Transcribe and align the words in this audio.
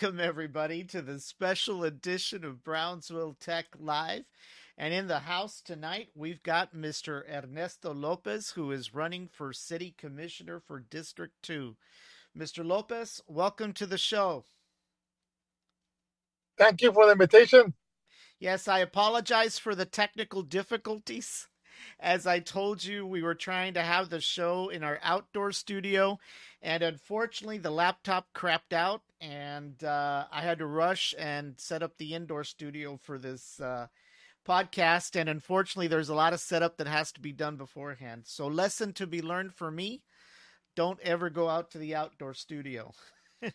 Welcome, 0.00 0.20
everybody, 0.20 0.84
to 0.84 1.02
the 1.02 1.18
special 1.18 1.82
edition 1.82 2.44
of 2.44 2.62
Brownsville 2.62 3.34
Tech 3.40 3.66
Live. 3.80 4.26
And 4.76 4.94
in 4.94 5.08
the 5.08 5.18
house 5.18 5.60
tonight, 5.60 6.10
we've 6.14 6.40
got 6.44 6.72
Mr. 6.72 7.24
Ernesto 7.28 7.92
Lopez, 7.92 8.50
who 8.50 8.70
is 8.70 8.94
running 8.94 9.26
for 9.26 9.52
City 9.52 9.96
Commissioner 9.98 10.60
for 10.60 10.78
District 10.78 11.34
2. 11.42 11.74
Mr. 12.38 12.64
Lopez, 12.64 13.20
welcome 13.26 13.72
to 13.72 13.86
the 13.86 13.98
show. 13.98 14.44
Thank 16.56 16.80
you 16.80 16.92
for 16.92 17.06
the 17.06 17.12
invitation. 17.12 17.74
Yes, 18.38 18.68
I 18.68 18.78
apologize 18.78 19.58
for 19.58 19.74
the 19.74 19.84
technical 19.84 20.42
difficulties. 20.42 21.48
As 21.98 22.24
I 22.24 22.38
told 22.38 22.84
you, 22.84 23.04
we 23.04 23.24
were 23.24 23.34
trying 23.34 23.74
to 23.74 23.82
have 23.82 24.10
the 24.10 24.20
show 24.20 24.68
in 24.68 24.84
our 24.84 25.00
outdoor 25.02 25.50
studio, 25.50 26.20
and 26.62 26.84
unfortunately, 26.84 27.58
the 27.58 27.70
laptop 27.70 28.28
crapped 28.32 28.72
out, 28.72 29.02
and 29.20 29.82
uh, 29.82 30.26
I 30.30 30.42
had 30.42 30.58
to 30.58 30.66
rush 30.66 31.14
and 31.18 31.54
set 31.58 31.82
up 31.82 31.96
the 31.98 32.14
indoor 32.14 32.44
studio 32.44 32.98
for 33.02 33.18
this 33.18 33.60
uh, 33.60 33.86
podcast. 34.46 35.18
And 35.18 35.28
unfortunately, 35.28 35.88
there's 35.88 36.08
a 36.08 36.14
lot 36.14 36.32
of 36.32 36.40
setup 36.40 36.76
that 36.78 36.86
has 36.86 37.12
to 37.12 37.20
be 37.20 37.32
done 37.32 37.56
beforehand. 37.56 38.22
So, 38.26 38.46
lesson 38.46 38.92
to 38.94 39.06
be 39.06 39.22
learned 39.22 39.54
for 39.54 39.70
me 39.70 40.02
don't 40.76 41.00
ever 41.00 41.30
go 41.30 41.48
out 41.48 41.70
to 41.72 41.78
the 41.78 41.94
outdoor 41.94 42.34
studio. 42.34 42.92
so, 43.42 43.50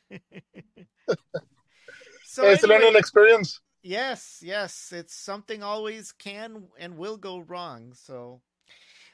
it's 2.47 2.63
anyway, 2.63 2.63
a 2.63 2.68
learning 2.68 2.95
experience. 2.95 3.59
Yes, 3.81 4.40
yes, 4.41 4.91
it's 4.94 5.16
something 5.16 5.63
always 5.63 6.12
can 6.12 6.63
and 6.80 6.97
will 6.97 7.18
go 7.18 7.40
wrong. 7.40 7.94
So, 7.95 8.41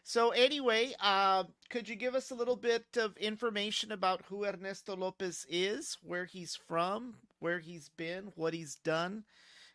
so 0.09 0.31
anyway, 0.31 0.91
uh, 0.99 1.43
could 1.69 1.87
you 1.87 1.95
give 1.95 2.15
us 2.15 2.31
a 2.31 2.33
little 2.33 2.55
bit 2.55 2.97
of 2.97 3.15
information 3.17 3.91
about 3.91 4.23
who 4.27 4.43
Ernesto 4.43 4.95
Lopez 4.95 5.45
is, 5.47 5.99
where 6.01 6.25
he's 6.25 6.55
from, 6.55 7.13
where 7.37 7.59
he's 7.59 7.89
been, 7.89 8.31
what 8.35 8.55
he's 8.55 8.73
done, 8.73 9.23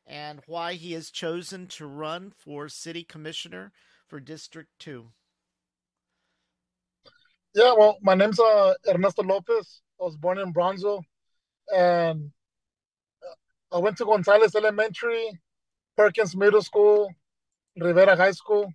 and 0.09 0.41
why 0.49 0.73
he 0.73 0.91
has 0.95 1.13
chosen 1.13 1.69
to 1.69 1.87
run 1.87 2.33
for 2.37 2.69
city 2.69 3.05
commissioner 3.05 3.71
for 4.09 4.19
District 4.19 4.71
Two? 4.81 5.13
Yeah, 7.55 7.73
well, 7.79 7.99
my 8.03 8.17
name's 8.17 8.41
uh, 8.41 8.75
Ernesto 8.89 9.23
Lopez. 9.23 9.83
I 10.01 10.03
was 10.03 10.17
born 10.17 10.39
in 10.39 10.53
Bronzo, 10.53 11.01
and 11.73 12.33
I 13.71 13.79
went 13.79 13.99
to 13.99 14.05
Gonzales 14.05 14.57
Elementary, 14.57 15.31
Perkins 15.97 16.35
Middle 16.35 16.63
School, 16.63 17.09
Rivera 17.77 18.17
High 18.17 18.33
School. 18.33 18.73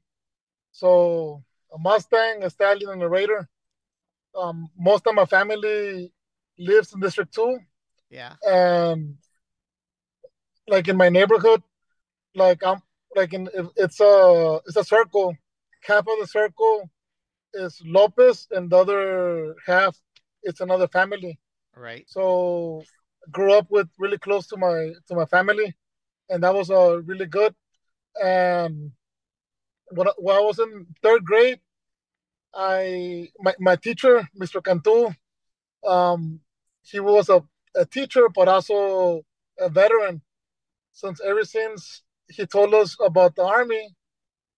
So 0.71 1.43
a 1.73 1.77
Mustang, 1.77 2.43
a 2.43 2.49
Stallion, 2.49 2.91
and 2.91 3.03
a 3.03 3.09
Raider. 3.09 3.47
Um, 4.35 4.69
most 4.77 5.07
of 5.07 5.15
my 5.15 5.25
family 5.25 6.11
lives 6.57 6.93
in 6.93 6.99
District 6.99 7.33
Two. 7.33 7.59
Yeah. 8.09 8.33
And 8.43 9.17
like 10.67 10.87
in 10.87 10.97
my 10.97 11.09
neighborhood, 11.09 11.63
like 12.35 12.63
I'm 12.63 12.81
like 13.15 13.33
in 13.33 13.49
it's 13.75 13.99
a 13.99 14.59
it's 14.65 14.77
a 14.77 14.83
circle. 14.83 15.35
Half 15.83 16.07
of 16.07 16.19
the 16.19 16.27
circle 16.27 16.89
is 17.53 17.81
Lopez, 17.85 18.47
and 18.51 18.69
the 18.69 18.77
other 18.77 19.55
half 19.65 19.97
it's 20.43 20.61
another 20.61 20.87
family. 20.87 21.39
Right. 21.75 22.05
So 22.07 22.83
grew 23.31 23.53
up 23.53 23.67
with 23.69 23.87
really 23.97 24.17
close 24.17 24.47
to 24.47 24.57
my 24.57 24.93
to 25.07 25.15
my 25.15 25.25
family, 25.25 25.75
and 26.29 26.43
that 26.43 26.53
was 26.53 26.69
uh, 26.69 27.01
really 27.03 27.25
good. 27.25 27.55
And 28.21 28.91
when, 29.91 30.07
when 30.17 30.35
I 30.35 30.39
was 30.39 30.59
in 30.59 30.87
third 31.01 31.23
grade, 31.25 31.59
I 32.53 33.29
my, 33.39 33.53
my 33.59 33.75
teacher, 33.75 34.27
Mr. 34.39 34.63
Cantu, 34.63 35.11
um, 35.87 36.39
he 36.81 36.99
was 36.99 37.29
a, 37.29 37.43
a 37.75 37.85
teacher 37.85 38.29
but 38.29 38.47
also 38.47 39.21
a 39.59 39.69
veteran. 39.69 40.21
Since 40.93 41.21
ever 41.21 41.43
since 41.43 42.03
he 42.27 42.45
told 42.45 42.73
us 42.73 42.97
about 43.03 43.35
the 43.35 43.43
army, 43.43 43.95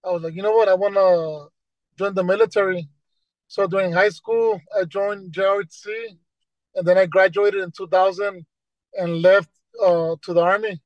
I 0.03 0.11
was 0.11 0.23
like, 0.23 0.33
you 0.33 0.41
know 0.41 0.51
what, 0.51 0.69
I 0.69 0.73
want 0.73 0.95
to 0.95 1.47
join 1.97 2.15
the 2.15 2.23
military. 2.23 2.89
So 3.47 3.67
during 3.67 3.91
high 3.91 4.09
school, 4.09 4.59
I 4.75 4.85
joined 4.85 5.33
JRC, 5.33 6.17
and 6.75 6.87
then 6.87 6.97
I 6.97 7.05
graduated 7.05 7.61
in 7.61 7.71
2000 7.71 8.45
and 8.95 9.21
left 9.21 9.49
uh, 9.83 10.15
to 10.21 10.33
the 10.33 10.41
army. 10.41 10.81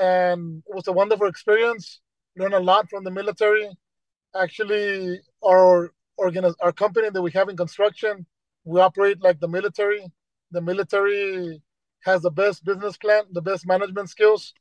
And 0.00 0.62
it 0.66 0.74
was 0.74 0.86
a 0.88 0.92
wonderful 0.92 1.26
experience. 1.26 2.00
Learned 2.36 2.54
a 2.54 2.60
lot 2.60 2.88
from 2.90 3.04
the 3.04 3.10
military. 3.10 3.70
Actually, 4.34 5.20
our 5.44 5.92
organiz- 6.18 6.56
our 6.60 6.72
company 6.72 7.10
that 7.10 7.22
we 7.22 7.30
have 7.32 7.48
in 7.48 7.56
construction, 7.56 8.26
we 8.64 8.80
operate 8.80 9.22
like 9.22 9.40
the 9.40 9.48
military. 9.48 10.04
The 10.50 10.60
military 10.60 11.62
has 12.04 12.22
the 12.22 12.30
best 12.30 12.64
business 12.64 12.96
plan, 12.96 13.24
the 13.32 13.42
best 13.42 13.66
management 13.66 14.10
skills, 14.10 14.52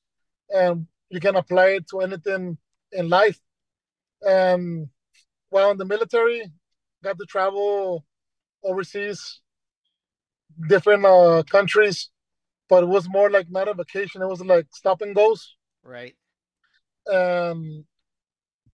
and 0.50 0.88
you 1.10 1.20
can 1.20 1.36
apply 1.36 1.68
it 1.78 1.88
to 1.90 2.02
anything 2.02 2.58
in 2.92 3.10
life. 3.10 3.40
And 4.22 4.90
while 5.50 5.72
in 5.72 5.78
the 5.78 5.86
military, 5.86 6.52
got 7.04 7.18
to 7.18 7.26
travel 7.26 8.06
overseas, 8.64 9.42
different 10.68 11.06
uh, 11.06 11.44
countries, 11.50 12.10
but 12.70 12.84
it 12.84 12.88
was 12.88 13.10
more 13.10 13.30
like 13.30 13.50
not 13.50 13.68
a 13.68 13.74
vacation. 13.74 14.22
It 14.22 14.28
was 14.28 14.42
like 14.42 14.68
stop 14.72 15.02
and 15.02 15.16
goes. 15.16 15.56
Right. 15.84 16.16
Um, 17.12 17.86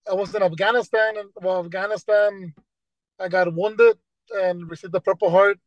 I 0.10 0.14
was 0.14 0.34
in 0.34 0.44
Afghanistan, 0.44 1.18
and 1.18 1.30
well, 1.36 1.64
Afghanistan, 1.64 2.54
I 3.20 3.28
got 3.28 3.54
wounded 3.54 3.98
and 4.32 4.70
received 4.70 4.94
the 4.94 5.02
Purple 5.02 5.30
Heart. 5.30 5.60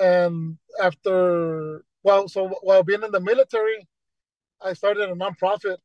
And 0.00 0.58
after, 0.82 1.84
well, 2.02 2.28
so 2.28 2.48
while 2.62 2.82
being 2.82 3.02
in 3.02 3.10
the 3.10 3.20
military, 3.20 3.86
I 4.64 4.72
started 4.72 5.08
a 5.08 5.14
nonprofit 5.14 5.78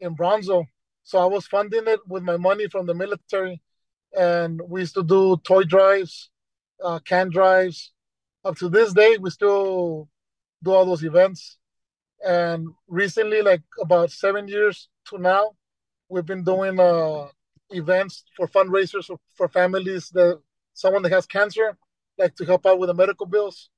in 0.00 0.16
Bronzo. 0.16 0.64
So 1.04 1.18
I 1.18 1.26
was 1.26 1.46
funding 1.46 1.86
it 1.86 2.00
with 2.06 2.22
my 2.22 2.36
money 2.36 2.68
from 2.68 2.86
the 2.86 2.94
military, 2.94 3.60
and 4.16 4.60
we 4.68 4.80
used 4.80 4.94
to 4.94 5.02
do 5.02 5.36
toy 5.38 5.64
drives, 5.64 6.30
uh, 6.82 6.98
can 7.00 7.30
drives. 7.30 7.92
Up 8.44 8.56
to 8.58 8.68
this 8.68 8.92
day, 8.92 9.16
we 9.18 9.30
still 9.30 10.08
do 10.62 10.72
all 10.72 10.84
those 10.84 11.04
events. 11.04 11.58
And 12.24 12.68
recently, 12.88 13.42
like 13.42 13.62
about 13.80 14.10
seven 14.10 14.48
years 14.48 14.88
to 15.10 15.18
now, 15.18 15.52
we've 16.08 16.26
been 16.26 16.44
doing 16.44 16.78
uh, 16.78 17.28
events 17.70 18.24
for 18.36 18.46
fundraisers 18.48 19.06
for, 19.06 19.18
for 19.34 19.48
families 19.48 20.10
that 20.10 20.40
someone 20.74 21.02
that 21.02 21.12
has 21.12 21.26
cancer, 21.26 21.76
like 22.18 22.34
to 22.36 22.44
help 22.44 22.66
out 22.66 22.78
with 22.78 22.88
the 22.88 22.94
medical 22.94 23.26
bills. 23.26 23.70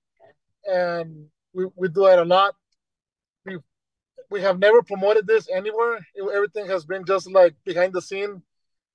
And 0.64 1.26
we, 1.52 1.66
we 1.76 1.88
do 1.88 2.06
it 2.06 2.18
a 2.18 2.24
lot. 2.24 2.54
We 3.44 3.58
we 4.30 4.40
have 4.40 4.58
never 4.58 4.82
promoted 4.82 5.26
this 5.26 5.48
anywhere. 5.50 5.98
Everything 6.18 6.66
has 6.66 6.84
been 6.84 7.04
just 7.04 7.30
like 7.30 7.54
behind 7.64 7.92
the 7.92 8.02
scene. 8.02 8.42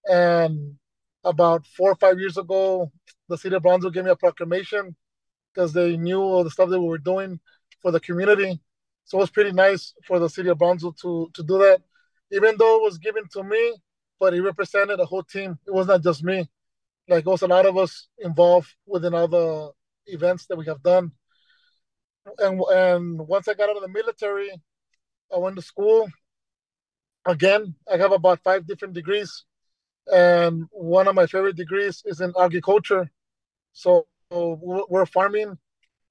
And 0.10 0.76
about 1.24 1.66
four 1.66 1.92
or 1.92 1.96
five 1.96 2.20
years 2.20 2.38
ago, 2.38 2.92
the 3.28 3.38
city 3.38 3.56
of 3.56 3.64
Bronzo 3.64 3.94
gave 3.94 4.06
me 4.06 4.12
a 4.12 4.16
proclamation 4.16 4.96
because 5.54 5.72
they 5.74 5.98
knew 5.98 6.22
all 6.22 6.44
the 6.44 6.52
stuff 6.52 6.70
that 6.70 6.80
we 6.80 6.88
were 6.88 6.98
doing 6.98 7.40
for 7.81 7.92
the 7.92 8.00
community. 8.00 8.60
So 9.06 9.18
it 9.18 9.22
was 9.22 9.30
pretty 9.30 9.52
nice 9.52 9.94
for 10.06 10.20
the 10.20 10.30
city 10.30 10.50
of 10.50 10.58
Bronzo 10.58 10.96
to 11.02 11.30
to 11.34 11.44
do 11.44 11.58
that, 11.60 11.81
even 12.31 12.56
though 12.58 12.78
it 12.78 12.84
was 12.84 12.98
given 12.98 13.24
to 13.34 13.44
me, 13.44 13.76
but 14.20 14.34
it 14.34 14.42
represented 14.42 15.00
a 15.00 15.06
whole 15.06 15.24
team. 15.24 15.58
It 15.66 15.74
was 15.74 15.88
not 15.88 16.04
just 16.04 16.24
me. 16.24 16.50
Like 17.08 17.26
it 17.26 17.30
was 17.30 17.42
a 17.42 17.48
lot 17.48 17.66
of 17.66 17.78
us 17.78 18.08
involved 18.20 18.74
within 18.86 19.14
other 19.14 19.70
events 20.08 20.46
that 20.48 20.58
we 20.58 20.66
have 20.66 20.84
done. 20.84 21.12
And 22.38 22.62
and 22.72 23.28
once 23.28 23.48
I 23.48 23.54
got 23.54 23.70
out 23.70 23.78
of 23.78 23.81
the 23.81 23.88
military, 23.88 24.52
I 25.34 25.38
went 25.38 25.56
to 25.56 25.62
school. 25.62 26.08
Again, 27.26 27.76
I 27.92 27.98
have 27.98 28.12
about 28.12 28.44
five 28.44 28.66
different 28.68 28.94
degrees, 28.94 29.46
and 30.12 30.66
one 30.72 31.08
of 31.08 31.16
my 31.16 31.26
favorite 31.26 31.56
degrees 31.56 32.04
is 32.06 32.22
in 32.22 32.34
agriculture. 32.40 33.10
So 33.74 34.08
we're 34.31 35.06
farming 35.06 35.58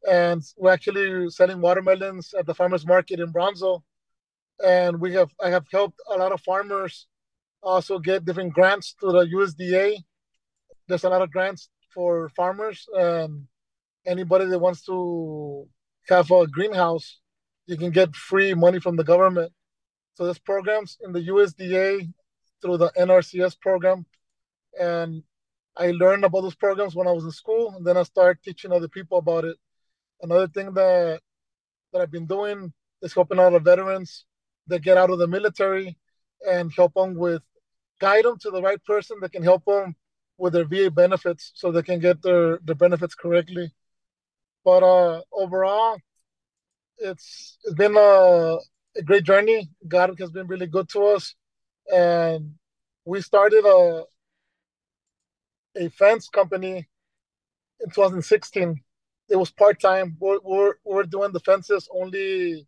and 0.09 0.43
we're 0.57 0.73
actually 0.73 1.29
selling 1.31 1.61
watermelons 1.61 2.35
at 2.35 2.47
the 2.47 2.55
farmers 2.55 2.87
market 2.87 3.21
in 3.21 3.33
Bronzo. 3.33 3.83
And 4.65 5.01
we 5.01 5.13
have 5.15 5.31
I 5.41 5.51
have 5.51 5.67
helped 5.71 6.01
a 6.09 6.17
lot 6.17 6.33
of 6.33 6.41
farmers 6.41 7.07
also 7.63 7.99
get 7.99 8.25
different 8.25 8.53
grants 8.53 8.95
to 9.01 9.13
the 9.13 9.25
USDA. 9.27 9.99
There's 10.87 11.05
a 11.05 11.09
lot 11.09 11.23
of 11.23 11.31
grants 11.31 11.69
for 11.95 12.29
farmers 12.31 12.87
and 12.95 13.47
anybody 14.07 14.47
that 14.47 14.59
wants 14.59 14.85
to 14.87 15.69
have 16.09 16.31
a 16.31 16.47
greenhouse, 16.47 17.21
you 17.67 17.77
can 17.77 17.91
get 17.91 18.17
free 18.17 18.55
money 18.55 18.81
from 18.81 18.97
the 18.97 19.05
government. 19.05 19.53
So 20.15 20.25
there's 20.25 20.39
programs 20.39 20.97
in 21.03 21.13
the 21.13 21.29
USDA 21.29 22.13
through 22.63 22.79
the 22.79 22.91
NRCS 22.99 23.61
program. 23.61 24.07
And 24.81 25.23
I 25.77 25.91
learned 25.91 26.25
about 26.25 26.41
those 26.41 26.55
programs 26.55 26.97
when 26.97 27.07
I 27.07 27.13
was 27.13 27.25
in 27.25 27.31
school, 27.31 27.75
and 27.77 27.87
then 27.87 27.97
I 27.97 28.03
started 28.03 28.43
teaching 28.43 28.73
other 28.73 28.89
people 28.89 29.19
about 29.19 29.45
it 29.45 29.57
another 30.23 30.49
thing 30.49 30.73
that 30.75 31.21
that 31.93 32.03
I've 32.03 32.11
been 32.11 32.27
doing 32.27 32.73
is 33.03 33.15
helping 33.15 33.39
out 33.39 33.53
the 33.53 33.61
veterans 33.61 34.25
that 34.69 34.83
get 34.83 34.97
out 34.97 35.11
of 35.11 35.19
the 35.19 35.27
military 35.27 35.97
and 36.49 36.73
help 36.73 36.95
them 36.95 37.15
with 37.15 37.43
guide 38.01 38.25
them 38.25 38.39
to 38.39 38.51
the 38.51 38.63
right 38.63 38.83
person 38.85 39.19
that 39.21 39.33
can 39.33 39.43
help 39.43 39.65
them 39.65 39.97
with 40.37 40.53
their 40.53 40.65
VA 40.65 40.91
benefits 40.91 41.53
so 41.55 41.73
they 41.73 41.83
can 41.83 41.99
get 41.99 42.23
their, 42.23 42.59
their 42.59 42.77
benefits 42.77 43.15
correctly. 43.15 43.73
But 44.65 44.83
uh, 44.83 45.23
overall, 45.33 45.99
it's 46.99 47.59
it's 47.65 47.75
been 47.75 47.97
a, 47.97 48.57
a 48.97 49.03
great 49.05 49.25
journey. 49.25 49.71
God 49.87 50.15
has 50.19 50.31
been 50.31 50.47
really 50.47 50.67
good 50.67 50.89
to 50.91 51.07
us, 51.07 51.35
and 51.93 52.55
we 53.05 53.21
started 53.21 53.65
a 53.65 54.05
a 55.77 55.89
fence 55.91 56.29
company 56.29 56.89
in 57.81 57.91
2016. 57.91 58.83
It 59.31 59.37
was 59.37 59.51
part 59.51 59.81
time. 59.81 60.17
We're, 60.19 60.41
we're 60.43 60.75
we're 60.85 61.05
doing 61.05 61.33
the 61.33 61.41
fences 61.41 61.89
only 61.95 62.67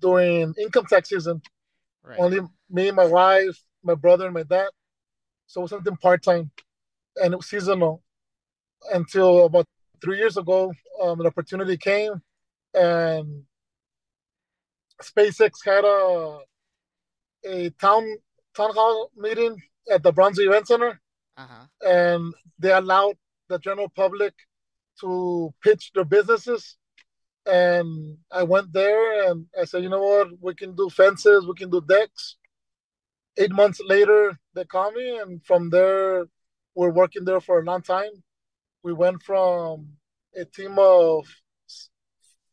during 0.00 0.54
income 0.58 0.86
tax 0.86 1.08
season. 1.08 1.40
Right. 2.02 2.18
Only 2.18 2.40
me, 2.70 2.90
my 2.90 3.06
wife, 3.06 3.56
my 3.82 3.94
brother, 3.94 4.26
and 4.26 4.34
my 4.34 4.42
dad. 4.44 4.68
So 5.46 5.60
it 5.60 5.62
was 5.62 5.70
something 5.70 5.96
part 5.96 6.22
time, 6.22 6.50
and 7.22 7.32
it 7.32 7.36
was 7.36 7.48
seasonal. 7.48 8.02
Until 8.92 9.46
about 9.46 9.66
three 10.02 10.18
years 10.18 10.36
ago, 10.36 10.72
um, 11.02 11.20
an 11.20 11.26
opportunity 11.26 11.76
came, 11.76 12.20
and 12.74 13.44
SpaceX 15.02 15.52
had 15.64 15.84
a 15.84 16.40
a 17.48 17.70
town 17.70 18.16
town 18.56 18.72
hall 18.74 19.10
meeting 19.16 19.60
at 19.90 20.02
the 20.02 20.12
Bronzo 20.12 20.46
Event 20.46 20.66
Center, 20.66 21.00
Uh-huh. 21.36 21.66
and 21.86 22.34
they 22.58 22.72
allowed 22.72 23.16
the 23.48 23.58
general 23.58 23.88
public 23.88 24.34
to 25.00 25.54
pitch 25.62 25.92
their 25.94 26.04
businesses. 26.04 26.76
And 27.46 28.18
I 28.32 28.42
went 28.42 28.72
there 28.72 29.30
and 29.30 29.46
I 29.60 29.64
said, 29.64 29.82
you 29.84 29.88
know 29.88 30.02
what, 30.02 30.28
we 30.40 30.54
can 30.54 30.74
do 30.74 30.90
fences, 30.90 31.46
we 31.46 31.54
can 31.54 31.70
do 31.70 31.80
decks. 31.80 32.36
Eight 33.38 33.52
months 33.52 33.80
later, 33.84 34.36
they 34.54 34.64
called 34.64 34.94
me, 34.94 35.18
and 35.18 35.44
from 35.44 35.70
there, 35.70 36.26
we're 36.74 36.90
working 36.90 37.24
there 37.24 37.40
for 37.40 37.60
a 37.60 37.64
long 37.64 37.82
time. 37.82 38.10
We 38.82 38.92
went 38.94 39.22
from 39.22 39.98
a 40.34 40.44
team 40.44 40.76
of 40.78 41.26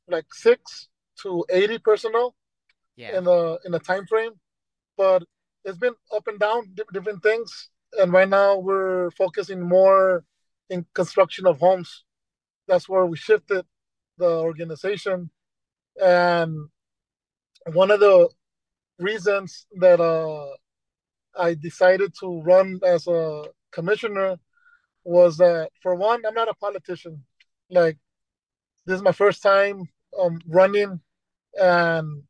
like 0.08 0.26
six 0.34 0.90
to 1.22 1.46
80 1.50 1.80
personnel 1.80 2.36
Yeah. 2.98 3.18
in 3.18 3.28
a 3.28 3.58
in 3.66 3.74
a 3.74 3.80
time 3.80 4.06
frame, 4.06 4.34
but 4.98 5.24
it's 5.64 5.78
been 5.78 5.96
up 6.14 6.28
and 6.28 6.40
down, 6.40 6.76
different 6.92 7.24
things. 7.24 7.70
And 8.00 8.12
right 8.12 8.28
now 8.28 8.58
we're 8.58 9.10
focusing 9.12 9.62
more 9.62 10.26
in 10.70 10.86
construction 10.94 11.48
of 11.48 11.60
homes. 11.60 12.04
That's 12.68 12.90
where 12.90 13.06
we 13.06 13.18
shifted 13.18 13.66
the 14.17 14.39
organization. 14.39 15.29
And 16.01 16.70
one 17.72 17.91
of 17.91 18.00
the 18.00 18.29
reasons 19.00 19.65
that 19.79 20.00
uh, 20.00 20.48
I 21.36 21.55
decided 21.55 22.13
to 22.20 22.41
run 22.41 22.79
as 22.86 23.08
a 23.08 23.46
commissioner 23.72 24.38
was 25.03 25.38
that, 25.38 25.70
for 25.82 25.96
one, 25.96 26.25
I'm 26.25 26.34
not 26.34 26.50
a 26.50 26.53
politician. 26.55 27.24
Like 27.70 27.98
this 28.86 28.98
is 28.98 29.01
my 29.01 29.12
first 29.12 29.41
time 29.41 29.84
um, 30.20 30.39
running, 30.48 31.00
and 31.60 32.24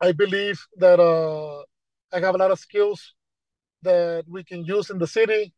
I 0.00 0.12
believe 0.12 0.60
that 0.78 0.98
uh, 0.98 1.60
I 2.12 2.20
have 2.20 2.34
a 2.34 2.38
lot 2.38 2.50
of 2.50 2.58
skills 2.58 3.14
that 3.82 4.24
we 4.28 4.44
can 4.44 4.64
use 4.64 4.90
in 4.90 4.98
the 4.98 5.06
city 5.06 5.52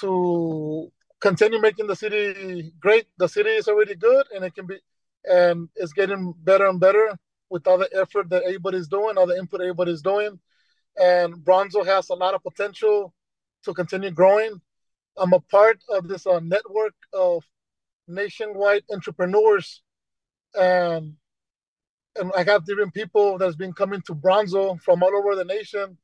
to 0.00 0.90
continue 1.20 1.60
making 1.60 1.86
the 1.86 1.96
city 1.96 2.72
great. 2.80 3.06
The 3.18 3.28
city 3.28 3.50
is 3.50 3.68
already 3.68 3.94
good, 3.94 4.26
and 4.34 4.44
it 4.44 4.54
can 4.54 4.66
be, 4.66 4.78
and 5.24 5.68
it's 5.76 5.92
getting 5.92 6.34
better 6.38 6.66
and 6.66 6.80
better 6.80 7.16
with 7.50 7.66
all 7.66 7.78
the 7.78 7.90
effort 7.94 8.28
that 8.30 8.42
everybody's 8.42 8.88
doing, 8.88 9.16
all 9.16 9.26
the 9.26 9.38
input 9.38 9.60
everybody's 9.60 10.02
doing. 10.02 10.38
And 10.98 11.34
Bronzo 11.36 11.84
has 11.84 12.08
a 12.08 12.14
lot 12.14 12.34
of 12.34 12.42
potential 12.42 13.14
to 13.64 13.74
continue 13.74 14.10
growing. 14.10 14.60
I'm 15.16 15.32
a 15.32 15.40
part 15.40 15.78
of 15.88 16.08
this 16.08 16.26
uh, 16.26 16.40
network 16.40 16.94
of 17.12 17.44
nationwide 18.08 18.84
entrepreneurs, 18.92 19.82
and 20.54 21.14
and 22.18 22.32
I 22.34 22.44
have 22.44 22.64
different 22.64 22.94
people 22.94 23.36
that's 23.36 23.56
been 23.56 23.74
coming 23.74 24.00
to 24.02 24.14
Bronzo 24.14 24.80
from 24.80 25.02
all 25.02 25.14
over 25.14 25.34
the 25.34 25.44
nation 25.44 25.98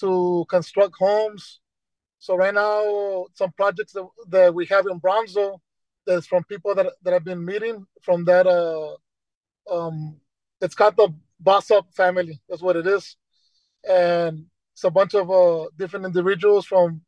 to 0.00 0.46
construct 0.48 0.94
homes. 0.98 1.60
So 2.20 2.36
right 2.36 2.52
now, 2.52 3.24
some 3.34 3.50
projects 3.52 3.94
that, 3.94 4.06
that 4.28 4.54
we 4.54 4.66
have 4.66 4.86
in 4.86 5.00
Bronzo, 5.00 5.58
that's 6.06 6.26
from 6.26 6.44
people 6.44 6.74
that 6.74 6.86
that 7.02 7.14
I've 7.14 7.24
been 7.24 7.44
meeting 7.44 7.86
from 8.02 8.26
that. 8.26 8.46
Uh, 8.46 8.96
um, 9.74 10.20
it's 10.60 10.74
called 10.74 10.96
the 10.96 11.14
Boss 11.40 11.70
Up 11.70 11.86
family. 11.94 12.38
That's 12.48 12.60
what 12.60 12.76
it 12.76 12.86
is, 12.86 13.16
and 13.88 14.44
it's 14.74 14.84
a 14.84 14.90
bunch 14.90 15.14
of 15.14 15.30
uh, 15.30 15.68
different 15.78 16.04
individuals 16.04 16.66
from 16.66 17.00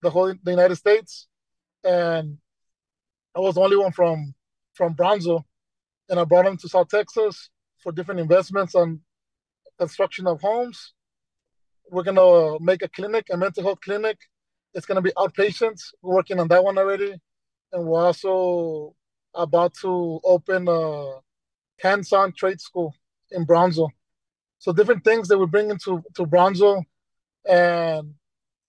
the 0.00 0.08
whole 0.08 0.34
the 0.42 0.50
United 0.50 0.76
States, 0.76 1.28
and 1.84 2.38
I 3.36 3.40
was 3.40 3.56
the 3.56 3.60
only 3.60 3.76
one 3.76 3.92
from 3.92 4.34
from 4.72 4.94
Bronzo, 4.94 5.44
and 6.08 6.18
I 6.18 6.24
brought 6.24 6.46
them 6.46 6.56
to 6.56 6.68
South 6.70 6.88
Texas 6.88 7.50
for 7.82 7.92
different 7.92 8.20
investments 8.20 8.74
on 8.74 9.00
construction 9.78 10.26
of 10.26 10.40
homes. 10.40 10.94
We're 11.90 12.02
gonna 12.02 12.58
make 12.60 12.82
a 12.82 12.88
clinic, 12.88 13.26
a 13.30 13.36
mental 13.36 13.62
health 13.62 13.80
clinic. 13.82 14.16
It's 14.74 14.86
gonna 14.86 15.02
be 15.02 15.12
outpatients. 15.12 15.92
We're 16.02 16.14
working 16.16 16.40
on 16.40 16.48
that 16.48 16.64
one 16.64 16.78
already, 16.78 17.14
and 17.72 17.86
we're 17.86 18.04
also 18.04 18.94
about 19.34 19.74
to 19.82 20.20
open 20.24 20.68
a 20.68 21.20
hands-on 21.80 22.32
trade 22.32 22.60
school 22.60 22.94
in 23.30 23.46
Bronzo. 23.46 23.88
So 24.58 24.72
different 24.72 25.04
things 25.04 25.28
that 25.28 25.38
we're 25.38 25.46
bringing 25.46 25.78
to 25.84 26.02
to 26.16 26.26
Bronzo, 26.26 26.82
and 27.48 28.14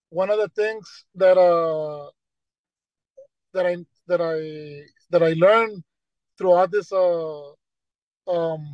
one 0.10 0.30
of 0.30 0.38
the 0.40 0.50
things 0.50 1.06
that 1.16 1.38
uh 1.38 2.10
that 3.54 3.66
I 3.66 3.78
that 4.08 4.22
I 4.22 4.86
that 5.12 5.24
I 5.24 5.34
learned 5.34 5.84
throughout 6.38 6.72
this 6.72 6.92
uh 6.92 7.50
um 8.28 8.74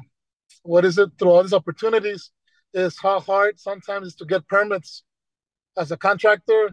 what 0.63 0.85
is 0.85 0.97
it 0.97 1.09
through 1.17 1.29
all 1.31 1.43
these 1.43 1.53
opportunities 1.53 2.31
is 2.73 2.97
how 2.99 3.19
hard 3.19 3.59
sometimes 3.59 4.07
is 4.07 4.15
to 4.15 4.25
get 4.25 4.47
permits 4.47 5.03
as 5.77 5.91
a 5.91 5.97
contractor 5.97 6.71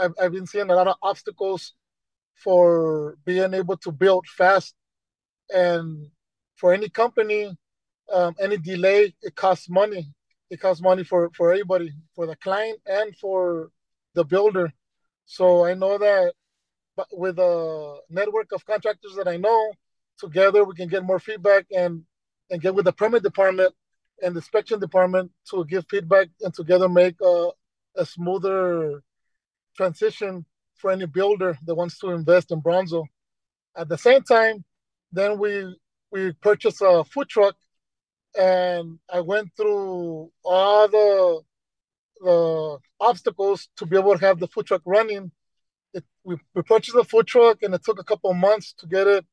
I've, 0.00 0.14
I've 0.20 0.32
been 0.32 0.46
seeing 0.46 0.70
a 0.70 0.74
lot 0.74 0.88
of 0.88 0.96
obstacles 1.02 1.74
for 2.34 3.16
being 3.24 3.54
able 3.54 3.76
to 3.78 3.92
build 3.92 4.26
fast. 4.26 4.74
And 5.52 6.10
for 6.56 6.72
any 6.72 6.88
company 6.88 7.56
um, 8.12 8.34
any 8.40 8.56
delay 8.58 9.14
it 9.22 9.34
costs 9.34 9.68
money. 9.68 10.12
It 10.50 10.60
costs 10.60 10.82
money 10.82 11.04
for 11.04 11.30
for 11.34 11.52
everybody 11.52 11.92
for 12.14 12.26
the 12.26 12.36
client 12.36 12.78
and 12.86 13.16
for 13.16 13.70
the 14.14 14.24
builder. 14.24 14.72
So 15.26 15.64
i 15.64 15.74
know 15.74 15.98
that 15.98 16.34
with 17.12 17.38
a 17.38 17.98
network 18.08 18.52
of 18.52 18.64
contractors 18.64 19.14
that 19.16 19.26
i 19.26 19.36
know 19.36 19.72
together 20.18 20.62
we 20.64 20.76
can 20.76 20.88
get 20.88 21.02
more 21.02 21.18
feedback 21.18 21.66
and 21.74 22.04
and 22.50 22.60
get 22.60 22.74
with 22.74 22.84
the 22.84 22.92
permit 22.92 23.22
department 23.22 23.74
and 24.22 24.34
the 24.34 24.38
inspection 24.38 24.78
department 24.78 25.32
to 25.50 25.64
give 25.64 25.84
feedback 25.88 26.28
and 26.42 26.54
together 26.54 26.88
make 26.88 27.16
a, 27.20 27.48
a 27.96 28.06
smoother 28.06 29.02
transition 29.76 30.44
for 30.76 30.90
any 30.90 31.06
builder 31.06 31.58
that 31.64 31.74
wants 31.74 31.98
to 31.98 32.10
invest 32.10 32.50
in 32.50 32.60
Bronzo. 32.60 33.04
At 33.76 33.88
the 33.88 33.98
same 33.98 34.22
time, 34.22 34.64
then 35.12 35.38
we 35.38 35.76
we 36.10 36.32
purchased 36.32 36.80
a 36.80 37.04
food 37.04 37.28
truck, 37.28 37.56
and 38.38 38.98
I 39.12 39.20
went 39.20 39.50
through 39.56 40.30
all 40.44 40.88
the 40.88 41.40
the 42.20 42.78
obstacles 43.00 43.68
to 43.76 43.86
be 43.86 43.96
able 43.98 44.16
to 44.16 44.24
have 44.24 44.38
the 44.38 44.48
food 44.48 44.66
truck 44.66 44.82
running. 44.86 45.30
It, 45.92 46.04
we, 46.24 46.36
we 46.54 46.62
purchased 46.62 46.96
a 46.96 47.04
food 47.04 47.26
truck, 47.26 47.62
and 47.62 47.74
it 47.74 47.84
took 47.84 48.00
a 48.00 48.04
couple 48.04 48.30
of 48.30 48.36
months 48.36 48.74
to 48.78 48.86
get 48.86 49.06
it 49.06 49.24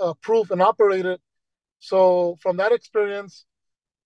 approved 0.00 0.50
and 0.50 0.62
operated. 0.62 1.20
So 1.80 2.36
from 2.40 2.56
that 2.56 2.72
experience, 2.72 3.44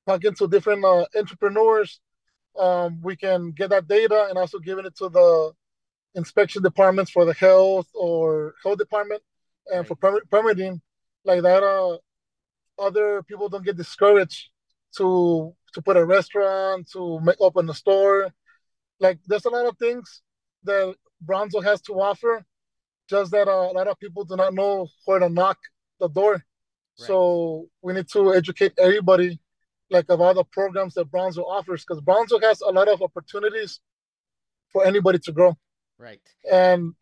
talking 0.07 0.35
to 0.35 0.49
different 0.49 0.85
uh, 0.85 1.07
entrepreneurs, 1.17 2.01
um, 2.59 3.01
we 3.03 3.17
can 3.17 3.53
get 3.53 3.71
that 3.71 3.89
data 3.89 4.27
and 4.29 4.39
also 4.39 4.59
giving 4.59 4.87
it 4.87 4.97
to 4.97 5.09
the 5.09 5.53
inspection 6.15 6.63
departments 6.63 7.11
for 7.11 7.25
the 7.25 7.35
health 7.35 7.89
or 7.95 8.55
health 8.63 8.79
department 8.79 9.23
and 9.69 9.79
Right. 9.81 9.89
for 9.89 9.97
permit, 9.97 10.31
permitting 10.31 10.81
like 11.25 11.43
that 11.43 11.63
uh 11.63 11.99
other 12.79 13.23
people 13.23 13.49
don't 13.49 13.65
get 13.65 13.77
discouraged 13.77 14.49
to 14.97 15.55
to 15.75 15.83
put 15.83 15.97
a 15.97 16.05
restaurant 16.05 16.89
to 16.93 17.21
make, 17.21 17.37
open 17.41 17.69
a 17.71 17.75
store. 17.75 18.31
Like 19.01 19.19
there's 19.27 19.47
a 19.47 19.51
lot 19.51 19.67
of 19.67 19.79
things 19.79 20.23
that 20.65 20.95
bronzo 21.25 21.63
has 21.65 21.81
to 21.83 21.95
offer 21.95 22.45
just 23.09 23.31
that 23.33 23.49
uh, 23.49 23.71
a 23.71 23.73
lot 23.73 23.89
of 23.89 23.99
people 23.99 24.25
do 24.25 24.37
not 24.37 24.55
know 24.55 24.89
where 25.05 25.19
to 25.19 25.29
knock 25.29 25.59
the 26.01 26.09
door. 26.09 26.45
So 26.95 27.69
we 27.81 27.95
need 27.95 28.09
to 28.09 28.35
educate 28.35 28.75
everybody 28.79 29.41
like 29.91 30.09
about 30.09 30.37
the 30.37 30.45
programs 30.45 30.95
that 30.95 31.11
bronzo 31.11 31.43
offers 31.45 31.85
because 31.85 32.01
bronzo 32.03 32.41
has 32.43 32.61
a 32.61 32.71
lot 32.71 32.89
of 32.89 33.03
opportunities 33.03 33.81
for 34.73 34.85
anybody 34.87 35.19
to 35.19 35.33
grow 35.33 35.57
Right. 36.03 36.21
and 36.51 36.95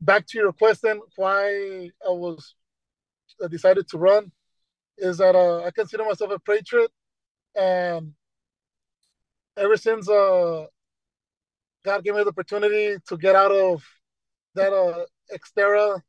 back 0.00 0.26
to 0.26 0.38
your 0.38 0.52
question, 0.52 1.00
why 1.14 1.90
I 2.04 2.10
was 2.10 2.56
I 3.42 3.46
decided 3.46 3.86
to 3.88 3.98
run 3.98 4.32
is 4.98 5.18
that 5.18 5.36
uh, 5.36 5.62
I 5.64 5.70
consider 5.70 6.04
myself 6.04 6.32
a 6.32 6.38
patriot, 6.40 6.90
and 7.54 8.12
ever 9.56 9.76
since 9.76 10.08
uh, 10.10 10.66
God 11.84 12.02
gave 12.02 12.14
me 12.16 12.24
the 12.24 12.30
opportunity 12.30 12.96
to 13.06 13.16
get 13.16 13.36
out 13.36 13.52
of 13.52 13.84
that 14.56 14.72
uh, 14.72 15.04
Xterra 15.32 16.00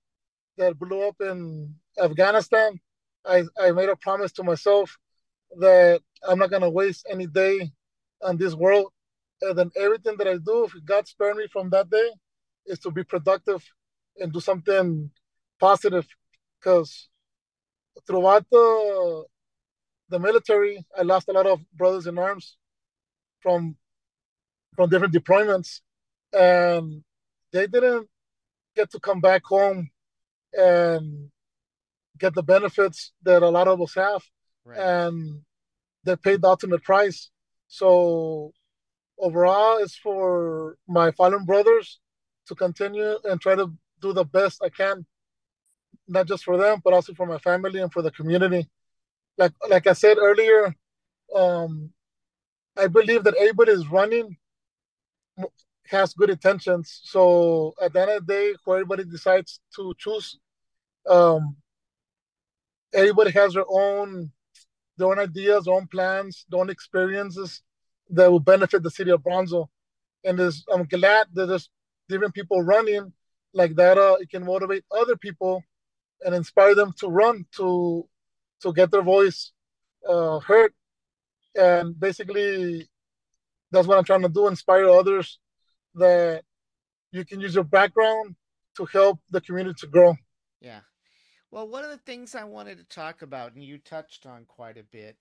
that 0.57 0.79
blew 0.79 1.07
up 1.07 1.17
in 1.21 1.75
Afghanistan, 2.01 2.79
I, 3.23 3.43
I 3.59 3.71
made 3.71 3.89
a 3.89 3.95
promise 3.95 4.31
to 4.33 4.43
myself 4.43 4.97
that 5.59 6.01
I'm 6.27 6.39
not 6.39 6.49
gonna 6.49 6.71
waste 6.71 7.05
any 7.07 7.27
day 7.27 7.71
on 8.23 8.37
this 8.37 8.55
world, 8.55 8.91
and 9.43 9.55
then 9.55 9.69
everything 9.77 10.17
that 10.17 10.27
I 10.27 10.37
do, 10.37 10.63
if 10.65 10.73
God 10.85 11.07
spare 11.07 11.35
me 11.35 11.47
from 11.47 11.69
that 11.69 11.89
day, 11.91 12.09
is 12.65 12.79
to 12.79 12.91
be 12.91 13.03
productive 13.03 13.63
and 14.17 14.31
do 14.31 14.39
something 14.39 15.11
positive. 15.59 16.07
Because 16.59 17.09
throughout 18.05 18.45
the 18.51 19.25
the 20.09 20.19
military, 20.19 20.85
I 20.97 21.03
lost 21.03 21.29
a 21.29 21.31
lot 21.31 21.47
of 21.47 21.61
brothers 21.73 22.07
in 22.07 22.17
arms 22.17 22.57
from 23.39 23.77
from 24.75 24.89
different 24.89 25.13
deployments, 25.13 25.81
and 26.33 27.03
they 27.51 27.67
didn't 27.67 28.07
get 28.75 28.91
to 28.91 28.99
come 28.99 29.19
back 29.21 29.43
home 29.45 29.89
and 30.53 31.29
get 32.17 32.33
the 32.35 32.43
benefits 32.43 33.11
that 33.23 33.41
a 33.41 33.49
lot 33.49 33.67
of 33.67 33.81
us 33.81 33.95
have, 33.95 34.23
Right. 34.65 34.79
and 34.79 35.41
they 36.03 36.15
paid 36.15 36.41
the 36.41 36.47
ultimate 36.47 36.83
price. 36.83 37.31
So 37.67 38.51
overall, 39.17 39.77
it's 39.77 39.95
for 39.95 40.77
my 40.87 41.11
fallen 41.11 41.45
brothers 41.45 42.00
to 42.51 42.55
continue 42.55 43.17
and 43.23 43.39
try 43.39 43.55
to 43.55 43.71
do 44.01 44.11
the 44.13 44.25
best 44.25 44.61
I 44.61 44.69
can, 44.69 45.05
not 46.07 46.27
just 46.27 46.43
for 46.43 46.57
them, 46.57 46.81
but 46.83 46.93
also 46.93 47.13
for 47.13 47.25
my 47.25 47.37
family 47.37 47.79
and 47.79 47.91
for 47.91 48.01
the 48.01 48.11
community. 48.11 48.67
Like 49.37 49.53
like 49.69 49.87
I 49.87 49.93
said 49.93 50.17
earlier, 50.17 50.75
um, 51.33 51.91
I 52.77 52.87
believe 52.87 53.23
that 53.23 53.35
everybody 53.39 53.71
is 53.71 53.87
running 53.87 54.37
has 55.87 56.13
good 56.13 56.29
intentions. 56.29 57.01
So 57.03 57.73
at 57.81 57.93
the 57.93 58.01
end 58.01 58.11
of 58.11 58.25
the 58.25 58.33
day, 58.33 58.53
who 58.63 58.73
everybody 58.73 59.03
decides 59.05 59.59
to 59.75 59.93
choose, 59.97 60.39
um, 61.09 61.55
everybody 62.93 63.31
has 63.31 63.53
their 63.53 63.69
own 63.69 64.31
their 64.97 65.07
own 65.07 65.19
ideas, 65.19 65.65
their 65.65 65.73
own 65.73 65.87
plans, 65.87 66.45
their 66.49 66.59
own 66.59 66.69
experiences 66.69 67.61
that 68.09 68.29
will 68.29 68.39
benefit 68.53 68.83
the 68.83 68.91
city 68.91 69.11
of 69.11 69.21
Bronzo. 69.21 69.67
And 70.23 70.37
there's, 70.37 70.63
I'm 70.71 70.83
glad 70.83 71.27
that 71.33 71.47
there's 71.47 71.69
different 72.11 72.33
people 72.33 72.61
running 72.61 73.13
like 73.53 73.75
that. 73.75 73.97
Uh, 73.97 74.17
it 74.19 74.29
can 74.29 74.45
motivate 74.45 74.85
other 74.91 75.15
people 75.15 75.63
and 76.23 76.35
inspire 76.35 76.75
them 76.75 76.93
to 76.99 77.07
run 77.07 77.45
to 77.57 78.07
to 78.61 78.73
get 78.73 78.91
their 78.91 79.01
voice 79.01 79.51
uh, 80.07 80.39
heard. 80.39 80.73
And 81.55 81.99
basically, 81.99 82.87
that's 83.71 83.87
what 83.87 83.97
I'm 83.97 84.03
trying 84.03 84.21
to 84.21 84.29
do: 84.29 84.47
inspire 84.47 84.89
others 84.89 85.39
that 85.95 86.43
you 87.11 87.25
can 87.25 87.41
use 87.41 87.55
your 87.55 87.63
background 87.63 88.35
to 88.77 88.85
help 88.85 89.19
the 89.29 89.41
community 89.41 89.75
to 89.81 89.87
grow. 89.87 90.15
Yeah. 90.61 90.81
Well, 91.49 91.67
one 91.67 91.83
of 91.83 91.89
the 91.89 91.97
things 91.97 92.33
I 92.33 92.45
wanted 92.45 92.77
to 92.77 92.85
talk 92.85 93.21
about, 93.21 93.53
and 93.53 93.63
you 93.63 93.77
touched 93.77 94.25
on 94.25 94.45
quite 94.45 94.77
a 94.77 94.83
bit, 94.83 95.17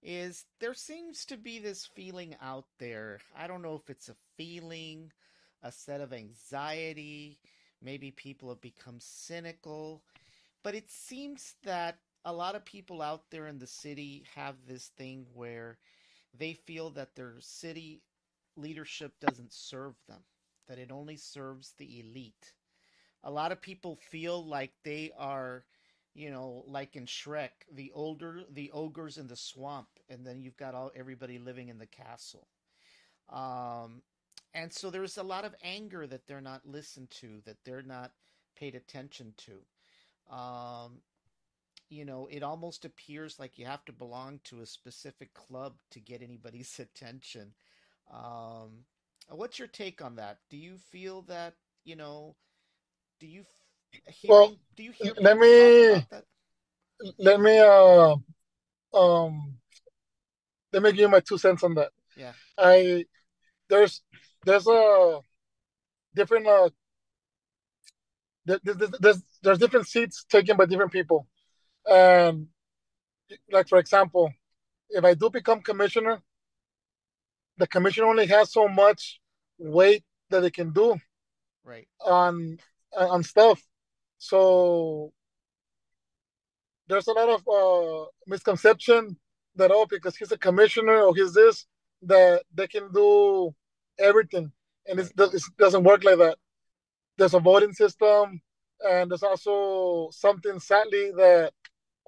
is 0.00 0.44
there 0.60 0.74
seems 0.74 1.24
to 1.26 1.36
be 1.36 1.58
this 1.58 1.88
feeling 1.96 2.36
out 2.40 2.66
there. 2.78 3.18
I 3.36 3.48
don't 3.48 3.62
know 3.62 3.74
if 3.74 3.90
it's 3.90 4.08
a 4.08 4.16
feeling, 4.36 5.10
a 5.62 5.72
set 5.72 6.00
of 6.00 6.12
anxiety, 6.12 7.38
maybe 7.82 8.10
people 8.10 8.48
have 8.48 8.60
become 8.60 8.96
cynical, 8.98 10.02
but 10.62 10.74
it 10.74 10.90
seems 10.90 11.54
that 11.64 11.98
a 12.24 12.32
lot 12.32 12.54
of 12.54 12.64
people 12.64 13.02
out 13.02 13.30
there 13.30 13.46
in 13.48 13.58
the 13.58 13.66
city 13.66 14.24
have 14.34 14.56
this 14.66 14.88
thing 14.96 15.26
where 15.34 15.78
they 16.36 16.54
feel 16.54 16.90
that 16.90 17.14
their 17.14 17.34
city 17.40 18.02
leadership 18.56 19.12
doesn't 19.20 19.52
serve 19.52 19.94
them, 20.08 20.20
that 20.68 20.78
it 20.78 20.90
only 20.92 21.16
serves 21.16 21.72
the 21.78 22.00
elite. 22.00 22.52
A 23.24 23.30
lot 23.30 23.52
of 23.52 23.60
people 23.60 23.96
feel 23.96 24.44
like 24.44 24.72
they 24.84 25.12
are, 25.18 25.64
you 26.14 26.30
know, 26.30 26.64
like 26.66 26.96
in 26.96 27.06
Shrek, 27.06 27.50
the 27.72 27.90
older 27.94 28.42
the 28.50 28.70
ogres 28.72 29.18
in 29.18 29.28
the 29.28 29.36
swamp, 29.36 29.88
and 30.08 30.26
then 30.26 30.40
you've 30.42 30.56
got 30.56 30.74
all 30.74 30.92
everybody 30.94 31.38
living 31.38 31.68
in 31.68 31.78
the 31.78 31.86
castle. 31.86 32.48
Um, 33.28 34.02
and 34.54 34.72
so 34.72 34.90
there's 34.90 35.18
a 35.18 35.22
lot 35.22 35.44
of 35.44 35.54
anger 35.62 36.06
that 36.06 36.26
they're 36.26 36.40
not 36.40 36.66
listened 36.66 37.10
to, 37.10 37.40
that 37.46 37.56
they're 37.64 37.82
not 37.82 38.12
paid 38.56 38.74
attention 38.74 39.34
to. 39.38 40.34
Um, 40.34 40.98
you 41.88 42.04
know, 42.04 42.28
it 42.30 42.42
almost 42.42 42.84
appears 42.84 43.38
like 43.38 43.58
you 43.58 43.66
have 43.66 43.84
to 43.86 43.92
belong 43.92 44.40
to 44.44 44.60
a 44.60 44.66
specific 44.66 45.34
club 45.34 45.74
to 45.90 46.00
get 46.00 46.22
anybody's 46.22 46.78
attention. 46.78 47.52
Um, 48.12 48.84
what's 49.28 49.58
your 49.58 49.68
take 49.68 50.02
on 50.02 50.16
that? 50.16 50.38
Do 50.50 50.56
you 50.56 50.76
feel 50.90 51.22
that, 51.22 51.54
you 51.84 51.96
know, 51.96 52.34
do 53.20 53.26
you 53.26 53.44
Well, 54.28 54.56
do 54.76 54.82
you 54.82 54.92
hear 54.92 55.12
let 55.20 55.38
me 55.38 56.02
let 57.18 57.40
me 57.40 57.58
uh 57.58 58.16
um 58.94 59.54
let 60.72 60.82
me 60.82 60.90
give 60.90 61.00
you 61.00 61.08
my 61.08 61.20
two 61.20 61.38
cents 61.38 61.62
on 61.62 61.74
that. 61.74 61.90
Yeah, 62.16 62.32
I 62.58 63.04
there's 63.68 64.02
there's 64.44 64.66
a 64.66 65.20
different 66.14 66.46
uh 66.46 66.68
there's, 68.44 68.60
there's 69.00 69.22
there's 69.42 69.58
different 69.58 69.86
seats 69.86 70.24
taken 70.24 70.56
by 70.56 70.66
different 70.66 70.92
people, 70.92 71.26
and 71.88 72.48
like 73.50 73.68
for 73.68 73.78
example, 73.78 74.32
if 74.90 75.04
I 75.04 75.14
do 75.14 75.30
become 75.30 75.60
commissioner, 75.60 76.20
the 77.58 77.66
commissioner 77.66 78.08
only 78.08 78.26
has 78.26 78.52
so 78.52 78.66
much 78.68 79.20
weight 79.58 80.04
that 80.30 80.40
they 80.40 80.50
can 80.50 80.72
do 80.72 80.96
right, 81.64 81.86
on 82.04 82.58
on 82.96 83.22
stuff. 83.22 83.62
So 84.18 85.12
there's 86.88 87.06
a 87.06 87.12
lot 87.12 87.28
of 87.28 87.48
uh, 87.48 88.06
misconception 88.26 89.16
that 89.56 89.70
oh 89.72 89.86
because 89.88 90.16
he's 90.16 90.32
a 90.32 90.38
commissioner 90.38 91.02
or 91.02 91.14
he's 91.14 91.34
this 91.34 91.66
that 92.02 92.42
they 92.52 92.66
can 92.66 92.90
do 92.92 93.54
everything, 93.98 94.52
and 94.86 95.00
it's, 95.00 95.10
it 95.16 95.42
doesn't 95.58 95.84
work 95.84 96.04
like 96.04 96.18
that. 96.18 96.38
There's 97.16 97.34
a 97.34 97.40
voting 97.40 97.72
system, 97.72 98.40
and 98.84 99.10
there's 99.10 99.22
also 99.22 100.10
something 100.12 100.58
sadly 100.60 101.12
that 101.16 101.52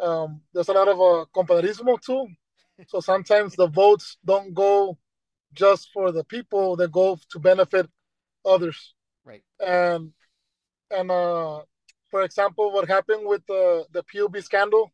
um, 0.00 0.42
there's 0.52 0.68
a 0.68 0.72
lot 0.72 0.88
of 0.88 1.00
uh, 1.00 1.24
compañerismo 1.34 2.00
too. 2.00 2.26
So 2.88 2.98
sometimes 3.00 3.54
the 3.54 3.68
votes 3.68 4.18
don't 4.24 4.52
go 4.52 4.98
just 5.52 5.90
for 5.92 6.10
the 6.10 6.24
people; 6.24 6.76
they 6.76 6.88
go 6.88 7.18
to 7.30 7.38
benefit 7.38 7.88
others. 8.44 8.94
right, 9.24 9.42
And 9.60 10.12
and 10.90 11.10
uh, 11.10 11.62
for 12.10 12.22
example, 12.22 12.72
what 12.72 12.88
happened 12.88 13.26
with 13.26 13.46
the 13.46 13.86
the 13.92 14.02
PUB 14.02 14.40
scandal? 14.42 14.92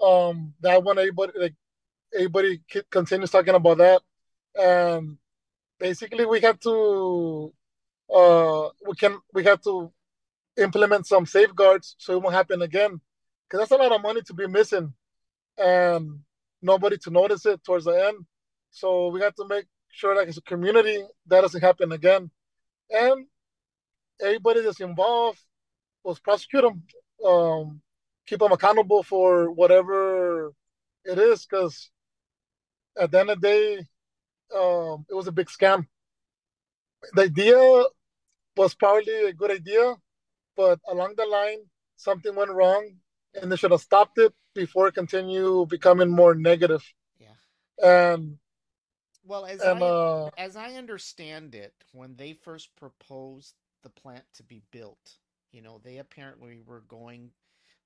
Um, 0.00 0.54
that 0.60 0.82
one 0.82 0.98
everybody 0.98 1.32
like 1.38 1.54
everybody 2.14 2.60
continues 2.90 3.30
talking 3.30 3.54
about 3.54 3.78
that, 3.78 4.02
and 4.54 5.18
basically 5.78 6.24
we 6.26 6.40
have 6.40 6.58
to 6.60 7.52
uh 8.14 8.68
we 8.86 8.94
can 8.96 9.18
we 9.32 9.44
have 9.44 9.60
to 9.62 9.92
implement 10.56 11.06
some 11.06 11.26
safeguards 11.26 11.96
so 11.98 12.14
it 12.14 12.22
won't 12.22 12.34
happen 12.34 12.62
again 12.62 13.00
because 13.44 13.60
that's 13.60 13.78
a 13.78 13.82
lot 13.82 13.92
of 13.92 14.02
money 14.02 14.22
to 14.22 14.34
be 14.34 14.46
missing 14.46 14.92
and 15.58 16.20
nobody 16.62 16.98
to 16.98 17.10
notice 17.10 17.46
it 17.46 17.62
towards 17.64 17.84
the 17.84 18.06
end. 18.08 18.24
So 18.70 19.08
we 19.08 19.20
have 19.20 19.34
to 19.36 19.46
make 19.48 19.66
sure, 19.90 20.14
like 20.14 20.28
as 20.28 20.36
a 20.38 20.42
community, 20.42 21.02
that 21.26 21.40
doesn't 21.40 21.60
happen 21.60 21.92
again. 21.92 22.30
And 22.90 23.26
everybody 24.20 24.62
that's 24.62 24.80
involved 24.80 25.40
was 26.04 26.18
prosecute 26.20 26.62
them, 26.62 26.82
um, 27.24 27.80
keep 28.26 28.40
them 28.40 28.52
accountable 28.52 29.02
for 29.02 29.50
whatever 29.50 30.52
it 31.04 31.18
is, 31.18 31.46
because 31.46 31.90
at 32.98 33.10
the 33.10 33.20
end 33.20 33.30
of 33.30 33.40
the 33.40 33.48
day, 33.48 33.86
um, 34.54 35.04
it 35.08 35.14
was 35.14 35.26
a 35.26 35.32
big 35.32 35.48
scam. 35.48 35.86
The 37.14 37.22
idea 37.22 37.84
was 38.56 38.74
probably 38.74 39.14
a 39.26 39.32
good 39.32 39.50
idea, 39.50 39.96
but 40.56 40.80
along 40.88 41.14
the 41.16 41.26
line, 41.26 41.60
something 41.96 42.34
went 42.34 42.50
wrong, 42.50 42.96
and 43.34 43.50
they 43.50 43.56
should 43.56 43.70
have 43.70 43.80
stopped 43.80 44.18
it 44.18 44.34
before 44.54 44.88
it 44.88 44.94
continued 44.94 45.68
becoming 45.68 46.10
more 46.10 46.34
negative. 46.34 46.82
yeah. 47.18 47.36
And 47.82 48.38
Well, 49.24 49.44
as 49.46 49.60
and 49.62 49.82
I 49.82 49.82
uh, 49.82 50.30
as 50.36 50.56
I 50.56 50.74
understand 50.74 51.54
it, 51.54 51.74
when 51.92 52.16
they 52.16 52.32
first 52.32 52.74
proposed 52.76 53.54
the 53.82 53.90
plant 53.90 54.24
to 54.34 54.42
be 54.42 54.62
built, 54.70 55.18
you 55.52 55.62
know, 55.62 55.78
they 55.82 55.98
apparently 55.98 56.60
were 56.60 56.80
going 56.82 57.32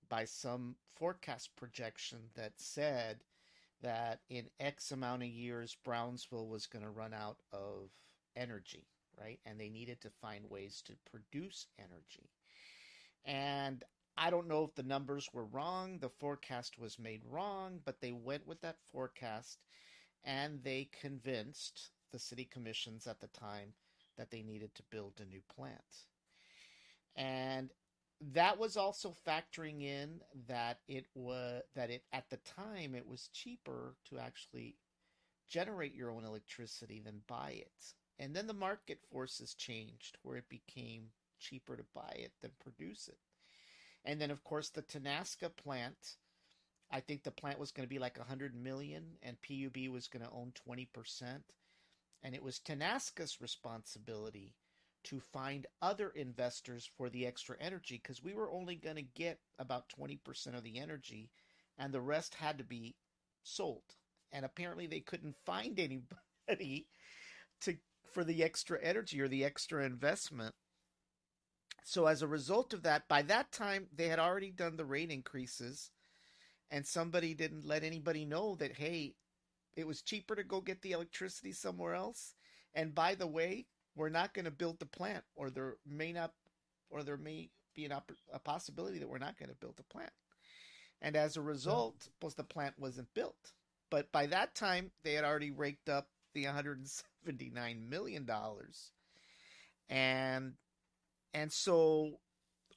by 0.09 0.25
some 0.25 0.77
forecast 0.97 1.55
projection 1.57 2.31
that 2.35 2.61
said 2.61 3.25
that 3.83 4.21
in 4.29 4.49
X 4.59 4.93
amount 4.93 5.23
of 5.23 5.29
years, 5.29 5.77
Brownsville 5.85 6.49
was 6.49 6.67
going 6.67 6.85
to 6.85 6.91
run 6.91 7.15
out 7.15 7.39
of 7.53 7.91
energy, 8.37 8.87
right? 9.19 9.39
And 9.47 9.59
they 9.59 9.69
needed 9.69 10.01
to 10.03 10.11
find 10.21 10.49
ways 10.49 10.83
to 10.87 10.93
produce 11.11 11.67
energy. 11.79 12.31
And 13.25 13.85
I 14.17 14.31
don't 14.31 14.49
know 14.49 14.65
if 14.65 14.75
the 14.75 14.83
numbers 14.83 15.29
were 15.33 15.47
wrong, 15.47 15.99
the 15.99 16.11
forecast 16.11 16.79
was 16.79 16.99
made 16.99 17.23
wrong, 17.25 17.81
but 17.85 18.01
they 18.01 18.13
went 18.13 18.47
with 18.47 18.61
that 18.63 18.77
forecast 18.93 19.59
and 20.25 20.63
they 20.63 20.91
convinced 21.01 21.91
the 22.13 22.19
city 22.19 22.45
commissions 22.45 23.07
at 23.07 23.21
the 23.21 23.29
time 23.29 23.73
that 24.19 24.31
they 24.31 24.43
needed 24.43 24.75
to 24.75 24.83
build 24.91 25.15
a 25.21 25.25
new 25.25 25.41
plant. 25.55 26.05
And 27.17 27.71
that 28.21 28.59
was 28.59 28.77
also 28.77 29.15
factoring 29.27 29.83
in 29.83 30.21
that 30.47 30.81
it 30.89 31.07
was 31.15 31.63
that 31.75 31.91
it 31.91 32.05
at 32.13 32.29
the 32.31 32.39
time 32.39 32.95
it 32.95 33.09
was 33.09 33.31
cheaper 33.33 33.95
to 34.09 34.19
actually 34.19 34.77
generate 35.49 35.95
your 35.95 36.11
own 36.11 36.25
electricity 36.25 37.01
than 37.01 37.23
buy 37.27 37.51
it. 37.57 37.95
And 38.19 38.37
then 38.37 38.47
the 38.47 38.53
market 38.53 39.01
forces 39.11 39.55
changed 39.55 40.19
where 40.23 40.37
it 40.37 40.49
became 40.49 41.07
cheaper 41.39 41.77
to 41.77 41.85
buy 41.95 42.15
it 42.15 42.33
than 42.43 42.51
produce 42.61 43.09
it. 43.09 43.19
And 44.05 44.21
then 44.21 44.31
of 44.31 44.45
course 44.45 44.69
the 44.69 44.83
Tenaska 44.83 45.55
plant 45.55 46.17
I 46.93 47.01
think 47.01 47.23
the 47.23 47.31
plant 47.31 47.59
was 47.59 47.71
going 47.71 47.87
to 47.87 47.93
be 47.95 48.01
like 48.01 48.19
100 48.19 48.55
million 48.55 49.05
and 49.23 49.37
PUB 49.41 49.93
was 49.93 50.09
going 50.09 50.25
to 50.25 50.33
own 50.33 50.53
20%. 50.69 50.89
And 52.23 52.35
it 52.35 52.43
was 52.43 52.59
Tenaska's 52.59 53.41
responsibility 53.41 54.57
to 55.05 55.21
find 55.21 55.67
other 55.81 56.11
investors 56.11 56.89
for 56.97 57.09
the 57.09 57.27
extra 57.27 57.57
energy 57.61 58.01
because 58.03 58.23
we 58.23 58.35
were 58.35 58.51
only 58.51 58.77
going 58.77 58.97
to 58.97 59.03
get 59.03 59.39
about 59.59 59.93
20% 59.99 60.19
of 60.57 60.63
the 60.63 60.79
energy 60.79 61.31
and 61.79 61.93
the 61.93 62.01
rest 62.01 62.35
had 62.35 62.59
to 62.59 62.65
be 62.65 62.97
sold. 63.43 63.83
And 64.33 64.45
apparently 64.45 64.87
they 64.87 65.01
couldn't 65.01 65.37
find 65.45 65.79
anybody 65.79 66.87
to 67.63 67.77
for 68.13 68.25
the 68.25 68.43
extra 68.43 68.79
energy 68.83 69.21
or 69.21 69.29
the 69.29 69.45
extra 69.45 69.85
investment. 69.85 70.55
So 71.85 72.07
as 72.07 72.23
a 72.23 72.29
result 72.29 72.75
of 72.75 72.83
that, 72.83 73.09
by 73.09 73.23
that 73.23 73.53
time 73.53 73.87
they 73.95 74.09
had 74.09 74.19
already 74.19 74.51
done 74.51 74.77
the 74.77 74.85
rate 74.85 75.11
increases 75.11 75.91
and 76.71 76.87
somebody 76.87 77.35
didn't 77.35 77.67
let 77.67 77.85
anybody 77.85 78.25
know 78.25 78.57
that 78.57 78.77
hey, 78.77 79.15
it 79.77 79.87
was 79.87 80.03
cheaper 80.03 80.35
to 80.35 80.45
go 80.45 80.61
get 80.61 80.83
the 80.83 80.93
electricity 80.93 81.53
somewhere 81.53 81.95
else. 81.95 82.35
And 82.75 82.95
by 82.95 83.15
the 83.15 83.27
way, 83.27 83.67
we're 83.97 84.09
not 84.09 84.35
going 84.35 84.45
to 84.45 84.51
build 84.51 84.79
the 84.79 84.87
plant, 84.87 85.25
or 85.35 85.51
there 85.51 85.77
may 85.87 86.13
not, 86.13 86.33
or 86.91 87.03
there 87.03 87.17
may 87.17 87.51
be 87.75 87.85
an 87.85 87.93
opp- 87.93 88.13
a 88.33 88.39
possibility 88.39 88.99
that 88.99 89.09
we're 89.09 89.19
not 89.19 89.39
going 89.39 89.49
to 89.49 89.55
build 89.55 89.77
the 89.77 89.83
plant. 89.85 90.13
And 91.03 91.17
as 91.17 91.37
a 91.37 91.43
result, 91.43 92.09
yeah. 92.23 92.31
the 92.37 92.45
plant 92.45 92.75
wasn't 92.79 93.13
built. 93.15 93.53
But 93.91 94.13
by 94.13 94.27
that 94.27 94.55
time, 94.55 94.91
they 95.03 95.15
had 95.15 95.25
already 95.25 95.51
raked 95.51 95.89
up 95.89 96.09
the 96.35 96.45
179 96.45 97.89
million 97.89 98.25
dollars, 98.25 98.93
and 99.89 100.55
and 101.35 101.53
so 101.53 102.21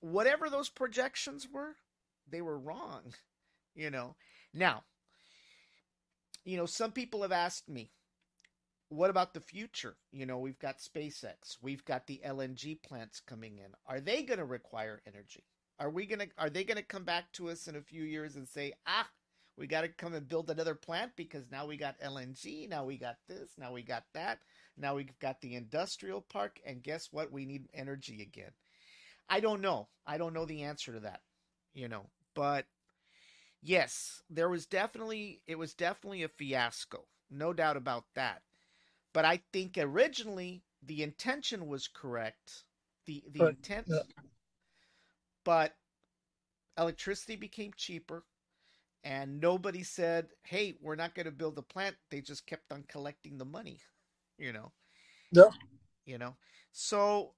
whatever 0.01 0.49
those 0.49 0.69
projections 0.69 1.47
were, 1.51 1.75
they 2.29 2.41
were 2.41 2.57
wrong. 2.59 3.01
You 3.75 3.89
know. 3.89 4.15
Now, 4.53 4.83
you 6.45 6.57
know, 6.57 6.67
some 6.67 6.91
people 6.91 7.23
have 7.23 7.31
asked 7.31 7.67
me, 7.67 7.89
what 8.93 9.09
about 9.09 9.33
the 9.33 9.41
future? 9.41 9.95
You 10.11 10.25
know, 10.25 10.39
we've 10.39 10.59
got 10.59 10.77
SpaceX, 10.79 11.57
we've 11.61 11.83
got 11.85 12.07
the 12.07 12.21
LNG 12.25 12.81
plants 12.81 13.19
coming 13.19 13.57
in. 13.57 13.71
Are 13.87 13.99
they 13.99 14.23
going 14.23 14.39
to 14.39 14.45
require 14.45 15.01
energy? 15.07 15.43
Are 15.79 15.89
we 15.89 16.05
going 16.05 16.19
to 16.19 16.27
are 16.37 16.49
they 16.49 16.63
going 16.63 16.77
to 16.77 16.83
come 16.83 17.03
back 17.03 17.31
to 17.33 17.49
us 17.49 17.67
in 17.67 17.75
a 17.75 17.81
few 17.81 18.03
years 18.03 18.35
and 18.35 18.47
say, 18.47 18.73
"Ah, 18.85 19.09
we 19.57 19.67
got 19.67 19.81
to 19.81 19.87
come 19.89 20.13
and 20.13 20.27
build 20.27 20.49
another 20.49 20.75
plant 20.75 21.11
because 21.15 21.51
now 21.51 21.65
we 21.65 21.77
got 21.77 21.99
LNG, 21.99 22.69
now 22.69 22.85
we 22.85 22.97
got 22.97 23.17
this, 23.27 23.51
now 23.57 23.73
we 23.73 23.81
got 23.81 24.03
that, 24.13 24.39
now 24.77 24.95
we've 24.95 25.17
got 25.19 25.41
the 25.41 25.55
industrial 25.55 26.21
park 26.21 26.59
and 26.65 26.83
guess 26.83 27.09
what? 27.11 27.31
We 27.31 27.45
need 27.45 27.67
energy 27.73 28.21
again." 28.21 28.51
I 29.29 29.39
don't 29.39 29.61
know. 29.61 29.87
I 30.05 30.17
don't 30.17 30.33
know 30.33 30.45
the 30.45 30.63
answer 30.63 30.93
to 30.93 30.99
that, 31.01 31.21
you 31.73 31.87
know. 31.87 32.07
But 32.35 32.65
yes, 33.61 34.21
there 34.29 34.49
was 34.49 34.65
definitely 34.65 35.41
it 35.47 35.57
was 35.57 35.73
definitely 35.73 36.23
a 36.23 36.29
fiasco. 36.29 37.05
No 37.31 37.53
doubt 37.53 37.77
about 37.77 38.05
that. 38.15 38.43
But 39.13 39.25
I 39.25 39.41
think 39.51 39.77
originally 39.77 40.63
the 40.85 41.03
intention 41.03 41.67
was 41.67 41.87
correct. 41.87 42.63
The 43.05 43.23
the 43.31 43.39
but, 43.39 43.49
intent 43.49 43.87
but 45.43 45.73
electricity 46.77 47.35
became 47.35 47.71
cheaper 47.75 48.23
and 49.03 49.39
nobody 49.39 49.83
said, 49.83 50.29
"Hey, 50.43 50.75
we're 50.81 50.95
not 50.95 51.13
going 51.15 51.25
to 51.25 51.31
build 51.31 51.57
a 51.57 51.61
plant." 51.61 51.95
They 52.09 52.21
just 52.21 52.45
kept 52.47 52.71
on 52.71 52.83
collecting 52.87 53.37
the 53.37 53.45
money, 53.45 53.79
you 54.37 54.53
know. 54.53 54.71
Yeah. 55.31 55.49
You 56.05 56.17
know. 56.17 56.35
So 56.71 57.33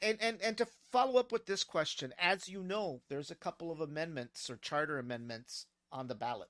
and 0.00 0.18
and 0.20 0.40
and 0.42 0.56
to 0.58 0.66
follow 0.90 1.18
up 1.18 1.32
with 1.32 1.46
this 1.46 1.64
question, 1.64 2.12
as 2.18 2.48
you 2.48 2.62
know, 2.62 3.02
there's 3.08 3.30
a 3.30 3.36
couple 3.36 3.70
of 3.70 3.80
amendments 3.80 4.48
or 4.50 4.56
charter 4.56 4.98
amendments 4.98 5.66
on 5.90 6.08
the 6.08 6.14
ballot. 6.14 6.48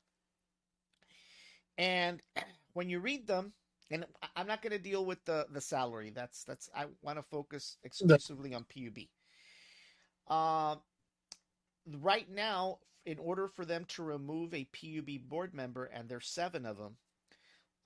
And 1.79 2.21
when 2.75 2.89
you 2.89 3.01
read 3.01 3.27
them, 3.27 3.53
and 3.90 4.05
I'm 4.37 4.47
not 4.47 4.62
going 4.62 4.73
to 4.73 4.79
deal 4.79 5.05
with 5.05 5.25
the 5.25 5.47
the 5.53 5.61
salary. 5.61 6.11
That's 6.14 6.45
that's 6.45 6.71
I 6.75 6.87
want 7.03 7.18
to 7.18 7.23
focus 7.23 7.77
exclusively 7.85 8.55
on 8.55 8.64
PUB. 8.64 9.05
Uh, 10.29 10.77
right 12.01 12.31
now, 12.31 12.79
in 13.05 13.18
order 13.18 13.49
for 13.49 13.64
them 13.64 13.85
to 13.88 14.03
remove 14.03 14.55
a 14.55 14.68
PUB 14.73 15.29
board 15.29 15.55
member, 15.55 15.85
and 15.87 16.09
there's 16.09 16.29
seven 16.29 16.64
of 16.64 16.79
them, 16.79 16.97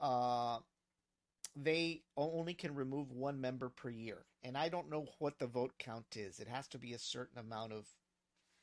uh, 0.00 0.58
they 1.56 2.02
only 2.16 2.54
can 2.54 2.74
remove 2.74 3.10
one 3.10 3.40
member 3.40 3.68
per 3.70 3.88
year. 3.88 4.26
And 4.42 4.56
I 4.56 4.68
don't 4.68 4.90
know 4.90 5.06
what 5.18 5.38
the 5.38 5.46
vote 5.46 5.72
count 5.78 6.16
is. 6.16 6.38
It 6.38 6.48
has 6.48 6.68
to 6.68 6.78
be 6.78 6.92
a 6.92 6.98
certain 6.98 7.38
amount 7.38 7.72
of 7.72 7.86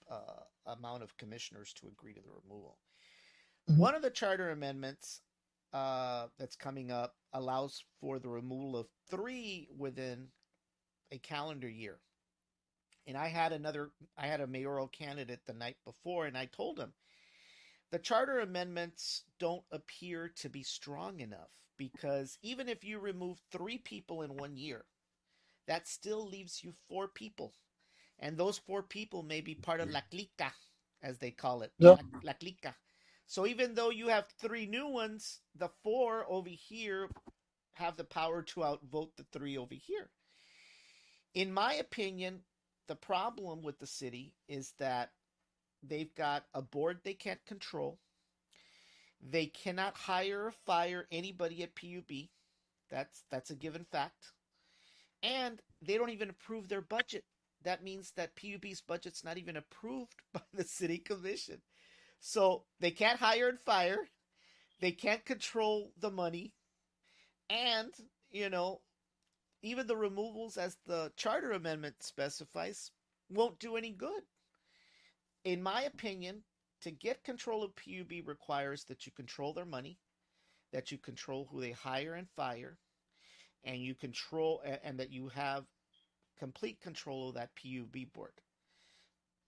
uh, 0.10 0.72
amount 0.72 1.04
of 1.04 1.18
commissioners 1.18 1.74
to 1.74 1.88
agree 1.88 2.14
to 2.14 2.22
the 2.22 2.30
removal. 2.44 2.78
Mm-hmm. 3.70 3.80
One 3.80 3.96
of 3.96 4.02
the 4.02 4.10
charter 4.10 4.52
amendments 4.52 5.22
uh, 5.74 6.28
that's 6.38 6.56
coming 6.56 6.92
up 6.92 7.16
allows 7.34 7.84
for 8.00 8.20
the 8.20 8.30
removal 8.30 8.78
of 8.78 8.88
three 9.10 9.68
within 9.76 10.28
a 11.12 11.18
calendar 11.18 11.70
year. 11.70 12.00
And 13.08 13.18
I 13.18 13.28
had 13.28 13.52
another, 13.52 13.92
I 14.18 14.28
had 14.28 14.42
a 14.42 14.48
mayoral 14.48 14.88
candidate 14.88 15.42
the 15.46 15.54
night 15.54 15.78
before, 15.86 16.26
and 16.26 16.38
I 16.38 16.46
told 16.46 16.80
him 16.80 16.94
the 17.92 18.00
charter 18.00 18.40
amendments 18.40 19.24
don't 19.40 19.64
appear 19.72 20.30
to 20.38 20.50
be 20.50 20.64
strong 20.64 21.20
enough 21.20 21.52
because 21.78 22.38
even 22.42 22.70
if 22.70 22.84
you 22.84 23.00
remove 23.00 23.40
three 23.52 23.78
people 23.78 24.22
in 24.24 24.36
one 24.38 24.58
year, 24.58 24.86
that 25.68 25.88
still 25.88 26.28
leaves 26.28 26.64
you 26.64 26.74
four 26.88 27.08
people. 27.08 27.54
And 28.20 28.38
those 28.38 28.58
four 28.58 28.84
people 28.84 29.24
may 29.24 29.42
be 29.42 29.56
part 29.56 29.82
of 29.82 29.90
La 29.90 30.02
Clica, 30.12 30.52
as 31.02 31.18
they 31.20 31.32
call 31.32 31.62
it. 31.62 31.74
La, 31.80 31.98
La 32.24 32.34
Clica. 32.34 32.74
So 33.34 33.48
even 33.48 33.74
though 33.74 33.90
you 33.90 34.10
have 34.10 34.28
three 34.40 34.68
new 34.68 34.86
ones, 34.86 35.40
the 35.56 35.70
four 35.82 36.24
over 36.30 36.50
here 36.50 37.10
have 37.72 37.98
the 37.98 38.04
power 38.04 38.44
to 38.44 38.64
outvote 38.64 39.18
the 39.18 39.26
three 39.34 39.58
over 39.58 39.74
here. 39.74 40.12
In 41.34 41.52
my 41.52 41.74
opinion, 41.74 42.42
the 42.88 42.96
problem 42.96 43.64
with 43.64 43.80
the 43.80 43.88
city 43.88 44.36
is 44.48 44.74
that 44.78 45.10
they've 45.82 46.14
got 46.14 46.46
a 46.54 46.62
board 46.62 47.00
they 47.04 47.16
can't 47.16 47.44
control. 47.48 47.98
They 49.20 49.48
cannot 49.48 49.96
hire 49.96 50.46
or 50.46 50.54
fire 50.68 51.08
anybody 51.12 51.64
at 51.64 51.74
PUB. 51.74 52.30
That's 52.92 53.24
that's 53.32 53.50
a 53.50 53.56
given 53.56 53.84
fact. 53.92 54.32
And 55.24 55.60
they 55.82 55.98
don't 55.98 56.12
even 56.12 56.30
approve 56.30 56.70
their 56.70 56.82
budget. 56.82 57.24
That 57.64 57.84
means 57.84 58.12
that 58.16 58.36
PUB's 58.36 58.82
budget's 58.82 59.24
not 59.24 59.40
even 59.40 59.58
approved 59.58 60.18
by 60.34 60.42
the 60.54 60.66
city 60.66 61.00
commission. 61.00 61.64
So 62.26 62.64
they 62.80 62.92
can't 62.92 63.20
hire 63.20 63.50
and 63.50 63.60
fire. 63.60 64.08
They 64.80 64.94
can't 64.94 65.26
control 65.26 65.92
the 66.00 66.10
money. 66.10 66.54
And, 67.50 67.94
you 68.32 68.50
know, 68.50 68.80
even 69.62 69.88
the 69.88 69.98
removals, 69.98 70.56
as 70.56 70.78
the 70.86 71.12
charter 71.18 71.52
amendment 71.52 71.96
specifies, 72.00 72.92
won't 73.30 73.60
do 73.60 73.76
any 73.76 73.92
good. 73.92 74.24
In 75.44 75.62
my 75.62 75.82
opinion, 75.82 76.44
to 76.84 76.92
get 76.92 77.26
control 77.26 77.62
of 77.62 77.76
PUB 77.76 78.26
requires 78.26 78.86
that 78.86 79.06
you 79.06 79.12
control 79.12 79.52
their 79.52 79.66
money, 79.66 80.00
that 80.72 80.94
you 80.94 80.98
control 80.98 81.50
who 81.52 81.60
they 81.60 81.72
hire 81.72 82.14
and 82.14 82.30
fire, 82.38 82.78
and 83.66 83.82
you 83.82 83.96
control 83.96 84.64
and 84.82 84.98
that 84.98 85.12
you 85.12 85.28
have 85.28 85.66
complete 86.40 86.80
control 86.80 87.28
of 87.28 87.36
that 87.36 87.50
PUB 87.56 88.14
board. 88.14 88.40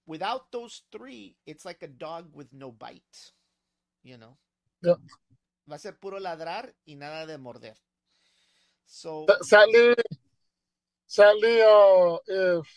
Without 0.06 0.52
those 0.52 0.84
three, 0.91 1.36
it's 1.46 1.65
like 1.65 1.82
a 1.82 1.88
dog 1.88 2.30
with 2.34 2.52
no 2.54 2.72
bite. 2.72 3.34
You 4.04 4.18
know? 4.18 4.38
Yeah. 4.82 4.96
Va 5.68 5.76
a 5.76 5.80
ser 5.80 5.98
puro 6.00 6.20
ladrar 6.20 6.74
y 6.86 6.96
nada 6.96 7.26
de 7.26 7.38
morder. 7.39 7.76
So 8.86 9.26
sadly, 9.41 9.96
sadly, 11.08 11.62
uh, 11.62 12.18
if 12.28 12.68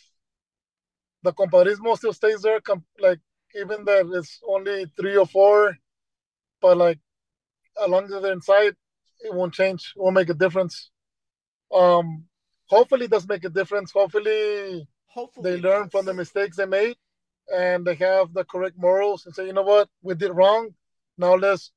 the 1.22 1.32
compadrismo 1.34 1.96
still 1.98 2.14
stays 2.14 2.40
there, 2.40 2.60
like 2.98 3.20
even 3.54 3.84
that 3.84 4.10
it's 4.14 4.40
only 4.48 4.86
three 4.96 5.18
or 5.18 5.26
four, 5.26 5.76
but 6.62 6.78
like 6.78 6.98
as 7.82 7.90
long 7.90 8.04
as 8.04 8.22
they're 8.22 8.32
inside, 8.32 8.74
it 9.20 9.34
won't 9.34 9.52
change. 9.52 9.92
It 9.94 10.00
won't 10.00 10.14
make 10.14 10.30
a 10.30 10.34
difference. 10.34 10.90
Um, 11.70 12.24
hopefully, 12.64 13.04
it 13.04 13.10
does 13.10 13.28
make 13.28 13.44
a 13.44 13.50
difference. 13.50 13.92
Hopefully, 13.92 14.88
hopefully 15.08 15.50
they 15.50 15.60
learn 15.60 15.90
from 15.90 16.06
the 16.06 16.14
mistakes 16.14 16.56
they 16.56 16.64
made 16.64 16.96
and 17.54 17.84
they 17.84 17.94
have 17.94 18.32
the 18.32 18.44
correct 18.44 18.76
morals 18.78 19.26
and 19.26 19.34
say, 19.34 19.46
you 19.46 19.52
know 19.52 19.62
what, 19.62 19.88
we 20.02 20.14
did 20.14 20.32
wrong. 20.32 20.74
Now 21.16 21.34
let's 21.34 21.72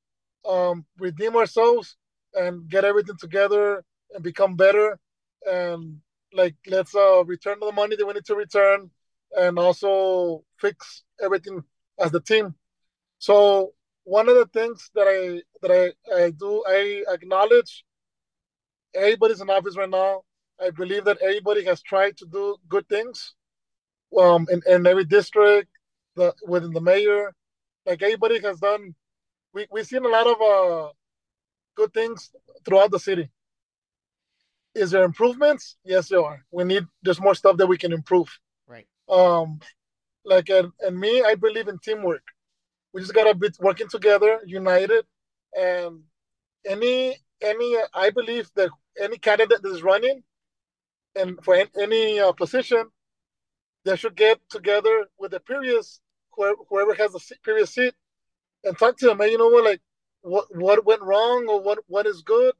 um, 0.47 0.85
redeem 0.99 1.35
ourselves 1.35 1.95
and 2.33 2.67
get 2.69 2.85
everything 2.85 3.17
together 3.17 3.83
and 4.13 4.23
become 4.23 4.55
better. 4.55 4.99
And 5.49 5.97
like, 6.33 6.55
let's 6.67 6.95
uh, 6.95 7.23
return 7.25 7.57
the 7.59 7.71
money 7.71 7.95
that 7.95 8.05
we 8.05 8.13
need 8.13 8.25
to 8.25 8.35
return 8.35 8.89
and 9.37 9.57
also 9.57 10.43
fix 10.59 11.03
everything 11.21 11.63
as 11.99 12.11
the 12.11 12.19
team. 12.19 12.55
So 13.19 13.73
one 14.03 14.27
of 14.29 14.35
the 14.35 14.47
things 14.47 14.89
that 14.95 15.07
I 15.07 15.41
that 15.61 15.71
I, 15.71 16.23
I 16.23 16.31
do 16.31 16.63
I 16.67 17.03
acknowledge 17.07 17.85
everybody's 18.95 19.41
in 19.41 19.49
office 19.49 19.77
right 19.77 19.89
now. 19.89 20.23
I 20.59 20.69
believe 20.71 21.05
that 21.05 21.21
everybody 21.21 21.63
has 21.65 21.81
tried 21.81 22.17
to 22.17 22.25
do 22.25 22.57
good 22.67 22.87
things 22.89 23.35
um 24.19 24.47
in, 24.51 24.61
in 24.67 24.87
every 24.87 25.05
district, 25.05 25.69
the 26.15 26.33
within 26.47 26.71
the 26.71 26.81
mayor. 26.81 27.33
Like 27.85 28.01
everybody 28.01 28.39
has 28.41 28.59
done 28.59 28.95
we, 29.53 29.67
we've 29.71 29.85
seen 29.85 30.05
a 30.05 30.09
lot 30.09 30.27
of 30.27 30.41
uh 30.41 30.89
good 31.75 31.93
things 31.93 32.31
throughout 32.65 32.91
the 32.91 32.99
city. 32.99 33.29
Is 34.73 34.91
there 34.91 35.03
improvements? 35.03 35.77
Yes, 35.83 36.09
there 36.09 36.23
are. 36.23 36.45
We 36.51 36.63
need 36.63 36.85
there's 37.03 37.19
more 37.19 37.35
stuff 37.35 37.57
that 37.57 37.67
we 37.67 37.77
can 37.77 37.91
improve. 37.91 38.29
Right. 38.67 38.87
Um, 39.09 39.59
like 40.23 40.49
and, 40.49 40.71
and 40.79 40.97
me, 40.97 41.23
I 41.23 41.35
believe 41.35 41.67
in 41.67 41.77
teamwork. 41.79 42.23
We 42.93 43.01
just 43.01 43.13
gotta 43.13 43.35
be 43.35 43.49
working 43.59 43.89
together, 43.89 44.39
united, 44.45 45.05
and 45.57 46.01
any 46.65 47.17
any. 47.41 47.77
I 47.93 48.09
believe 48.11 48.49
that 48.55 48.69
any 49.01 49.17
candidate 49.17 49.61
that 49.61 49.69
is 49.69 49.83
running, 49.83 50.23
and 51.15 51.43
for 51.43 51.65
any 51.77 52.19
uh, 52.19 52.31
position, 52.33 52.85
they 53.85 53.95
should 53.95 54.15
get 54.15 54.39
together 54.49 55.07
with 55.17 55.31
the 55.31 55.39
previous 55.39 55.99
whoever, 56.35 56.93
has 56.95 57.11
the 57.11 57.35
previous 57.43 57.73
seat, 57.73 57.93
and 58.63 58.77
talk 58.77 58.97
to 58.97 59.07
them. 59.07 59.21
And 59.21 59.31
you 59.31 59.37
know 59.37 59.49
what, 59.49 59.65
like 59.65 59.81
what 60.21 60.45
what 60.55 60.85
went 60.85 61.01
wrong 61.01 61.47
or 61.49 61.61
what 61.61 61.79
what 61.87 62.05
is 62.05 62.21
good 62.21 62.53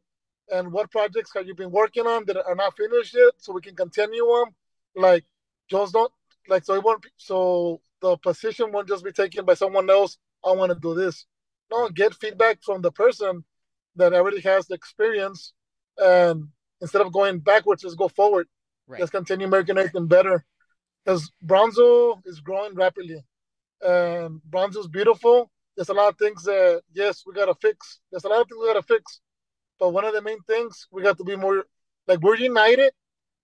and 0.51 0.71
what 0.71 0.91
projects 0.91 1.31
have 1.34 1.47
you 1.47 1.55
been 1.55 1.71
working 1.71 2.05
on 2.05 2.25
that 2.25 2.43
are 2.45 2.55
not 2.55 2.75
finished 2.75 3.13
yet 3.13 3.34
so 3.38 3.53
we 3.53 3.62
can 3.62 3.75
continue 3.75 4.25
them 4.25 4.55
like 4.95 5.23
just 5.69 5.93
don't 5.93 6.12
like 6.47 6.65
so 6.65 6.73
it 6.73 6.84
won't 6.84 7.05
so 7.17 7.79
the 8.01 8.17
position 8.17 8.71
won't 8.71 8.88
just 8.88 9.03
be 9.03 9.12
taken 9.12 9.45
by 9.45 9.53
someone 9.53 9.89
else 9.89 10.17
i 10.43 10.51
want 10.51 10.71
to 10.71 10.79
do 10.79 10.93
this 10.95 11.25
no 11.69 11.88
get 11.89 12.13
feedback 12.15 12.62
from 12.63 12.81
the 12.81 12.91
person 12.91 13.43
that 13.95 14.13
already 14.13 14.41
has 14.41 14.67
the 14.67 14.73
experience 14.73 15.53
and 15.97 16.47
instead 16.81 17.01
of 17.01 17.13
going 17.13 17.39
backwards 17.39 17.84
just 17.84 17.97
go 17.97 18.07
forward 18.07 18.47
right. 18.88 18.99
let's 18.99 19.12
continue 19.12 19.47
making 19.47 19.77
everything 19.77 20.07
better 20.07 20.43
because 21.03 21.31
Bronzo 21.45 22.21
is 22.25 22.39
growing 22.39 22.75
rapidly 22.75 23.23
and 23.81 24.41
Brownsville 24.43 24.81
is 24.83 24.87
beautiful 24.87 25.51
there's 25.75 25.89
a 25.89 25.93
lot 25.93 26.09
of 26.09 26.17
things 26.17 26.43
that 26.43 26.81
yes 26.93 27.23
we 27.25 27.33
gotta 27.33 27.55
fix 27.55 27.99
there's 28.11 28.23
a 28.23 28.27
lot 28.27 28.41
of 28.41 28.47
things 28.47 28.59
we 28.59 28.67
gotta 28.67 28.83
fix 28.83 29.21
but 29.79 29.89
one 29.89 30.05
of 30.05 30.13
the 30.13 30.21
main 30.21 30.41
things 30.41 30.87
we 30.91 31.01
got 31.01 31.17
to 31.17 31.23
be 31.23 31.35
more 31.35 31.65
like 32.07 32.21
we're 32.21 32.35
united 32.35 32.93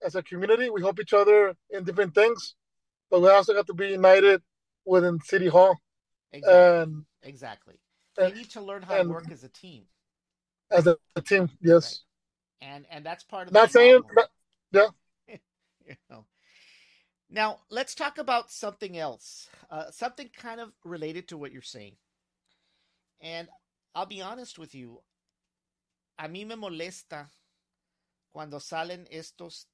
as 0.04 0.16
a 0.16 0.24
community. 0.24 0.70
We 0.70 0.82
help 0.82 1.00
each 1.00 1.14
other 1.14 1.56
in 1.70 1.84
different 1.84 2.14
things, 2.14 2.56
but 3.10 3.22
we 3.22 3.30
also 3.30 3.54
got 3.54 3.68
to 3.68 3.74
be 3.74 3.88
united 3.90 4.42
within 4.86 5.20
City 5.24 5.48
Hall. 5.48 5.78
Exactly. 6.32 6.82
And 6.82 7.06
exactly. 7.24 7.76
And, 8.18 8.34
we 8.34 8.40
need 8.40 8.50
to 8.52 8.62
learn 8.62 8.82
how 8.82 9.02
to 9.02 9.10
work 9.10 9.32
as 9.32 9.44
a 9.44 9.50
team. 9.50 9.84
As 10.72 10.88
a, 10.88 10.98
a 11.16 11.22
team, 11.22 11.50
yes. 11.62 12.04
Right. 12.62 12.70
And 12.70 12.86
and 12.90 13.06
that's 13.06 13.24
part 13.24 13.48
of 13.48 13.54
not 13.54 13.72
saying 13.72 14.02
not, 14.16 14.30
yeah. 14.72 14.88
you 15.86 15.96
know. 16.10 16.26
Now 17.30 17.60
let's 17.70 17.94
talk 17.94 18.18
about 18.18 18.52
something 18.52 18.98
else, 18.98 19.50
uh, 19.70 19.92
something 19.92 20.30
kind 20.36 20.62
of 20.62 20.72
related 20.84 21.28
to 21.30 21.38
what 21.38 21.52
you're 21.52 21.62
saying. 21.62 21.98
And 23.22 23.50
I'll 23.94 24.06
be 24.06 24.22
honest 24.22 24.58
with 24.58 24.74
you, 24.74 25.02
a 26.20 26.28
mí 26.28 26.48
me 26.48 26.56
molesta 26.56 27.28
cuando 28.32 28.60
salen 28.60 29.08
estos 29.12 29.66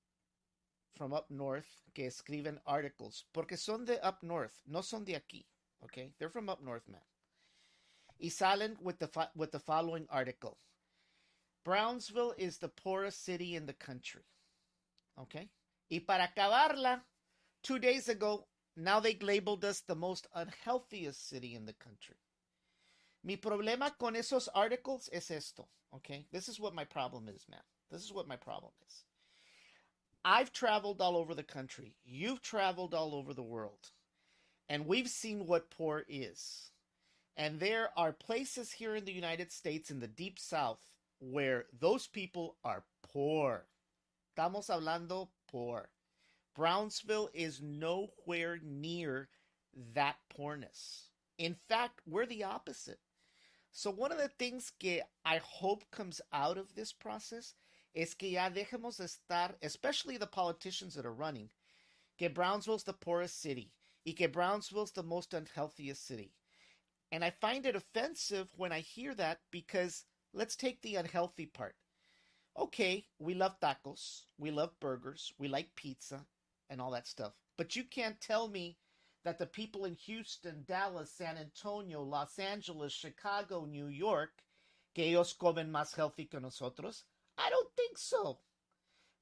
from 0.95 1.13
up 1.13 1.29
north 1.29 1.67
que 1.93 2.05
escriben 2.07 2.59
articles, 2.65 3.25
porque 3.33 3.57
son 3.57 3.85
de 3.85 4.03
up 4.05 4.23
north, 4.23 4.61
no 4.67 4.81
son 4.81 5.03
de 5.03 5.13
aquí, 5.13 5.45
okay? 5.83 6.11
They're 6.17 6.29
from 6.29 6.49
up 6.49 6.63
north, 6.63 6.87
man. 6.87 7.01
Y 8.19 8.29
salen 8.29 8.77
with 8.81 8.99
the 8.99 9.09
with 9.35 9.51
the 9.51 9.59
following 9.59 10.07
article. 10.09 10.57
Brownsville 11.63 12.33
is 12.37 12.57
the 12.57 12.67
poorest 12.69 13.23
city 13.23 13.55
in 13.55 13.65
the 13.65 13.73
country. 13.73 14.23
Okay? 15.19 15.49
Y 15.89 15.99
para 15.99 16.27
acabarla, 16.27 17.01
two 17.63 17.79
days 17.79 18.09
ago, 18.09 18.45
now 18.75 18.99
they 18.99 19.17
labeled 19.21 19.65
us 19.65 19.81
the 19.81 19.95
most 19.95 20.27
unhealthiest 20.35 21.29
city 21.29 21.55
in 21.55 21.65
the 21.65 21.73
country. 21.73 22.17
Mi 23.23 23.37
problema 23.37 23.91
con 23.97 24.15
esos 24.15 24.49
articles 24.53 25.09
es 25.11 25.31
esto. 25.31 25.67
Okay, 25.95 26.25
this 26.31 26.49
is 26.49 26.59
what 26.59 26.75
my 26.75 26.83
problem 26.83 27.29
is, 27.29 27.45
man. 27.49 27.61
This 27.89 28.03
is 28.03 28.11
what 28.11 28.27
my 28.27 28.35
problem 28.35 28.71
is. 28.87 29.03
I've 30.25 30.51
traveled 30.51 31.01
all 31.01 31.17
over 31.17 31.35
the 31.35 31.43
country. 31.43 31.95
You've 32.05 32.41
traveled 32.41 32.93
all 32.93 33.13
over 33.13 33.33
the 33.33 33.43
world. 33.43 33.91
And 34.69 34.87
we've 34.87 35.09
seen 35.09 35.45
what 35.45 35.69
poor 35.69 36.03
is. 36.07 36.71
And 37.35 37.59
there 37.59 37.89
are 37.97 38.13
places 38.13 38.71
here 38.71 38.95
in 38.95 39.05
the 39.05 39.11
United 39.11 39.51
States 39.51 39.91
in 39.91 39.99
the 39.99 40.07
deep 40.07 40.39
south 40.39 40.79
where 41.19 41.65
those 41.77 42.07
people 42.07 42.55
are 42.63 42.83
poor. 43.01 43.65
Estamos 44.35 44.67
hablando 44.67 45.29
poor. 45.47 45.89
Brownsville 46.55 47.29
is 47.33 47.61
nowhere 47.61 48.59
near 48.61 49.27
that 49.93 50.17
poorness. 50.29 51.09
In 51.39 51.55
fact, 51.67 52.01
we're 52.05 52.27
the 52.27 52.43
opposite. 52.43 52.99
So 53.71 53.89
one 53.89 54.11
of 54.11 54.19
the 54.19 54.27
things 54.27 54.71
que 54.79 55.01
I 55.25 55.37
hope 55.37 55.89
comes 55.89 56.21
out 56.31 56.59
of 56.59 56.75
this 56.75 56.93
process 56.93 57.55
es 57.95 58.13
que 58.13 58.29
ya 58.29 58.49
dejemos 58.51 58.97
de 58.97 59.05
estar, 59.05 59.55
especially 59.63 60.17
the 60.17 60.27
politicians 60.27 60.93
that 60.93 61.07
are 61.07 61.13
running, 61.13 61.49
que 62.19 62.29
Brownsville's 62.29 62.83
the 62.83 62.93
poorest 62.93 63.41
city 63.41 63.71
y 64.05 64.13
que 64.15 64.27
Brownsville's 64.27 64.91
the 64.91 65.01
most 65.01 65.33
unhealthiest 65.33 66.05
city. 66.05 66.35
And 67.11 67.25
I 67.25 67.31
find 67.31 67.65
it 67.65 67.75
offensive 67.75 68.49
when 68.57 68.71
I 68.71 68.81
hear 68.81 69.15
that 69.15 69.39
because 69.49 70.05
let's 70.33 70.55
take 70.55 70.83
the 70.83 70.97
unhealthy 70.97 71.47
part. 71.47 71.75
Okay, 72.55 73.07
we 73.17 73.33
love 73.33 73.59
tacos, 73.59 74.25
we 74.37 74.51
love 74.51 74.79
burgers, 74.79 75.33
we 75.39 75.47
like 75.47 75.75
pizza 75.75 76.27
and 76.73 76.81
all 76.81 76.91
that 76.91 77.07
stuff. 77.07 77.31
But 77.57 77.75
you 77.75 77.83
can't 77.83 78.19
tell 78.19 78.49
me 78.49 78.77
that 79.23 79.37
the 79.37 79.45
people 79.45 79.85
in 79.85 79.93
Houston, 80.05 80.65
Dallas, 80.67 81.13
San 81.15 81.37
Antonio, 81.37 82.01
Los 82.01 82.39
Angeles, 82.39 82.91
Chicago, 82.91 83.65
New 83.65 83.87
York, 83.87 84.43
que 84.93 85.05
ellos 85.05 85.33
comen 85.37 85.71
más 85.71 85.95
healthy 85.95 86.25
que 86.25 86.39
nosotros? 86.39 87.03
I 87.37 87.49
don't 87.49 87.69
think 87.77 87.97
so. 87.97 88.39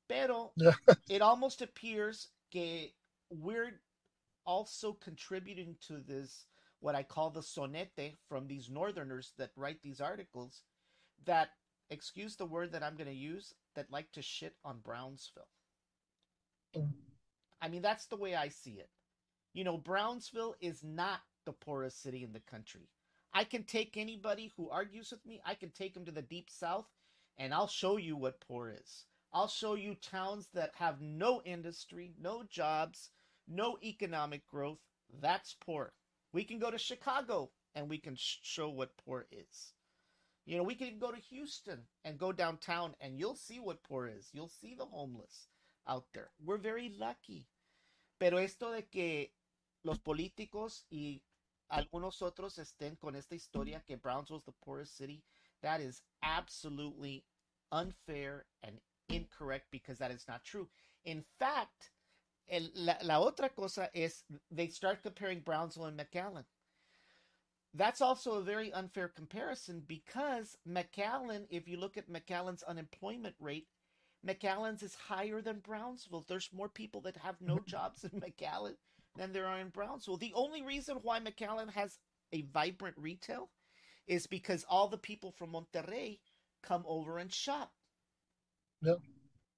Pero 0.07 0.53
it 1.09 1.21
almost 1.21 1.61
appears 1.61 2.29
que 2.51 2.93
we're 3.29 3.81
also 4.45 4.93
contributing 4.93 5.75
to 5.87 5.99
this, 5.99 6.45
what 6.79 6.95
I 6.95 7.03
call 7.03 7.29
the 7.29 7.41
sonete 7.41 8.15
from 8.27 8.47
these 8.47 8.69
northerners 8.69 9.33
that 9.37 9.51
write 9.55 9.81
these 9.83 10.01
articles 10.01 10.63
that, 11.25 11.49
excuse 11.89 12.37
the 12.37 12.45
word 12.45 12.71
that 12.71 12.81
I'm 12.81 12.95
going 12.95 13.09
to 13.09 13.13
use, 13.13 13.53
that 13.75 13.91
like 13.91 14.11
to 14.13 14.21
shit 14.21 14.55
on 14.65 14.79
Brownsville. 14.79 15.47
Mm. 16.75 16.93
I 17.61 17.67
mean, 17.67 17.81
that's 17.81 18.07
the 18.07 18.17
way 18.17 18.35
I 18.35 18.47
see 18.47 18.71
it. 18.71 18.89
You 19.53 19.63
know, 19.63 19.77
Brownsville 19.77 20.55
is 20.59 20.83
not 20.83 21.21
the 21.45 21.51
poorest 21.51 22.01
city 22.01 22.23
in 22.23 22.33
the 22.33 22.39
country. 22.39 22.89
I 23.33 23.43
can 23.43 23.63
take 23.63 23.95
anybody 23.95 24.51
who 24.57 24.69
argues 24.69 25.11
with 25.11 25.25
me, 25.25 25.41
I 25.45 25.55
can 25.55 25.69
take 25.69 25.93
them 25.93 26.05
to 26.05 26.11
the 26.11 26.21
deep 26.21 26.49
south, 26.49 26.87
and 27.37 27.53
I'll 27.53 27.67
show 27.67 27.97
you 27.97 28.17
what 28.17 28.41
poor 28.41 28.69
is. 28.69 29.05
I'll 29.33 29.47
show 29.47 29.75
you 29.75 29.95
towns 29.95 30.49
that 30.53 30.75
have 30.75 30.99
no 30.99 31.41
industry, 31.43 32.13
no 32.19 32.43
jobs, 32.43 33.09
no 33.47 33.77
economic 33.81 34.45
growth. 34.47 34.79
That's 35.21 35.55
poor. 35.61 35.93
We 36.33 36.43
can 36.43 36.59
go 36.59 36.71
to 36.71 36.77
Chicago 36.77 37.51
and 37.73 37.89
we 37.89 37.97
can 37.97 38.15
show 38.17 38.69
what 38.69 38.97
poor 38.97 39.27
is. 39.31 39.73
You 40.45 40.57
know, 40.57 40.63
we 40.63 40.75
can 40.75 40.99
go 40.99 41.11
to 41.11 41.19
Houston 41.29 41.79
and 42.03 42.17
go 42.17 42.33
downtown 42.33 42.95
and 42.99 43.17
you'll 43.17 43.35
see 43.35 43.59
what 43.59 43.83
poor 43.83 44.07
is. 44.07 44.29
You'll 44.33 44.49
see 44.49 44.75
the 44.75 44.85
homeless 44.85 45.47
out 45.87 46.05
there. 46.13 46.29
We're 46.43 46.57
very 46.57 46.93
lucky. 46.97 47.47
Pero 48.19 48.37
esto 48.37 48.71
de 48.71 48.83
que 48.83 49.31
los 49.83 49.99
políticos 49.99 50.85
y 50.91 51.21
algunos 51.71 52.21
otros 52.21 52.59
estén 52.59 52.99
con 52.99 53.15
esta 53.15 53.35
historia 53.35 53.83
que 53.87 53.97
Brownsville's 53.97 54.43
the 54.45 54.51
poorest 54.63 54.95
city, 54.95 55.23
that 55.61 55.81
is 55.81 56.01
absolutely 56.21 57.25
unfair 57.71 58.45
and 58.63 58.79
incorrect 59.09 59.65
because 59.71 59.97
that 59.97 60.11
is 60.11 60.27
not 60.27 60.43
true. 60.43 60.67
In 61.05 61.23
fact, 61.39 61.91
el, 62.49 62.69
la, 62.75 62.95
la, 63.03 63.19
otra 63.19 63.49
cosa 63.53 63.89
es 63.93 64.23
they 64.51 64.67
start 64.67 65.01
comparing 65.01 65.39
Brownsville 65.39 65.85
and 65.85 65.97
McAllen. 65.97 66.45
That's 67.73 68.01
also 68.01 68.33
a 68.33 68.41
very 68.41 68.71
unfair 68.73 69.07
comparison 69.07 69.83
because 69.87 70.57
McAllen, 70.67 71.45
if 71.49 71.67
you 71.67 71.77
look 71.77 71.97
at 71.97 72.11
McAllen's 72.11 72.63
unemployment 72.63 73.35
rate, 73.39 73.67
McAllen's 74.25 74.83
is 74.83 74.95
higher 74.95 75.41
than 75.41 75.59
Brownsville. 75.59 76.25
There's 76.27 76.49
more 76.53 76.69
people 76.69 77.01
that 77.01 77.17
have 77.17 77.41
no 77.41 77.59
jobs 77.65 78.03
in 78.03 78.19
McAllen 78.19 78.75
than 79.15 79.33
there 79.33 79.47
are 79.47 79.59
in 79.59 79.69
Brownsville. 79.69 80.17
The 80.17 80.33
only 80.35 80.61
reason 80.61 80.97
why 81.01 81.19
McAllen 81.19 81.71
has 81.71 81.99
a 82.31 82.43
vibrant 82.43 82.97
retail 82.97 83.49
is 84.07 84.27
because 84.27 84.65
all 84.69 84.87
the 84.87 84.97
people 84.97 85.31
from 85.31 85.51
Monterrey 85.53 86.19
come 86.63 86.83
over 86.87 87.17
and 87.17 87.31
shop. 87.31 87.71
Yep. 88.81 88.99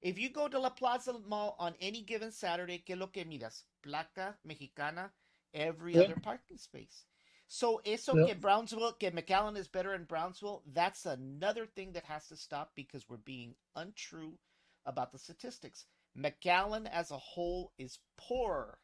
If 0.01 0.19
you 0.19 0.29
go 0.29 0.47
to 0.47 0.59
La 0.59 0.69
Plaza 0.69 1.13
Mall 1.27 1.55
on 1.59 1.75
any 1.79 2.01
given 2.01 2.31
Saturday, 2.31 2.83
¿qué 2.85 2.97
lo 2.97 3.07
que 3.07 3.23
miras? 3.25 3.63
Placa 3.85 4.35
Mexicana, 4.45 5.11
every 5.53 5.93
Yeah. 5.93 6.01
other 6.01 6.15
parking 6.15 6.57
space. 6.57 7.05
So 7.47 7.81
eso 7.85 8.15
Yeah. 8.15 8.25
que 8.25 8.35
Brownsville, 8.35 8.93
que 8.93 9.11
McAllen 9.11 9.57
is 9.57 9.67
better 9.67 9.93
in 9.93 10.05
Brownsville, 10.05 10.63
that's 10.65 11.05
another 11.05 11.65
thing 11.67 11.93
that 11.93 12.05
has 12.05 12.27
to 12.27 12.35
stop 12.35 12.73
because 12.75 13.07
we're 13.07 13.17
being 13.17 13.55
untrue 13.75 14.37
about 14.85 15.11
the 15.11 15.19
statistics. 15.19 15.85
McAllen 16.17 16.87
as 16.91 17.11
a 17.11 17.17
whole 17.17 17.71
is 17.77 17.99
poorer 18.17 18.77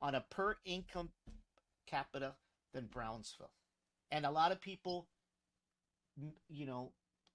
on 0.00 0.14
a 0.14 0.24
per 0.30 0.56
income 0.64 1.10
capita 1.86 2.34
than 2.72 2.86
Brownsville. 2.86 3.50
And 4.10 4.24
a 4.24 4.30
lot 4.30 4.52
of 4.52 4.60
people, 4.60 5.08
you 6.48 6.66
know, 6.66 6.92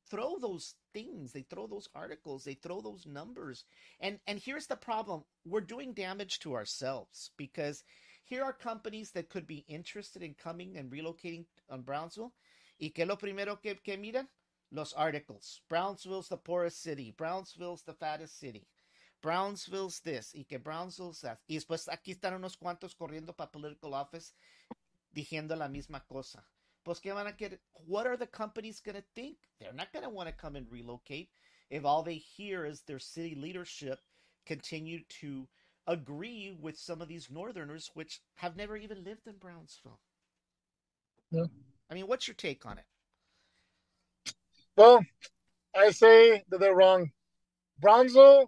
throw 0.09 0.37
those 0.39 0.75
things, 0.93 1.31
they 1.31 1.43
throw 1.43 1.67
those 1.67 1.89
articles, 1.95 2.43
they 2.43 2.53
throw 2.53 2.81
those 2.81 3.05
numbers. 3.05 3.65
And 3.99 4.19
and 4.27 4.39
here's 4.39 4.67
the 4.67 4.75
problem. 4.75 5.23
We're 5.45 5.61
doing 5.61 5.93
damage 5.93 6.39
to 6.39 6.53
ourselves 6.53 7.31
because 7.37 7.83
here 8.23 8.43
are 8.43 8.53
companies 8.53 9.11
that 9.11 9.29
could 9.29 9.47
be 9.47 9.65
interested 9.67 10.21
in 10.21 10.35
coming 10.35 10.77
and 10.77 10.91
relocating 10.91 11.45
on 11.69 11.81
Brownsville. 11.81 12.33
¿Y 12.79 12.91
qué 12.95 13.05
lo 13.05 13.15
primero 13.15 13.57
que, 13.61 13.75
que 13.75 13.97
miran? 13.97 14.27
Los 14.71 14.93
articles. 14.93 15.61
Brownsville's 15.69 16.29
the 16.29 16.37
poorest 16.37 16.81
city. 16.81 17.13
Brownsville's 17.17 17.83
the 17.83 17.93
fattest 17.93 18.39
city. 18.39 18.67
Brownsville's 19.21 19.99
this. 19.99 20.33
Y 20.35 20.45
que 20.47 20.59
Brownsville's 20.59 21.21
that. 21.21 21.39
Y 21.47 21.55
después 21.55 21.87
aquí 21.87 22.11
están 22.15 22.33
unos 22.33 22.55
cuantos 22.57 22.95
corriendo 22.95 23.35
para 23.35 23.51
political 23.51 23.93
office 23.93 24.33
diciendo 25.13 25.57
la 25.57 25.67
misma 25.67 26.01
cosa. 26.07 26.43
Pues 26.83 26.99
qué 26.99 27.13
van 27.13 27.27
a 27.27 27.33
querer? 27.33 27.59
What 27.85 28.07
are 28.07 28.17
the 28.17 28.27
companies 28.27 28.79
going 28.79 28.95
to 28.95 29.03
think? 29.13 29.37
They're 29.59 29.73
not 29.73 29.91
going 29.93 30.03
to 30.03 30.09
want 30.09 30.29
to 30.29 30.33
come 30.33 30.55
and 30.55 30.71
relocate 30.71 31.29
if 31.69 31.85
all 31.85 32.01
they 32.01 32.15
hear 32.15 32.65
is 32.65 32.81
their 32.81 32.99
city 32.99 33.35
leadership 33.35 33.99
continue 34.45 35.01
to 35.21 35.47
agree 35.87 36.55
with 36.59 36.77
some 36.77 37.01
of 37.01 37.07
these 37.07 37.29
northerners 37.29 37.91
which 37.93 38.21
have 38.35 38.55
never 38.55 38.77
even 38.77 39.03
lived 39.03 39.27
in 39.27 39.37
Brownsville. 39.37 39.99
Yeah. 41.29 41.45
I 41.89 41.93
mean, 41.93 42.07
what's 42.07 42.27
your 42.27 42.35
take 42.35 42.65
on 42.65 42.77
it? 42.77 42.85
Well, 44.75 45.03
I 45.75 45.91
say 45.91 46.43
that 46.49 46.59
they're 46.59 46.75
wrong. 46.75 47.11
Bronzo 47.83 48.47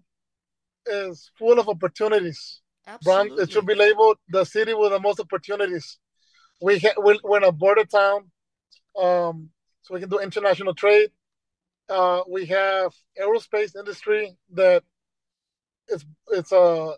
is 0.86 1.32
full 1.38 1.60
of 1.60 1.70
opportunities. 1.70 2.62
Absolutely. 2.86 3.44
it 3.44 3.52
should 3.52 3.66
be 3.66 3.76
labeled 3.76 4.18
the 4.30 4.44
city 4.44 4.74
with 4.74 4.92
the 4.92 5.00
most 5.00 5.20
opportunities. 5.20 6.00
We 6.62 6.80
ha- 6.80 6.96
we're, 6.98 7.38
in 7.38 7.44
a 7.44 7.52
border 7.52 7.86
town, 7.86 8.30
um, 9.02 9.50
so 9.82 9.94
we 9.94 10.02
can 10.02 10.10
do 10.10 10.20
international 10.20 10.74
trade. 10.74 11.10
Uh, 11.90 12.22
we 12.30 12.46
have 12.48 12.94
aerospace 13.22 13.76
industry 13.76 14.36
that 14.54 14.84
it's 15.88 16.06
it's 16.30 16.54
uh 16.54 16.94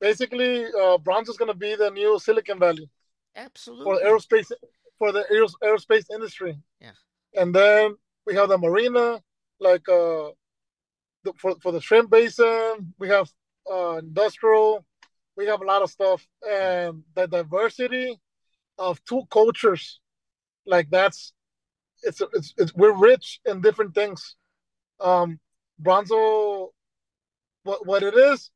basically 0.00 0.64
uh, 0.66 0.98
is 1.28 1.36
going 1.36 1.50
to 1.50 1.54
be 1.54 1.74
the 1.74 1.90
new 1.90 2.18
Silicon 2.18 2.58
Valley 2.58 2.88
Absolutely. 3.36 3.84
for 3.84 4.00
aerospace 4.04 4.52
for 4.98 5.12
the 5.12 5.24
aeros- 5.32 5.58
aerospace 5.62 6.06
industry. 6.12 6.56
Yeah. 6.80 6.92
And 7.34 7.54
then 7.54 7.96
we 8.26 8.34
have 8.34 8.48
the 8.48 8.58
marina, 8.58 9.20
like 9.60 9.88
uh, 9.88 10.30
the, 11.24 11.32
for 11.36 11.56
for 11.60 11.72
the 11.72 11.80
shrimp 11.80 12.10
basin. 12.10 12.94
We 12.98 13.08
have 13.08 13.30
uh, 13.70 13.96
industrial. 13.98 14.84
We 15.36 15.46
have 15.46 15.62
a 15.62 15.64
lot 15.64 15.82
of 15.82 15.90
stuff, 15.90 16.26
and 16.48 17.02
the 17.14 17.26
diversity 17.26 18.20
of 18.78 19.02
two 19.04 19.22
cultures, 19.30 20.00
like 20.66 20.90
that's 20.90 21.32
it's 22.02 22.20
it's, 22.32 22.54
it's 22.58 22.74
we're 22.74 22.96
rich 22.96 23.40
in 23.44 23.60
different 23.60 23.94
things. 23.94 24.36
Um, 25.00 25.40
Bronzo, 25.80 26.68
what 27.64 27.86
what 27.86 28.02
it 28.02 28.14
is, 28.14 28.50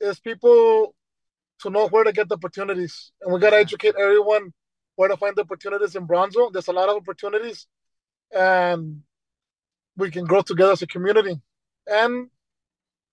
is 0.00 0.20
people 0.20 0.94
to 1.60 1.70
know 1.70 1.88
where 1.88 2.04
to 2.04 2.12
get 2.12 2.28
the 2.28 2.34
opportunities, 2.34 3.12
and 3.22 3.32
we 3.32 3.40
gotta 3.40 3.56
educate 3.56 3.94
everyone 3.98 4.52
where 4.96 5.08
to 5.08 5.16
find 5.16 5.36
the 5.36 5.42
opportunities 5.42 5.96
in 5.96 6.06
Bronzo. 6.06 6.52
There's 6.52 6.68
a 6.68 6.72
lot 6.72 6.88
of 6.88 6.96
opportunities, 6.96 7.66
and 8.34 9.02
we 9.96 10.10
can 10.10 10.24
grow 10.24 10.42
together 10.42 10.72
as 10.72 10.82
a 10.82 10.86
community. 10.86 11.40
And 11.86 12.28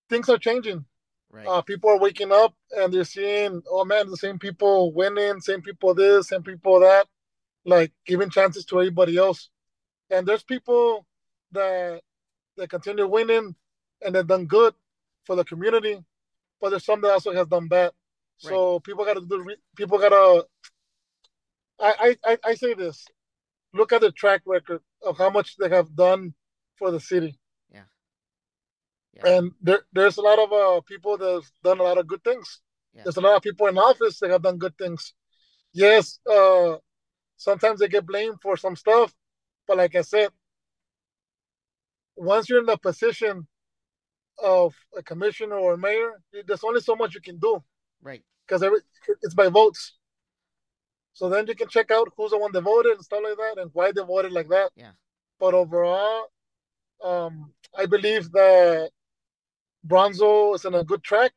things 0.09 0.29
are 0.29 0.37
changing. 0.37 0.85
Right. 1.31 1.47
Uh, 1.47 1.61
people 1.61 1.89
are 1.89 1.99
waking 1.99 2.31
up 2.31 2.53
and 2.71 2.93
they're 2.93 3.03
seeing, 3.03 3.61
oh 3.69 3.85
man, 3.85 4.09
the 4.09 4.17
same 4.17 4.37
people 4.37 4.93
winning, 4.93 5.39
same 5.39 5.61
people 5.61 5.95
this, 5.95 6.27
same 6.29 6.43
people 6.43 6.79
that, 6.81 7.07
like 7.65 7.91
giving 8.05 8.29
chances 8.29 8.65
to 8.65 8.79
everybody 8.79 9.17
else. 9.17 9.49
And 10.11 10.27
there's 10.27 10.43
people 10.43 11.05
that 11.51 12.01
that 12.57 12.69
continue 12.69 13.07
winning 13.07 13.55
and 14.03 14.13
they've 14.13 14.27
done 14.27 14.45
good 14.45 14.75
for 15.23 15.35
the 15.35 15.43
community, 15.43 16.03
but 16.61 16.69
there's 16.69 16.85
some 16.85 17.01
that 17.01 17.11
also 17.11 17.33
has 17.33 17.47
done 17.47 17.67
bad. 17.67 17.91
So 18.37 18.79
people 18.81 19.05
got 19.05 19.13
to 19.15 19.25
do. 19.25 19.55
People 19.75 19.97
got 19.97 20.09
to. 20.09 20.45
I, 21.79 22.15
I 22.25 22.31
I 22.31 22.37
I 22.45 22.53
say 22.55 22.73
this. 22.73 23.05
Look 23.73 23.93
at 23.93 24.01
the 24.01 24.11
track 24.11 24.41
record 24.45 24.81
of 25.05 25.17
how 25.17 25.29
much 25.29 25.57
they 25.57 25.69
have 25.69 25.95
done 25.95 26.33
for 26.75 26.91
the 26.91 26.99
city. 26.99 27.37
Yeah. 27.71 27.83
Yeah. 29.13 29.27
And 29.37 29.51
there, 29.61 29.81
there's 29.93 30.17
a 30.17 30.21
lot 30.21 30.39
of 30.39 30.51
uh, 30.51 30.81
people 30.81 31.17
that 31.17 31.31
have 31.33 31.51
done 31.63 31.79
a 31.79 31.83
lot 31.83 31.97
of 31.97 32.07
good 32.07 32.23
things. 32.23 32.61
Yeah. 32.93 33.03
There's 33.03 33.17
a 33.17 33.21
lot 33.21 33.35
of 33.35 33.41
people 33.41 33.67
in 33.67 33.77
office 33.77 34.19
that 34.19 34.29
have 34.29 34.43
done 34.43 34.57
good 34.57 34.77
things. 34.77 35.13
Yes, 35.73 36.19
uh, 36.31 36.77
sometimes 37.37 37.79
they 37.79 37.87
get 37.87 38.05
blamed 38.05 38.39
for 38.41 38.55
some 38.57 38.75
stuff, 38.75 39.13
but 39.67 39.77
like 39.77 39.95
I 39.95 40.01
said, 40.01 40.29
once 42.15 42.47
you're 42.47 42.59
in 42.59 42.67
the 42.67 42.77
position 42.77 43.47
of 44.43 44.75
a 44.95 45.01
commissioner 45.01 45.55
or 45.55 45.73
a 45.73 45.77
mayor, 45.77 46.21
there's 46.45 46.63
only 46.63 46.81
so 46.81 46.95
much 46.95 47.15
you 47.15 47.21
can 47.21 47.37
do 47.39 47.63
Right. 48.03 48.23
because 48.45 48.63
it's 49.23 49.33
by 49.33 49.47
votes. 49.47 49.93
So 51.13 51.29
then 51.29 51.45
you 51.47 51.55
can 51.55 51.67
check 51.67 51.91
out 51.91 52.11
who's 52.17 52.31
the 52.31 52.37
one 52.37 52.51
that 52.51 52.61
voted 52.61 52.93
and 52.93 53.03
stuff 53.03 53.21
like 53.23 53.37
that, 53.37 53.61
and 53.61 53.69
why 53.73 53.91
they 53.91 54.01
voted 54.01 54.31
like 54.31 54.49
that. 54.49 54.71
Yeah. 54.75 54.91
But 55.39 55.53
overall, 55.53 56.25
um, 57.03 57.53
I 57.77 57.85
believe 57.85 58.31
that 58.31 58.89
Bronzo 59.87 60.55
is 60.55 60.65
in 60.65 60.73
a 60.73 60.83
good 60.83 61.03
track. 61.03 61.33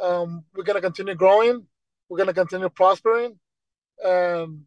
Um, 0.00 0.44
we're 0.54 0.64
gonna 0.64 0.80
continue 0.80 1.14
growing. 1.14 1.66
We're 2.08 2.18
gonna 2.18 2.34
continue 2.34 2.68
prospering, 2.68 3.38
and 4.02 4.62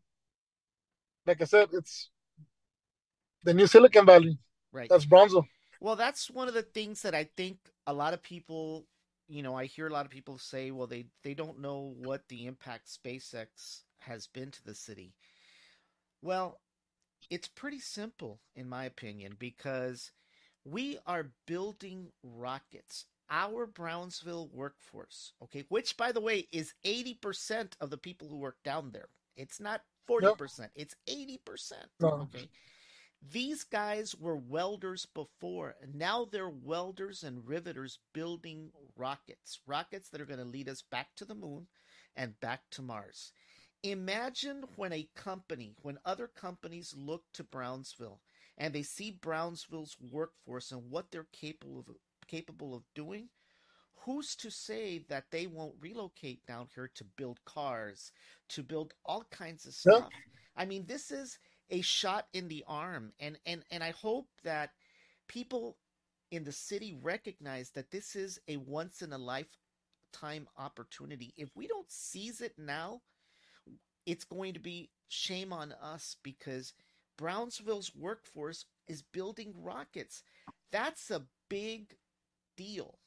like 1.25 1.41
I 1.41 1.45
said, 1.45 1.69
it's 1.71 2.09
the 3.43 3.53
new 3.53 3.67
Silicon 3.67 4.05
Valley. 4.05 4.37
Right. 4.71 4.89
That's 4.89 5.05
Bronzo. 5.05 5.45
Well, 5.79 5.95
that's 5.95 6.29
one 6.29 6.47
of 6.47 6.53
the 6.53 6.61
things 6.61 7.01
that 7.03 7.15
I 7.15 7.29
think 7.37 7.57
a 7.87 7.93
lot 7.93 8.13
of 8.13 8.21
people, 8.21 8.85
you 9.27 9.43
know, 9.43 9.55
I 9.55 9.65
hear 9.65 9.87
a 9.87 9.93
lot 9.93 10.05
of 10.05 10.11
people 10.11 10.37
say, 10.37 10.71
well, 10.71 10.87
they 10.87 11.05
they 11.23 11.33
don't 11.33 11.59
know 11.59 11.93
what 11.97 12.27
the 12.27 12.45
impact 12.45 12.87
SpaceX 12.87 13.83
has 14.05 14.27
been 14.27 14.51
to 14.51 14.63
the 14.63 14.75
city. 14.75 15.13
Well, 16.21 16.59
it's 17.29 17.47
pretty 17.47 17.79
simple 17.79 18.39
in 18.55 18.69
my 18.69 18.85
opinion 18.85 19.35
because 19.37 20.11
we 20.63 20.97
are 21.05 21.31
building 21.45 22.07
rockets. 22.23 23.05
Our 23.29 23.65
Brownsville 23.65 24.49
workforce, 24.53 25.33
okay, 25.43 25.65
which 25.69 25.97
by 25.97 26.11
the 26.11 26.21
way 26.21 26.47
is 26.51 26.75
80% 26.85 27.73
of 27.81 27.89
the 27.89 27.97
people 27.97 28.27
who 28.27 28.37
work 28.37 28.57
down 28.63 28.91
there. 28.91 29.09
It's 29.35 29.59
not 29.59 29.81
40%, 30.07 30.69
it's 30.75 30.95
80%. 31.09 31.39
No. 31.99 32.07
Okay. 32.33 32.49
These 33.31 33.63
guys 33.63 34.15
were 34.15 34.35
welders 34.35 35.07
before, 35.07 35.75
and 35.81 35.95
now 35.95 36.25
they're 36.25 36.49
welders 36.49 37.23
and 37.23 37.47
riveters 37.47 37.97
building 38.13 38.69
rockets. 38.95 39.59
Rockets 39.65 40.09
that 40.09 40.21
are 40.21 40.25
going 40.25 40.39
to 40.39 40.45
lead 40.45 40.69
us 40.69 40.83
back 40.83 41.15
to 41.15 41.25
the 41.25 41.33
moon 41.33 41.67
and 42.15 42.39
back 42.39 42.61
to 42.71 42.83
Mars. 42.83 43.33
Imagine 43.85 44.63
when 44.77 44.91
a 44.93 45.07
company, 45.15 45.75
when 45.83 45.99
other 46.05 46.27
companies 46.27 46.95
look 46.97 47.23
to 47.33 47.43
Brownsville 47.43 48.19
and 48.57 48.73
they 48.73 48.81
see 48.81 49.11
Brownsville's 49.21 49.95
workforce 50.11 50.71
and 50.71 50.89
what 50.89 51.11
they're 51.11 51.27
capable 51.31 51.79
of 51.79 51.95
capable 52.27 52.73
of 52.73 52.81
doing, 52.95 53.29
who's 53.93 54.35
to 54.37 54.49
say 54.49 55.05
that 55.07 55.25
they 55.29 55.45
won't 55.45 55.75
relocate 55.79 56.43
down 56.47 56.67
here 56.73 56.89
to 56.95 57.03
build 57.15 57.39
cars, 57.45 58.11
to 58.49 58.63
build 58.63 58.95
all 59.05 59.27
kinds 59.29 59.67
of 59.67 59.73
stuff? 59.75 60.09
I 60.55 60.65
mean, 60.65 60.85
this 60.87 61.11
is 61.11 61.37
a 61.69 61.81
shot 61.81 62.25
in 62.33 62.47
the 62.47 62.63
arm 62.67 63.13
and 63.19 63.37
and 63.45 63.63
and 63.69 63.83
I 63.83 63.91
hope 63.91 64.27
that 64.43 64.71
people 65.27 65.77
in 66.31 66.43
the 66.43 66.51
city 66.51 66.97
recognize 67.03 67.69
that 67.71 67.91
this 67.91 68.15
is 68.15 68.39
a 68.47 68.57
once 68.57 69.03
in 69.03 69.13
a 69.13 69.17
lifetime 69.19 70.47
opportunity. 70.57 71.35
If 71.37 71.55
we 71.55 71.67
don't 71.67 71.91
seize 71.91 72.41
it 72.41 72.53
now, 72.57 73.01
it's 74.05 74.23
going 74.23 74.53
to 74.53 74.59
be 74.59 74.89
shame 75.07 75.53
on 75.53 75.73
us 75.81 76.17
because 76.23 76.73
Brownsville's 77.17 77.95
workforce 77.95 78.65
is 78.87 79.01
building 79.01 79.53
rockets. 79.61 80.23
That's 80.71 81.11
a 81.11 81.23
big 81.49 81.95
deal. 82.57 82.99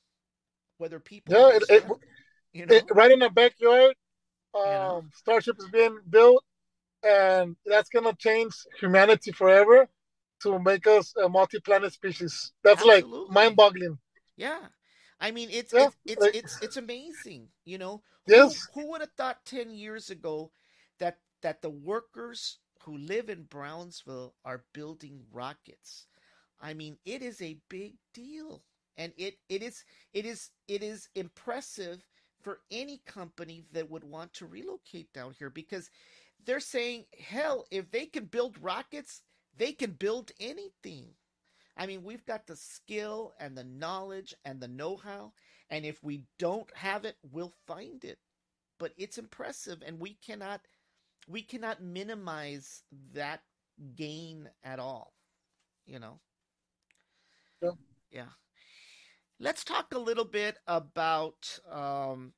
Whether 0.79 1.01
people 1.01 1.35
Yeah, 1.35 1.57
it, 1.57 1.65
it, 1.69 1.85
you 2.53 2.67
know, 2.67 2.75
it, 2.75 2.85
right 2.93 3.11
in 3.11 3.19
the 3.19 3.31
backyard, 3.31 3.95
um, 4.55 4.63
know? 4.65 5.05
Starship 5.15 5.57
is 5.59 5.69
being 5.71 5.99
built, 6.09 6.45
and 7.03 7.57
that's 7.67 7.91
gonna 7.91 8.15
change 8.15 8.55
humanity 8.81 9.33
forever 9.33 9.89
to 10.43 10.59
make 10.61 10.87
us 10.87 11.15
a 11.23 11.29
multi-planet 11.29 11.93
species. 11.93 12.53
That's 12.63 12.81
Absolutely. 12.81 13.19
like 13.21 13.31
mind-boggling. 13.31 13.99
Yeah. 14.37 14.61
I 15.21 15.33
mean, 15.33 15.49
it's 15.51 15.73
Yeah, 15.73 15.87
it's 15.87 15.97
it's 16.07 16.21
like- 16.23 16.35
it's, 16.37 16.63
it's 16.63 16.77
amazing. 16.77 17.49
You 17.65 17.79
know, 17.79 18.03
who, 18.27 18.35
Yes. 18.35 18.69
who 18.73 18.91
would 18.91 19.01
have 19.01 19.11
thought 19.17 19.45
ten 19.45 19.71
years 19.71 20.11
ago 20.11 20.53
that 21.43 21.63
the 21.63 21.71
workers 21.71 22.59
who 22.83 22.97
live 22.99 23.29
in 23.29 23.45
Brownsville 23.45 24.35
are 24.45 24.65
building 24.73 25.25
rockets? 25.33 26.07
I 26.61 26.75
mean, 26.75 26.99
it 27.05 27.23
is 27.23 27.41
a 27.43 27.61
big 27.69 27.95
deal, 28.15 28.63
and 28.97 29.13
it 29.17 29.39
it 29.49 29.63
is 29.63 29.85
it 30.13 30.25
is 30.27 30.51
it 30.69 30.83
is 30.83 31.09
impressive 31.15 32.07
for 32.41 32.61
any 32.71 32.99
company 33.07 33.65
that 33.73 33.91
would 33.91 34.05
want 34.05 34.33
to 34.35 34.47
relocate 34.47 35.13
down 35.13 35.35
here 35.39 35.51
because 35.51 35.91
they're 36.45 36.61
saying, 36.61 37.07
hell, 37.19 37.67
if 37.71 37.91
they 37.91 38.07
can 38.07 38.27
build 38.27 38.57
rockets, 38.63 39.23
they 39.57 39.73
can 39.73 39.93
build 39.93 40.33
anything. 40.41 41.15
I 41.77 41.87
mean, 41.87 42.03
we've 42.05 42.25
got 42.27 42.47
the 42.47 42.57
skill 42.57 43.35
and 43.41 43.57
the 43.57 43.65
knowledge 43.65 44.35
and 44.45 44.61
the 44.61 44.69
know 44.69 44.97
how. 44.97 45.33
And 45.71 45.85
if 45.85 46.03
we 46.03 46.25
don't 46.39 46.71
have 46.77 47.05
it, 47.05 47.17
we'll 47.23 47.55
find 47.67 48.05
it. 48.05 48.19
But 48.79 48.93
it's 48.97 49.19
impressive, 49.19 49.83
and 49.85 50.01
we 50.01 50.15
cannot 50.15 50.67
we 51.29 51.43
cannot 51.43 51.83
minimize 51.83 52.83
that 53.13 53.41
gain 53.95 54.49
at 54.65 54.79
all. 54.79 55.13
You 55.87 55.99
know? 55.99 56.21
Yeah. 57.63 57.71
Yeah. 58.11 58.33
Let's 59.39 59.63
talk 59.63 59.95
a 59.95 59.99
little 59.99 60.25
bit 60.25 60.59
about 60.67 61.61
um, 61.71 62.33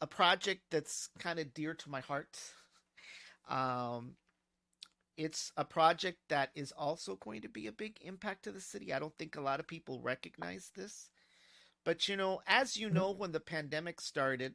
a 0.00 0.06
project 0.06 0.62
that's 0.70 1.08
kind 1.18 1.38
of 1.38 1.52
dear 1.54 1.74
to 1.74 1.90
my 1.90 2.00
heart. 2.00 2.38
Um, 3.48 4.12
it's 5.16 5.52
a 5.56 5.64
project 5.64 6.18
that 6.28 6.50
is 6.54 6.72
also 6.72 7.16
going 7.16 7.42
to 7.42 7.48
be 7.48 7.66
a 7.66 7.72
big 7.72 7.98
impact 8.00 8.44
to 8.44 8.52
the 8.52 8.60
city. 8.60 8.92
I 8.92 8.98
don't 8.98 9.16
think 9.18 9.36
a 9.36 9.40
lot 9.40 9.60
of 9.60 9.66
people 9.66 10.00
recognize 10.00 10.70
this. 10.74 11.10
But 11.84 12.08
you 12.08 12.16
know, 12.16 12.40
as 12.46 12.76
you 12.76 12.90
know, 12.90 13.10
when 13.10 13.32
the 13.32 13.40
pandemic 13.40 14.00
started, 14.00 14.54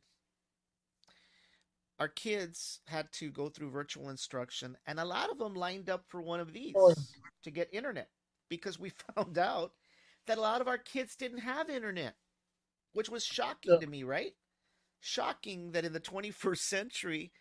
our 2.00 2.08
kids 2.08 2.80
had 2.86 3.12
to 3.14 3.32
go 3.32 3.50
through 3.50 3.72
virtual 3.72 4.10
instruction, 4.10 4.78
and 4.86 5.00
a 5.00 5.06
lot 5.06 5.30
of 5.32 5.38
them 5.40 5.54
lined 5.56 5.90
up 5.90 6.06
for 6.08 6.22
one 6.22 6.40
of 6.40 6.54
these 6.54 6.76
Oh. 6.78 6.94
to 7.44 7.52
get 7.52 7.74
internet 7.74 8.10
because 8.50 8.78
we 8.80 8.90
found 9.16 9.38
out 9.38 9.74
that 10.28 10.38
a 10.38 10.42
lot 10.42 10.62
of 10.62 10.68
our 10.68 10.78
kids 10.78 11.16
didn't 11.16 11.40
have 11.40 11.70
internet, 11.70 12.16
which 12.94 13.10
was 13.10 13.26
shocking 13.26 13.74
Yeah. 13.74 13.80
to 13.80 13.88
me, 13.88 14.04
right? 14.04 14.34
Shocking 15.00 15.72
that 15.72 15.86
in 15.86 15.94
the 15.94 16.00
21st 16.00 16.32
century, 16.68 17.32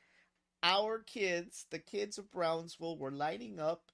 our 0.63 1.01
kids, 1.01 1.67
the 1.71 1.79
kids 1.79 2.19
of 2.19 2.31
Brownsville, 2.31 2.99
were 2.99 3.11
lining 3.13 3.59
up 3.61 3.91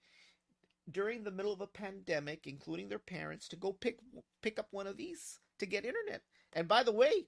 during 0.91 1.23
the 1.25 1.31
middle 1.31 1.53
of 1.53 1.61
a 1.61 1.67
pandemic, 1.67 2.47
including 2.47 2.89
their 2.89 2.99
parents, 2.99 3.49
to 3.49 3.57
go 3.57 3.73
pick 3.73 3.99
pick 4.43 4.59
up 4.59 4.69
one 4.71 4.87
of 4.87 4.97
these 4.97 5.39
to 5.59 5.67
get 5.67 5.85
internet. 5.85 6.23
And 6.53 6.67
by 6.69 6.83
the 6.83 6.93
way, 6.93 7.27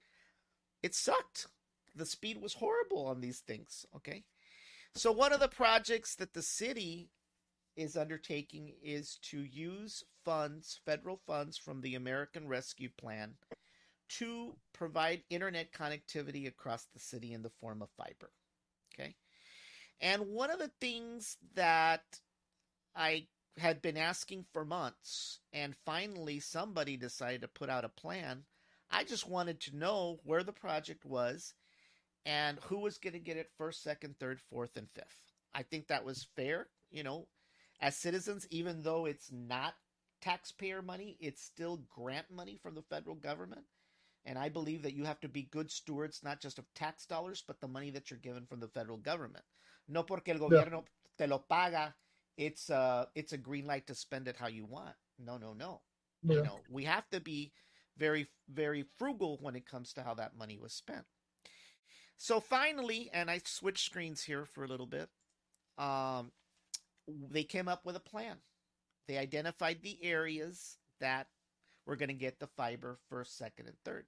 it 0.82 0.94
sucked. 0.94 1.46
The 1.94 2.06
speed 2.06 2.40
was 2.40 2.54
horrible 2.54 3.06
on 3.06 3.20
these 3.20 3.40
things. 3.40 3.86
Okay, 3.96 4.24
so 4.94 5.12
one 5.12 5.32
of 5.32 5.40
the 5.40 5.48
projects 5.48 6.16
that 6.16 6.34
the 6.34 6.42
city 6.42 7.10
is 7.76 7.96
undertaking 7.96 8.72
is 8.82 9.18
to 9.30 9.42
use 9.42 10.04
funds, 10.24 10.80
federal 10.84 11.20
funds 11.26 11.58
from 11.58 11.80
the 11.80 11.94
American 11.94 12.46
Rescue 12.48 12.88
Plan, 12.96 13.34
to 14.08 14.54
provide 14.72 15.24
internet 15.30 15.72
connectivity 15.72 16.46
across 16.46 16.86
the 16.92 17.00
city 17.00 17.32
in 17.32 17.42
the 17.42 17.50
form 17.60 17.82
of 17.82 17.88
fiber. 17.96 18.30
Okay. 18.94 19.16
And 20.00 20.28
one 20.28 20.50
of 20.50 20.58
the 20.58 20.70
things 20.80 21.36
that 21.54 22.02
I 22.94 23.26
had 23.58 23.82
been 23.82 23.96
asking 23.96 24.44
for 24.52 24.64
months, 24.64 25.40
and 25.52 25.74
finally 25.84 26.40
somebody 26.40 26.96
decided 26.96 27.42
to 27.42 27.48
put 27.48 27.70
out 27.70 27.84
a 27.84 27.88
plan. 27.88 28.44
I 28.90 29.04
just 29.04 29.28
wanted 29.28 29.60
to 29.62 29.76
know 29.76 30.20
where 30.24 30.42
the 30.42 30.52
project 30.52 31.04
was 31.04 31.54
and 32.26 32.58
who 32.62 32.78
was 32.78 32.98
going 32.98 33.12
to 33.12 33.18
get 33.18 33.36
it 33.36 33.50
first, 33.58 33.82
second, 33.82 34.18
third, 34.18 34.40
fourth, 34.50 34.76
and 34.76 34.88
fifth. 34.94 35.32
I 35.54 35.62
think 35.62 35.88
that 35.88 36.04
was 36.04 36.26
fair. 36.36 36.68
You 36.90 37.02
know, 37.02 37.26
as 37.80 37.96
citizens, 37.96 38.46
even 38.50 38.82
though 38.82 39.06
it's 39.06 39.30
not 39.32 39.74
taxpayer 40.20 40.82
money, 40.82 41.16
it's 41.20 41.42
still 41.42 41.82
grant 41.94 42.26
money 42.30 42.58
from 42.62 42.74
the 42.74 42.82
federal 42.82 43.16
government. 43.16 43.64
And 44.24 44.38
I 44.38 44.48
believe 44.48 44.82
that 44.82 44.94
you 44.94 45.04
have 45.04 45.20
to 45.20 45.28
be 45.28 45.42
good 45.42 45.70
stewards, 45.70 46.20
not 46.24 46.40
just 46.40 46.58
of 46.58 46.64
tax 46.74 47.04
dollars, 47.04 47.44
but 47.46 47.60
the 47.60 47.68
money 47.68 47.90
that 47.90 48.10
you're 48.10 48.18
given 48.18 48.46
from 48.46 48.60
the 48.60 48.68
federal 48.68 48.96
government. 48.96 49.44
No 49.86 50.02
porque 50.02 50.28
el 50.28 50.38
gobierno 50.38 50.84
te 51.18 51.26
lo 51.26 51.44
paga, 51.46 51.94
it's 52.38 52.70
a, 52.70 53.08
it's 53.14 53.34
a 53.34 53.38
green 53.38 53.66
light 53.66 53.86
to 53.86 53.94
spend 53.94 54.26
it 54.26 54.36
how 54.36 54.48
you 54.48 54.64
want. 54.64 54.94
No, 55.18 55.36
no, 55.36 55.52
no. 55.52 55.82
Yeah. 56.22 56.36
You 56.36 56.42
know, 56.42 56.60
we 56.70 56.84
have 56.84 57.08
to 57.10 57.20
be 57.20 57.52
very, 57.98 58.26
very 58.48 58.86
frugal 58.96 59.38
when 59.42 59.56
it 59.56 59.66
comes 59.66 59.92
to 59.92 60.02
how 60.02 60.14
that 60.14 60.38
money 60.38 60.58
was 60.58 60.72
spent. 60.72 61.04
So 62.16 62.40
finally, 62.40 63.10
and 63.12 63.30
I 63.30 63.40
switched 63.44 63.84
screens 63.84 64.22
here 64.22 64.44
for 64.44 64.64
a 64.64 64.68
little 64.68 64.86
bit, 64.86 65.08
um, 65.78 66.32
they 67.06 67.44
came 67.44 67.68
up 67.68 67.84
with 67.84 67.96
a 67.96 68.00
plan. 68.00 68.36
They 69.08 69.18
identified 69.18 69.82
the 69.82 69.98
areas 70.02 70.78
that 71.00 71.26
were 71.86 71.96
going 71.96 72.08
to 72.08 72.14
get 72.14 72.38
the 72.38 72.46
fiber 72.46 72.98
first, 73.10 73.36
second, 73.36 73.66
and 73.66 73.76
third. 73.84 74.06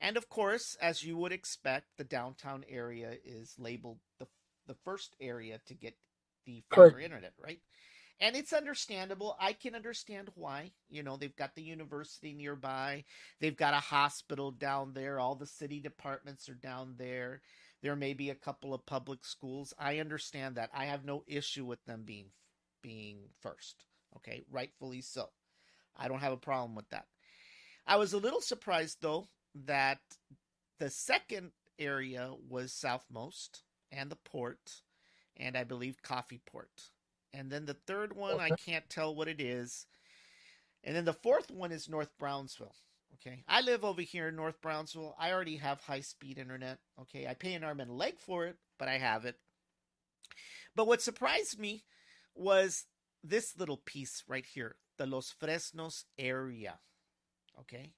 And 0.00 0.16
of 0.16 0.28
course, 0.28 0.76
as 0.80 1.04
you 1.04 1.16
would 1.16 1.32
expect, 1.32 1.86
the 1.96 2.04
downtown 2.04 2.64
area 2.68 3.16
is 3.24 3.54
labeled 3.58 3.98
the 4.18 4.26
the 4.66 4.74
first 4.84 5.14
area 5.20 5.60
to 5.66 5.74
get 5.74 5.94
the 6.46 6.62
fiber 6.70 6.90
Correct. 6.90 7.04
internet, 7.04 7.32
right? 7.38 7.60
And 8.20 8.36
it's 8.36 8.52
understandable. 8.52 9.36
I 9.40 9.52
can 9.52 9.74
understand 9.74 10.30
why. 10.34 10.72
You 10.88 11.02
know, 11.02 11.16
they've 11.16 11.34
got 11.34 11.54
the 11.54 11.62
university 11.62 12.32
nearby. 12.32 13.04
They've 13.40 13.56
got 13.56 13.74
a 13.74 13.80
hospital 13.80 14.50
down 14.52 14.92
there. 14.94 15.18
All 15.18 15.34
the 15.34 15.46
city 15.46 15.80
departments 15.80 16.48
are 16.48 16.54
down 16.54 16.94
there. 16.96 17.42
There 17.82 17.96
may 17.96 18.14
be 18.14 18.30
a 18.30 18.34
couple 18.34 18.72
of 18.72 18.86
public 18.86 19.24
schools. 19.24 19.74
I 19.78 19.98
understand 19.98 20.56
that. 20.56 20.70
I 20.72 20.86
have 20.86 21.04
no 21.04 21.24
issue 21.26 21.64
with 21.64 21.84
them 21.84 22.04
being 22.04 22.30
being 22.82 23.18
first. 23.40 23.84
Okay, 24.16 24.44
rightfully 24.50 25.00
so. 25.00 25.28
I 25.96 26.08
don't 26.08 26.20
have 26.20 26.32
a 26.32 26.36
problem 26.36 26.74
with 26.74 26.88
that. 26.90 27.06
I 27.86 27.96
was 27.96 28.12
a 28.12 28.18
little 28.18 28.40
surprised 28.40 28.98
though 29.00 29.28
that 29.66 29.98
the 30.78 30.90
second 30.90 31.50
area 31.78 32.32
was 32.48 32.72
southmost 32.72 33.62
and 33.90 34.10
the 34.10 34.16
port 34.16 34.82
and 35.36 35.56
I 35.56 35.64
believe 35.64 36.02
Coffee 36.02 36.40
Port. 36.46 36.90
And 37.34 37.50
then 37.50 37.66
the 37.66 37.74
third 37.74 38.14
one 38.14 38.38
I 38.40 38.50
can't 38.50 38.88
tell 38.88 39.14
what 39.14 39.28
it 39.28 39.40
is. 39.40 39.86
And 40.84 40.94
then 40.94 41.04
the 41.04 41.12
fourth 41.12 41.50
one 41.50 41.72
is 41.72 41.88
North 41.88 42.10
Brownsville. 42.18 42.76
Okay. 43.14 43.42
I 43.48 43.60
live 43.60 43.84
over 43.84 44.02
here 44.02 44.28
in 44.28 44.36
North 44.36 44.60
Brownsville. 44.60 45.16
I 45.18 45.32
already 45.32 45.56
have 45.56 45.80
high 45.80 46.00
speed 46.00 46.38
internet. 46.38 46.78
Okay. 47.00 47.26
I 47.26 47.34
pay 47.34 47.54
an 47.54 47.64
arm 47.64 47.80
and 47.80 47.90
a 47.90 47.94
leg 47.94 48.18
for 48.18 48.46
it, 48.46 48.56
but 48.78 48.88
I 48.88 48.98
have 48.98 49.24
it. 49.24 49.36
But 50.76 50.86
what 50.86 51.02
surprised 51.02 51.58
me 51.58 51.84
was 52.34 52.84
this 53.22 53.56
little 53.58 53.80
piece 53.84 54.22
right 54.28 54.44
here, 54.44 54.76
the 54.98 55.06
Los 55.06 55.34
Fresnos 55.40 56.04
area. 56.18 56.78
Okay. 57.58 57.92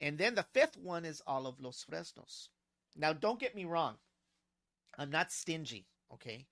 And 0.00 0.18
then 0.18 0.34
the 0.34 0.46
fifth 0.52 0.76
one 0.76 1.04
is 1.04 1.22
all 1.26 1.46
of 1.46 1.60
Los 1.60 1.84
Fresnos. 1.88 2.48
Now, 2.96 3.12
don't 3.12 3.40
get 3.40 3.54
me 3.54 3.64
wrong. 3.64 3.96
I'm 4.98 5.10
not 5.10 5.32
stingy. 5.32 5.86
Okay. 6.12 6.46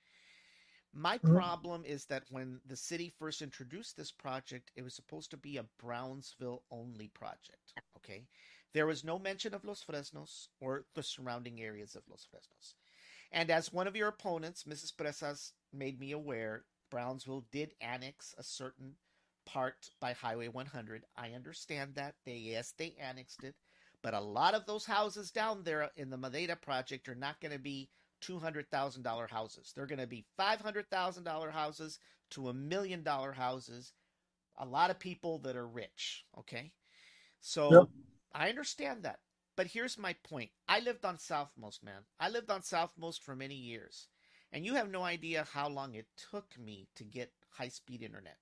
My 0.93 1.19
Mhm. 1.23 1.35
problem 1.35 1.85
is 1.85 2.07
that 2.07 2.25
when 2.31 2.61
the 2.67 2.77
city 2.77 3.09
first 3.09 3.41
introduced 3.41 3.97
this 3.97 4.13
project, 4.13 4.73
it 4.77 4.83
was 4.83 4.95
supposed 4.95 5.31
to 5.31 5.37
be 5.37 5.57
a 5.57 5.63
Brownsville 5.63 6.65
only 6.71 7.09
project. 7.09 7.75
Okay. 7.97 8.29
There 8.73 8.87
was 8.87 9.05
no 9.05 9.19
mention 9.19 9.55
of 9.55 9.65
Los 9.65 9.83
Fresnos 9.83 10.49
or 10.61 10.87
the 10.95 11.03
surrounding 11.03 11.61
areas 11.61 11.97
of 11.97 12.09
Los 12.09 12.27
Fresnos. 12.27 12.75
And 13.31 13.51
as 13.51 13.73
one 13.73 13.87
of 13.87 13.97
your 13.97 14.09
opponents, 14.09 14.65
Mrs. 14.65 14.95
Presas, 14.95 15.53
made 15.73 15.99
me 15.99 16.13
aware, 16.13 16.67
Brownsville 16.91 17.47
did 17.51 17.75
annex 17.81 18.35
a 18.37 18.43
certain 18.43 18.99
part 19.47 19.91
by 19.99 20.13
Highway 20.13 20.49
100. 20.49 21.07
I 21.17 21.33
understand 21.33 21.95
that. 21.95 22.17
They 22.25 22.37
yes, 22.37 22.73
they 22.73 22.95
annexed 22.97 23.45
it, 23.45 23.57
but 24.03 24.15
a 24.15 24.21
lot 24.21 24.55
of 24.55 24.67
those 24.67 24.85
houses 24.87 25.31
down 25.31 25.65
there 25.65 25.91
in 25.97 26.11
the 26.11 26.19
Madeira 26.19 26.57
project 26.57 27.09
are 27.09 27.15
not 27.15 27.41
going 27.41 27.53
to 27.53 27.59
be 27.59 27.91
$200,000 28.23 29.31
houses. 29.31 29.73
They're 29.75 29.87
going 29.87 30.01
to 30.01 30.07
be 30.07 30.25
$500,000 30.37 31.53
houses 31.53 31.99
to 32.31 32.49
a 32.49 32.55
million 32.55 33.03
dollar 33.03 33.33
houses. 33.33 33.93
A 34.59 34.67
lot 34.67 34.91
of 34.91 34.99
people 34.99 35.39
that 35.41 35.57
are 35.57 35.67
rich, 35.67 36.25
okay? 36.39 36.73
So 37.41 37.85
Yep. 37.85 37.89
I 38.33 38.49
understand 38.49 39.05
that. 39.05 39.21
But 39.57 39.67
here's 39.69 39.99
my 39.99 40.15
point. 40.25 40.51
I 40.69 40.81
lived 40.81 41.05
on 41.05 41.17
Southmost, 41.19 41.83
man. 41.83 42.03
I 42.21 42.29
lived 42.31 42.51
on 42.51 42.63
Southmost 42.63 43.21
for 43.23 43.35
many 43.37 43.55
years. 43.55 44.09
And 44.53 44.65
you 44.67 44.75
have 44.75 44.91
no 44.91 45.03
idea 45.03 45.47
how 45.53 45.69
long 45.69 45.95
it 45.95 46.07
took 46.31 46.59
me 46.59 46.89
to 46.97 47.05
get 47.05 47.33
high 47.51 47.69
speed 47.69 48.03
internet. 48.03 48.39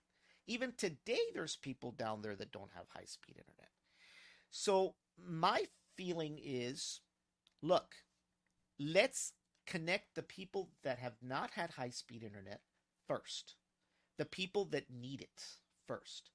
Even 0.46 0.72
today, 0.76 1.20
there's 1.34 1.56
people 1.56 1.92
down 1.92 2.22
there 2.22 2.36
that 2.36 2.52
don't 2.52 2.72
have 2.74 2.86
high 2.88 3.04
speed 3.06 3.36
internet. 3.38 3.70
So, 4.50 4.94
my 5.18 5.64
feeling 5.96 6.38
is 6.42 7.00
look, 7.62 7.94
let's 8.78 9.32
connect 9.70 10.14
the 10.14 10.22
people 10.22 10.70
that 10.82 10.98
have 10.98 11.16
not 11.22 11.52
had 11.52 11.70
high 11.70 11.90
speed 11.90 12.24
internet 12.24 12.60
first, 13.08 13.54
the 14.18 14.26
people 14.26 14.66
that 14.66 14.90
need 14.90 15.22
it 15.22 15.44
first. 15.86 16.30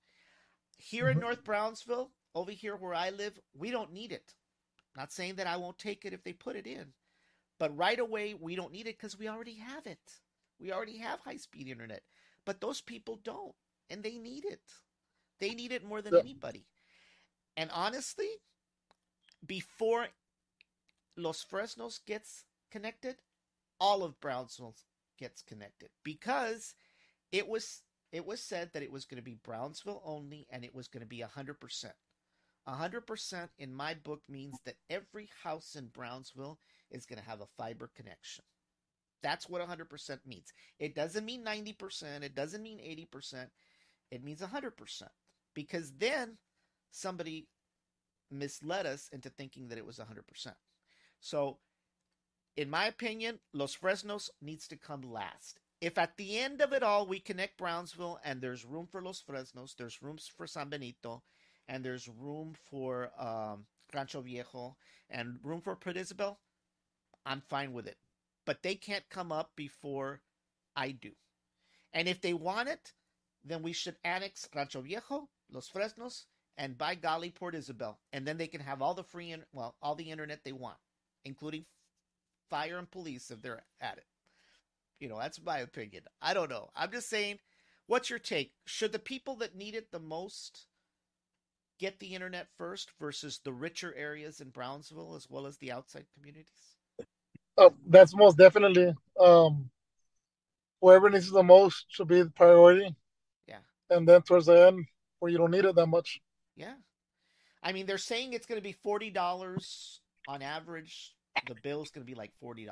Here 0.78 1.10
in 1.10 1.18
Mhm. 1.18 1.22
North 1.22 1.44
Brownsville, 1.44 2.12
over 2.34 2.52
here 2.52 2.76
where 2.76 2.96
I 2.96 3.12
live, 3.12 3.40
we 3.54 3.72
don't 3.72 3.94
need 3.94 4.12
it. 4.12 4.34
Not 4.96 5.12
saying 5.12 5.36
that 5.36 5.48
I 5.48 5.58
won't 5.58 5.78
take 5.78 6.06
it 6.06 6.14
if 6.14 6.24
they 6.24 6.34
put 6.34 6.56
it 6.56 6.68
in, 6.68 6.94
but 7.60 7.78
right 7.78 8.00
away 8.00 8.34
we 8.34 8.56
don't 8.56 8.72
need 8.72 8.88
it 8.88 8.98
because 8.98 9.20
we 9.20 9.28
already 9.28 9.56
have 9.56 9.86
it. 9.86 10.22
We 10.60 10.72
already 10.72 10.98
have 11.00 11.20
high 11.20 11.38
speed 11.38 11.68
internet, 11.68 12.04
but 12.46 12.62
those 12.62 12.82
people 12.82 13.18
don't, 13.24 13.56
and 13.90 14.04
they 14.04 14.18
need 14.18 14.46
it. 14.46 14.62
They 15.40 15.54
need 15.54 15.74
it 15.74 15.84
more 15.84 16.02
than 16.02 16.16
Yeah. 16.16 16.20
anybody. 16.20 16.66
And 17.58 17.70
honestly, 17.72 18.30
before 19.46 20.08
Los 21.18 21.44
Fresnos 21.44 22.00
gets 22.06 22.46
connected, 22.72 23.18
all 23.80 24.04
of 24.04 24.20
Brownsville 24.20 24.76
gets 25.18 25.42
connected 25.42 25.90
because 26.04 26.76
it 27.32 27.48
was 27.48 27.82
it 28.12 28.26
was 28.26 28.42
said 28.42 28.70
that 28.74 28.84
it 28.84 28.92
was 28.92 29.06
going 29.06 29.18
to 29.18 29.24
be 29.24 29.38
Brownsville 29.44 30.02
only 30.06 30.48
and 30.50 30.64
it 30.64 30.74
was 30.74 30.88
going 30.88 31.02
to 31.02 31.08
be 31.08 31.22
100%. 31.22 31.92
100% 32.68 33.50
in 33.60 33.74
my 33.74 33.94
book 33.94 34.22
means 34.30 34.58
that 34.66 34.78
every 34.90 35.30
house 35.44 35.76
in 35.76 35.88
Brownsville 35.88 36.60
is 36.90 37.06
going 37.06 37.22
to 37.22 37.30
have 37.30 37.42
a 37.42 37.48
fiber 37.58 37.92
connection. 37.96 38.44
That's 39.22 39.50
what 39.50 39.62
100% 39.62 40.20
means. 40.26 40.54
It 40.80 40.96
doesn't 40.96 41.26
mean 41.26 41.44
90%, 41.44 42.24
it 42.24 42.36
doesn't 42.36 42.64
mean 42.64 42.80
80%, 42.80 43.48
it 44.12 44.24
means 44.24 44.42
100% 44.42 45.04
because 45.54 45.92
then 45.98 46.38
somebody 46.92 47.48
misled 48.32 48.86
us 48.86 49.10
into 49.12 49.30
thinking 49.30 49.68
that 49.68 49.78
it 49.78 49.86
was 49.86 50.00
100%. 50.00 50.54
So, 51.20 51.58
in 52.58 52.70
my 52.70 52.86
opinion, 52.86 53.40
Los 53.54 53.76
Fresnos 53.76 54.30
needs 54.42 54.68
to 54.70 54.78
come 54.78 55.02
last. 55.02 55.60
If 55.82 55.98
at 55.98 56.18
the 56.18 56.38
end 56.40 56.62
of 56.62 56.74
it 56.74 56.84
all 56.84 57.06
we 57.06 57.20
connect 57.20 57.58
Brownsville 57.58 58.20
and 58.24 58.42
there's 58.42 58.66
room 58.66 58.88
for 58.90 59.02
Los 59.02 59.22
Fresnos, 59.22 59.76
there's 59.76 60.02
rooms 60.02 60.32
for 60.36 60.48
San 60.48 60.70
Benito, 60.70 61.22
and 61.68 61.84
there's 61.84 62.08
room 62.08 62.56
for 62.70 63.12
um, 63.20 63.66
Rancho 63.94 64.22
Viejo 64.22 64.76
and 65.10 65.40
room 65.44 65.62
for 65.62 65.76
Port 65.76 65.98
Isabel, 65.98 66.40
I'm 67.26 67.42
fine 67.42 67.74
with 67.74 67.88
it. 67.88 67.98
But 68.46 68.64
they 68.64 68.76
can't 68.76 69.08
come 69.10 69.32
up 69.32 69.52
before 69.56 70.22
I 70.76 70.92
do. 70.92 71.12
And 71.94 72.08
if 72.08 72.22
they 72.22 72.34
want 72.34 72.70
it, 72.70 72.94
then 73.44 73.62
we 73.62 73.74
should 73.74 73.96
annex 74.04 74.48
Rancho 74.56 74.82
Viejo, 74.82 75.30
Los 75.52 75.70
Fresnos, 75.70 76.26
and 76.58 76.78
by 76.78 76.96
golly, 76.96 77.30
Port 77.32 77.56
Isabel. 77.56 78.00
And 78.14 78.26
then 78.26 78.38
they 78.38 78.48
can 78.48 78.62
have 78.62 78.82
all 78.82 78.94
the 78.94 79.04
free, 79.04 79.32
in- 79.32 79.46
well, 79.52 79.76
all 79.82 79.96
the 79.96 80.10
internet 80.12 80.44
they 80.44 80.52
want, 80.52 80.78
including 81.24 81.66
fire 82.50 82.78
and 82.78 82.90
police 82.90 83.32
if 83.32 83.42
they're 83.42 83.64
at 83.82 83.98
it. 83.98 84.06
You 85.00 85.10
know, 85.10 85.20
that's 85.20 85.42
my 85.42 85.60
opinion. 85.60 86.04
I 86.22 86.34
don't 86.34 86.50
know. 86.50 86.70
I'm 86.76 86.92
just 86.92 87.10
saying, 87.10 87.40
what's 87.88 88.10
your 88.10 88.20
take? 88.20 88.54
Should 88.66 88.92
the 88.92 89.00
people 89.00 89.36
that 89.38 89.56
need 89.56 89.76
it 89.76 89.92
the 89.92 90.00
most 90.00 90.68
get 91.80 92.00
the 92.00 92.16
internet 92.16 92.48
first 92.58 92.92
versus 93.00 93.40
the 93.44 93.52
richer 93.52 93.94
areas 93.96 94.40
in 94.40 94.50
Brownsville 94.50 95.16
as 95.16 95.30
well 95.30 95.46
as 95.46 95.58
the 95.58 95.72
outside 95.72 96.06
communities? 96.16 96.76
Oh, 97.58 97.74
that's 97.88 98.16
most 98.16 98.38
definitely. 98.38 98.94
Um, 99.20 99.70
whoever 100.82 101.10
needs 101.10 101.28
it 101.28 101.34
the 101.34 101.44
most 101.44 101.86
should 101.90 102.08
be 102.08 102.22
the 102.22 102.30
priority. 102.30 102.96
Yeah. 103.48 103.60
And 103.90 104.08
then 104.08 104.22
towards 104.22 104.46
the 104.46 104.68
end, 104.68 104.86
where 105.20 105.32
you 105.32 105.38
don't 105.38 105.52
need 105.52 105.66
it 105.66 105.76
that 105.76 105.88
much. 105.88 106.22
Yeah. 106.56 106.74
I 107.64 107.72
mean, 107.72 107.86
they're 107.86 107.98
saying 107.98 108.34
it's 108.34 108.46
going 108.46 108.62
to 108.62 108.64
be 108.64 108.76
$40 108.86 110.00
on 110.28 110.42
average. 110.42 111.15
The 111.44 111.56
bill's 111.56 111.92
going 111.92 112.06
to 112.06 112.12
be 112.12 112.18
like 112.18 112.32
$40. 112.44 112.68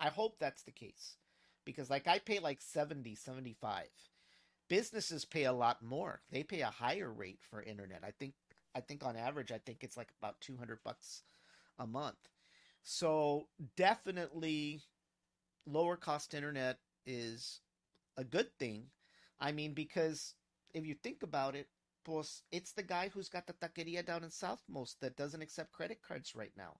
I 0.00 0.08
hope 0.08 0.38
that's 0.38 0.62
the 0.62 0.70
case 0.70 1.16
because 1.64 1.90
like 1.90 2.06
I 2.06 2.18
pay 2.18 2.38
like 2.38 2.62
70, 2.62 3.14
75. 3.14 3.86
Businesses 4.68 5.24
pay 5.24 5.44
a 5.44 5.52
lot 5.52 5.82
more. 5.82 6.22
They 6.30 6.42
pay 6.42 6.60
a 6.60 6.66
higher 6.66 7.12
rate 7.12 7.40
for 7.42 7.62
internet. 7.62 8.02
I 8.04 8.12
think 8.12 8.34
I 8.74 8.80
think 8.80 9.04
on 9.04 9.16
average 9.16 9.52
I 9.52 9.58
think 9.58 9.82
it's 9.82 9.96
like 9.96 10.08
about 10.20 10.40
200 10.40 10.82
bucks 10.84 11.22
a 11.78 11.86
month. 11.86 12.28
So, 12.82 13.48
definitely 13.76 14.82
lower 15.66 15.96
cost 15.96 16.34
internet 16.34 16.78
is 17.06 17.60
a 18.16 18.24
good 18.24 18.56
thing. 18.58 18.86
I 19.40 19.52
mean 19.52 19.74
because 19.74 20.34
if 20.74 20.86
you 20.86 20.94
think 20.94 21.22
about 21.22 21.54
it, 21.54 21.68
pues 22.04 22.42
it's 22.52 22.72
the 22.72 22.82
guy 22.82 23.08
who's 23.08 23.28
got 23.28 23.46
the 23.46 23.52
taqueria 23.54 24.04
down 24.04 24.24
in 24.24 24.30
Southmost 24.30 24.96
that 25.00 25.16
doesn't 25.16 25.42
accept 25.42 25.72
credit 25.72 26.00
cards 26.02 26.34
right 26.34 26.52
now. 26.56 26.76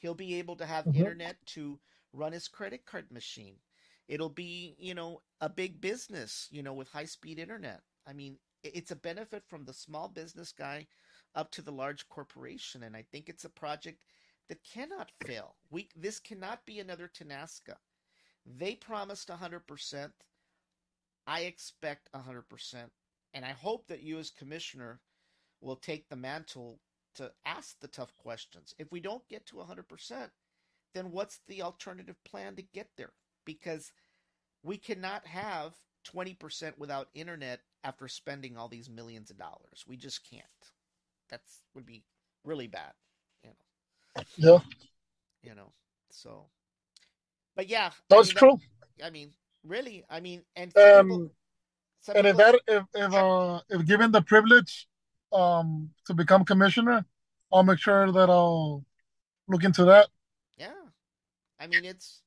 He'll 0.00 0.14
be 0.16 0.34
able 0.36 0.56
to 0.58 0.66
have 0.66 0.88
Mhm. 0.88 0.94
internet 0.94 1.46
to 1.48 1.80
run 2.12 2.32
his 2.32 2.48
credit 2.48 2.86
card 2.86 3.12
machine. 3.12 3.60
It'll 4.08 4.30
be, 4.30 4.76
you 4.78 4.94
know, 4.94 5.22
a 5.40 5.48
big 5.50 5.80
business, 5.80 6.48
you 6.52 6.62
know, 6.62 6.74
with 6.74 6.90
high 6.90 7.06
speed 7.06 7.38
internet. 7.38 7.84
I 8.06 8.14
mean, 8.14 8.40
it's 8.64 8.92
a 8.92 8.96
benefit 8.96 9.46
from 9.46 9.64
the 9.66 9.74
small 9.74 10.08
business 10.08 10.52
guy 10.52 10.88
up 11.34 11.52
to 11.52 11.62
the 11.62 11.72
large 11.72 12.08
corporation. 12.08 12.82
And 12.84 12.96
I 12.96 13.02
think 13.02 13.28
it's 13.28 13.44
a 13.44 13.50
project 13.50 14.02
that 14.48 14.64
cannot 14.64 15.12
fail. 15.12 15.56
We 15.70 15.90
this 15.96 16.20
cannot 16.20 16.66
be 16.66 16.80
another 16.80 17.08
Tenaska. 17.08 17.78
They 18.46 18.76
promised 18.76 19.30
100%. 19.30 20.14
I 21.26 21.42
expect 21.42 22.08
100%. 22.12 22.92
And 23.34 23.44
I 23.44 23.52
hope 23.52 23.86
that 23.88 24.02
you, 24.02 24.18
as 24.18 24.30
commissioner, 24.30 25.00
will 25.60 25.76
take 25.76 26.08
the 26.08 26.16
mantle 26.16 26.80
to 27.16 27.30
ask 27.44 27.78
the 27.80 27.88
tough 27.88 28.14
questions. 28.16 28.74
If 28.78 28.90
we 28.92 29.00
don't 29.00 29.26
get 29.28 29.46
to 29.46 29.56
100%, 29.56 30.30
then 30.94 31.10
what's 31.10 31.40
the 31.48 31.62
alternative 31.62 32.16
plan 32.24 32.56
to 32.56 32.62
get 32.62 32.88
there? 32.96 33.12
Because 33.44 33.92
we 34.62 34.76
cannot 34.76 35.26
have 35.26 35.74
20% 36.12 36.78
without 36.78 37.08
internet 37.14 37.60
after 37.84 38.08
spending 38.08 38.56
all 38.56 38.68
these 38.68 38.88
millions 38.90 39.30
of 39.30 39.38
dollars. 39.38 39.84
We 39.86 39.96
just 39.96 40.28
can't. 40.28 40.44
That 41.30 41.40
would 41.74 41.86
be 41.86 42.02
really 42.44 42.66
bad, 42.66 42.92
you 43.44 43.50
know. 43.50 44.24
Yeah, 44.36 44.58
You 45.50 45.54
know. 45.54 45.72
So 46.10 46.46
but 47.56 47.68
yeah, 47.68 47.90
I 47.92 47.92
that's 48.08 48.28
mean, 48.28 48.34
that- 48.34 48.38
true. 48.40 48.60
I 49.04 49.10
mean, 49.10 49.32
really, 49.64 50.04
I 50.10 50.20
mean, 50.20 50.42
and 50.56 50.74
people- 50.74 50.98
Um, 51.24 51.30
some 52.00 52.16
and 52.16 52.26
if 52.26 52.36
that, 52.38 52.54
if 52.66 52.84
if 52.94 53.12
uh, 53.12 53.60
if 53.68 53.86
given 53.86 54.10
the 54.10 54.22
privilege, 54.22 54.88
um, 55.32 55.90
to 56.06 56.14
become 56.14 56.44
commissioner, 56.44 57.04
I'll 57.52 57.62
make 57.62 57.78
sure 57.78 58.10
that 58.12 58.30
I'll 58.30 58.84
look 59.48 59.64
into 59.64 59.84
that. 59.86 60.08
Yeah. 60.56 60.72
I 61.58 61.66
mean 61.66 61.84
it's 61.84 62.22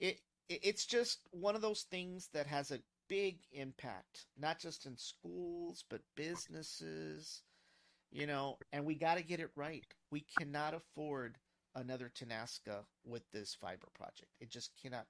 it 0.00 0.20
it- 0.48 0.60
it's 0.62 0.86
just 0.86 1.20
one 1.30 1.54
of 1.54 1.62
those 1.62 1.82
things 1.84 2.28
that 2.32 2.46
has 2.46 2.70
a 2.70 2.82
big 3.08 3.38
impact, 3.52 4.26
not 4.38 4.58
just 4.58 4.86
in 4.86 4.96
schools, 4.96 5.84
but 5.88 6.00
businesses, 6.14 7.42
you 8.10 8.26
know, 8.26 8.58
and 8.72 8.84
we 8.84 8.94
got 8.94 9.16
to 9.16 9.22
get 9.22 9.40
it 9.40 9.50
right. 9.56 9.84
We 10.10 10.20
cannot 10.20 10.74
afford 10.74 11.38
another 11.74 12.10
Tenaska 12.14 12.84
with 13.04 13.22
this 13.32 13.54
fiber 13.54 13.88
project. 13.94 14.30
It 14.40 14.50
just 14.50 14.72
cannot 14.82 15.06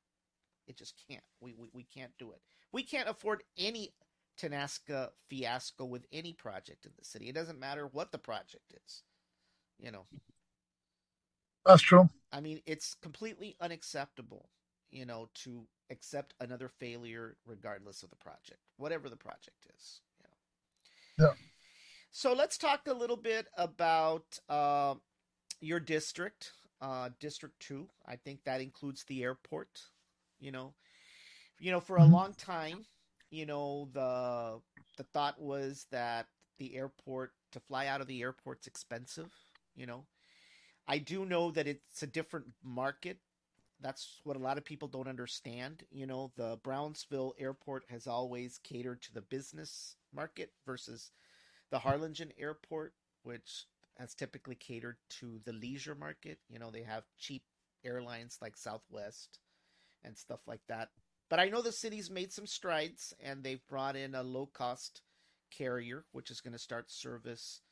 it 0.66 0.76
just 0.76 0.94
can't. 1.08 1.24
We 1.40 1.54
we, 1.54 1.68
we 1.72 1.84
can't 1.84 2.12
do 2.18 2.32
it. 2.32 2.40
We 2.72 2.82
can't 2.82 3.08
afford 3.08 3.42
any 3.58 3.92
Tenaska 4.38 5.10
fiasco 5.28 5.84
with 5.84 6.06
any 6.12 6.32
project 6.32 6.84
in 6.86 6.92
the 6.98 7.04
city. 7.04 7.28
It 7.28 7.34
doesn't 7.34 7.58
matter 7.60 7.86
what 7.86 8.12
the 8.12 8.18
project 8.18 8.74
is. 8.84 9.02
You 9.78 9.90
know. 9.92 10.06
That's 11.64 11.82
true. 11.82 12.08
I 12.32 12.40
mean, 12.40 12.60
it's 12.66 12.94
completely 12.94 13.56
unacceptable, 13.60 14.48
you 14.90 15.04
know, 15.06 15.28
to 15.44 15.66
accept 15.90 16.34
another 16.40 16.68
failure 16.68 17.36
regardless 17.46 18.02
of 18.02 18.10
the 18.10 18.16
project, 18.16 18.60
whatever 18.78 19.08
the 19.08 19.16
project 19.16 19.66
is. 19.76 20.00
You 20.18 21.24
know. 21.24 21.26
Yeah. 21.28 21.34
So 22.10 22.32
let's 22.32 22.58
talk 22.58 22.88
a 22.88 22.92
little 22.94 23.16
bit 23.16 23.46
about 23.56 24.38
uh, 24.48 24.94
your 25.60 25.80
district, 25.80 26.52
uh, 26.80 27.10
District 27.20 27.58
Two. 27.60 27.88
I 28.06 28.16
think 28.16 28.44
that 28.44 28.60
includes 28.60 29.04
the 29.04 29.22
airport. 29.22 29.82
You 30.40 30.50
know, 30.52 30.74
you 31.60 31.70
know, 31.70 31.80
for 31.80 31.96
a 31.96 32.02
Mhm. 32.02 32.10
long 32.10 32.34
time, 32.34 32.84
you 33.32 33.46
know, 33.46 33.90
the 33.94 34.60
the 34.98 35.04
thought 35.14 35.40
was 35.42 35.86
that 35.92 36.28
the 36.58 36.76
airport 36.76 37.32
to 37.52 37.60
fly 37.60 37.88
out 37.88 38.02
of 38.02 38.08
the 38.08 38.22
airport's 38.22 38.68
expensive. 38.68 39.32
You 39.76 39.86
know, 39.86 40.06
I 40.88 40.98
do 40.98 41.24
know 41.26 41.50
that 41.52 41.66
it's 41.68 42.02
a 42.02 42.06
different 42.06 42.46
market. 42.64 43.18
That's 43.80 44.20
what 44.24 44.36
a 44.36 44.40
lot 44.40 44.58
of 44.58 44.64
people 44.64 44.88
don't 44.88 45.08
understand. 45.08 45.84
You 45.90 46.06
know, 46.06 46.32
the 46.36 46.58
Brownsville 46.64 47.34
airport 47.38 47.84
has 47.90 48.06
always 48.08 48.58
catered 48.64 49.02
to 49.04 49.14
the 49.14 49.22
business 49.22 49.96
market 50.14 50.52
versus 50.66 51.12
the 51.70 51.80
Harlingen 51.80 52.32
airport, 52.38 52.94
which 53.24 53.66
has 53.98 54.14
typically 54.14 54.56
catered 54.56 54.98
to 55.20 55.40
the 55.44 55.52
leisure 55.54 55.96
market. 55.96 56.40
You 56.48 56.60
know, 56.60 56.70
they 56.70 56.84
have 56.84 57.04
cheap 57.18 57.44
airlines 57.84 58.38
like 58.42 58.56
Southwest 58.56 59.40
and 60.04 60.16
stuff 60.18 60.40
like 60.46 60.62
that. 60.68 60.90
But 61.32 61.40
I 61.40 61.48
know 61.48 61.62
the 61.62 61.72
city's 61.72 62.10
made 62.10 62.30
some 62.30 62.46
strides 62.46 63.14
and 63.18 63.42
they've 63.42 63.66
brought 63.66 63.96
in 63.96 64.14
a 64.14 64.22
low 64.22 64.44
cost 64.44 65.00
carrier, 65.50 66.04
which 66.12 66.30
is 66.30 66.42
going 66.42 66.52
to 66.52 66.58
start 66.58 66.90
service 66.90 67.62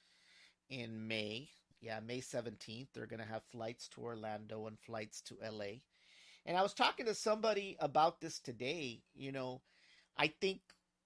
in 0.71 1.07
May. 1.07 1.51
Yeah, 1.83 2.01
May 2.01 2.21
17th. 2.23 2.87
They're 2.95 3.05
going 3.05 3.21
to 3.21 3.29
have 3.29 3.43
flights 3.53 3.87
to 3.89 4.01
Orlando 4.01 4.67
and 4.67 4.79
flights 4.81 5.21
to 5.27 5.37
LA. 5.43 5.83
And 6.47 6.57
I 6.57 6.63
was 6.63 6.73
talking 6.73 7.05
to 7.05 7.15
somebody 7.15 7.77
about 7.81 8.23
this 8.23 8.39
today. 8.39 9.03
You 9.15 9.31
know, 9.31 9.61
I 10.17 10.29
think 10.41 10.61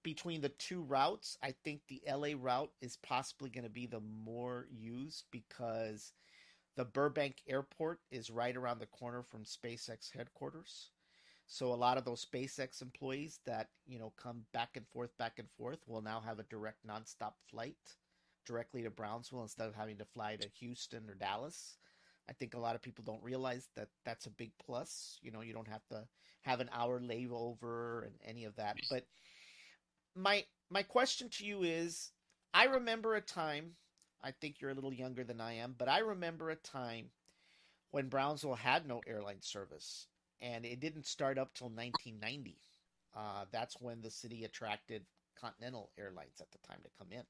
between 0.04 0.40
the 0.40 0.50
two 0.50 0.82
routes, 0.82 1.36
I 1.42 1.56
think 1.64 1.80
the 1.88 2.02
LA 2.08 2.34
route 2.40 2.70
is 2.80 2.98
possibly 3.02 3.50
going 3.50 3.64
to 3.64 3.68
be 3.68 3.88
the 3.88 3.98
more 3.98 4.68
used 4.70 5.24
because 5.32 6.12
the 6.76 6.84
Burbank 6.84 7.42
airport 7.48 7.98
is 8.12 8.30
right 8.30 8.56
around 8.56 8.78
the 8.78 8.86
corner 8.86 9.24
from 9.24 9.42
SpaceX 9.42 10.12
headquarters. 10.16 10.90
So 11.46 11.72
a 11.72 11.74
lot 11.74 11.98
of 11.98 12.04
those 12.04 12.24
SpaceX 12.24 12.80
employees 12.80 13.40
that, 13.44 13.68
you 13.86 13.98
know, 13.98 14.12
come 14.16 14.44
back 14.52 14.76
and 14.76 14.86
forth, 14.88 15.16
back 15.18 15.38
and 15.38 15.48
forth 15.50 15.78
will 15.86 16.00
now 16.00 16.20
have 16.20 16.38
a 16.38 16.44
direct 16.44 16.86
nonstop 16.86 17.34
flight 17.50 17.96
directly 18.46 18.82
to 18.82 18.90
Brownsville 18.90 19.42
instead 19.42 19.68
of 19.68 19.74
having 19.74 19.96
to 19.98 20.04
fly 20.04 20.36
to 20.36 20.48
Houston 20.60 21.08
or 21.08 21.14
Dallas. 21.14 21.76
I 22.28 22.32
think 22.32 22.54
a 22.54 22.58
lot 22.58 22.74
of 22.74 22.82
people 22.82 23.04
don't 23.04 23.22
realize 23.22 23.68
that 23.76 23.88
that's 24.04 24.26
a 24.26 24.30
big 24.30 24.52
plus. 24.64 25.18
You 25.22 25.30
know, 25.30 25.42
you 25.42 25.52
don't 25.52 25.68
have 25.68 25.86
to 25.88 26.06
have 26.42 26.60
an 26.60 26.70
hour 26.72 27.00
layover 27.00 28.06
and 28.06 28.14
any 28.24 28.44
of 28.44 28.56
that. 28.56 28.76
But 28.90 29.06
my 30.14 30.44
my 30.70 30.82
question 30.82 31.28
to 31.28 31.44
you 31.44 31.62
is 31.62 32.12
I 32.54 32.64
remember 32.64 33.14
a 33.14 33.20
time, 33.20 33.72
I 34.22 34.30
think 34.30 34.60
you're 34.60 34.70
a 34.70 34.74
little 34.74 34.94
younger 34.94 35.24
than 35.24 35.40
I 35.40 35.54
am, 35.54 35.74
but 35.76 35.88
I 35.88 35.98
remember 35.98 36.50
a 36.50 36.56
time 36.56 37.10
when 37.90 38.08
Brownsville 38.08 38.54
had 38.54 38.86
no 38.86 39.02
airline 39.06 39.42
service 39.42 40.08
and 40.40 40.64
it 40.64 40.80
didn't 40.80 41.06
start 41.06 41.38
up 41.38 41.54
till 41.54 41.68
1990. 41.68 42.56
Uh, 43.16 43.44
that's 43.52 43.80
when 43.80 44.00
the 44.00 44.10
city 44.10 44.44
attracted 44.44 45.04
Continental 45.40 45.90
Airlines 45.98 46.40
at 46.40 46.50
the 46.50 46.58
time 46.66 46.80
to 46.82 46.90
come 46.98 47.08
in. 47.12 47.24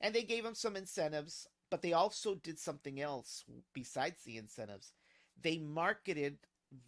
And 0.00 0.14
they 0.14 0.22
gave 0.22 0.44
them 0.44 0.54
some 0.54 0.76
incentives, 0.76 1.46
but 1.70 1.82
they 1.82 1.92
also 1.92 2.34
did 2.36 2.58
something 2.58 3.00
else 3.00 3.44
besides 3.74 4.22
the 4.24 4.36
incentives. 4.36 4.92
They 5.42 5.58
marketed 5.58 6.38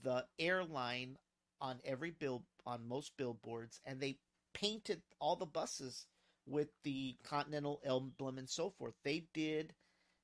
the 0.02 0.24
airline 0.38 1.16
on 1.60 1.80
every 1.84 2.10
bill 2.10 2.44
on 2.66 2.86
most 2.86 3.16
billboards 3.16 3.80
and 3.84 4.00
they 4.00 4.18
painted 4.54 5.02
all 5.20 5.36
the 5.36 5.46
buses 5.46 6.06
with 6.46 6.68
the 6.82 7.16
Continental 7.24 7.80
emblem 7.84 8.38
and 8.38 8.48
so 8.48 8.70
forth. 8.70 8.94
They 9.04 9.26
did 9.32 9.74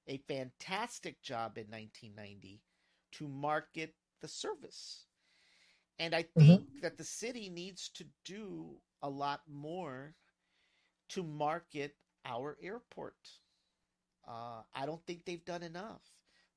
a 0.06 0.18
fantastic 0.28 1.22
job 1.22 1.58
in 1.58 1.66
1990 1.66 2.60
to 3.12 3.28
market 3.28 3.94
the 4.20 4.28
service. 4.28 5.04
And 5.99 6.14
I 6.14 6.22
Mm-hmm. 6.38 6.57
think 6.57 6.66
that 6.82 6.96
the 6.96 7.05
city 7.05 7.49
needs 7.49 7.88
to 7.90 8.05
do 8.24 8.80
a 9.03 9.09
lot 9.09 9.42
more 9.49 10.14
to 11.11 11.22
market 11.22 11.96
our 12.24 12.57
airport. 12.62 13.16
Uh, 14.26 14.62
I 14.74 14.86
don't 14.86 15.05
think 15.07 15.24
they've 15.24 15.44
done 15.44 15.62
enough. 15.62 16.03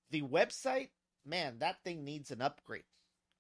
The 0.10 0.22
website, 0.22 0.90
man, 1.26 1.60
that 1.60 1.84
thing 1.84 2.04
needs 2.04 2.32
an 2.32 2.42
upgrade. 2.42 2.84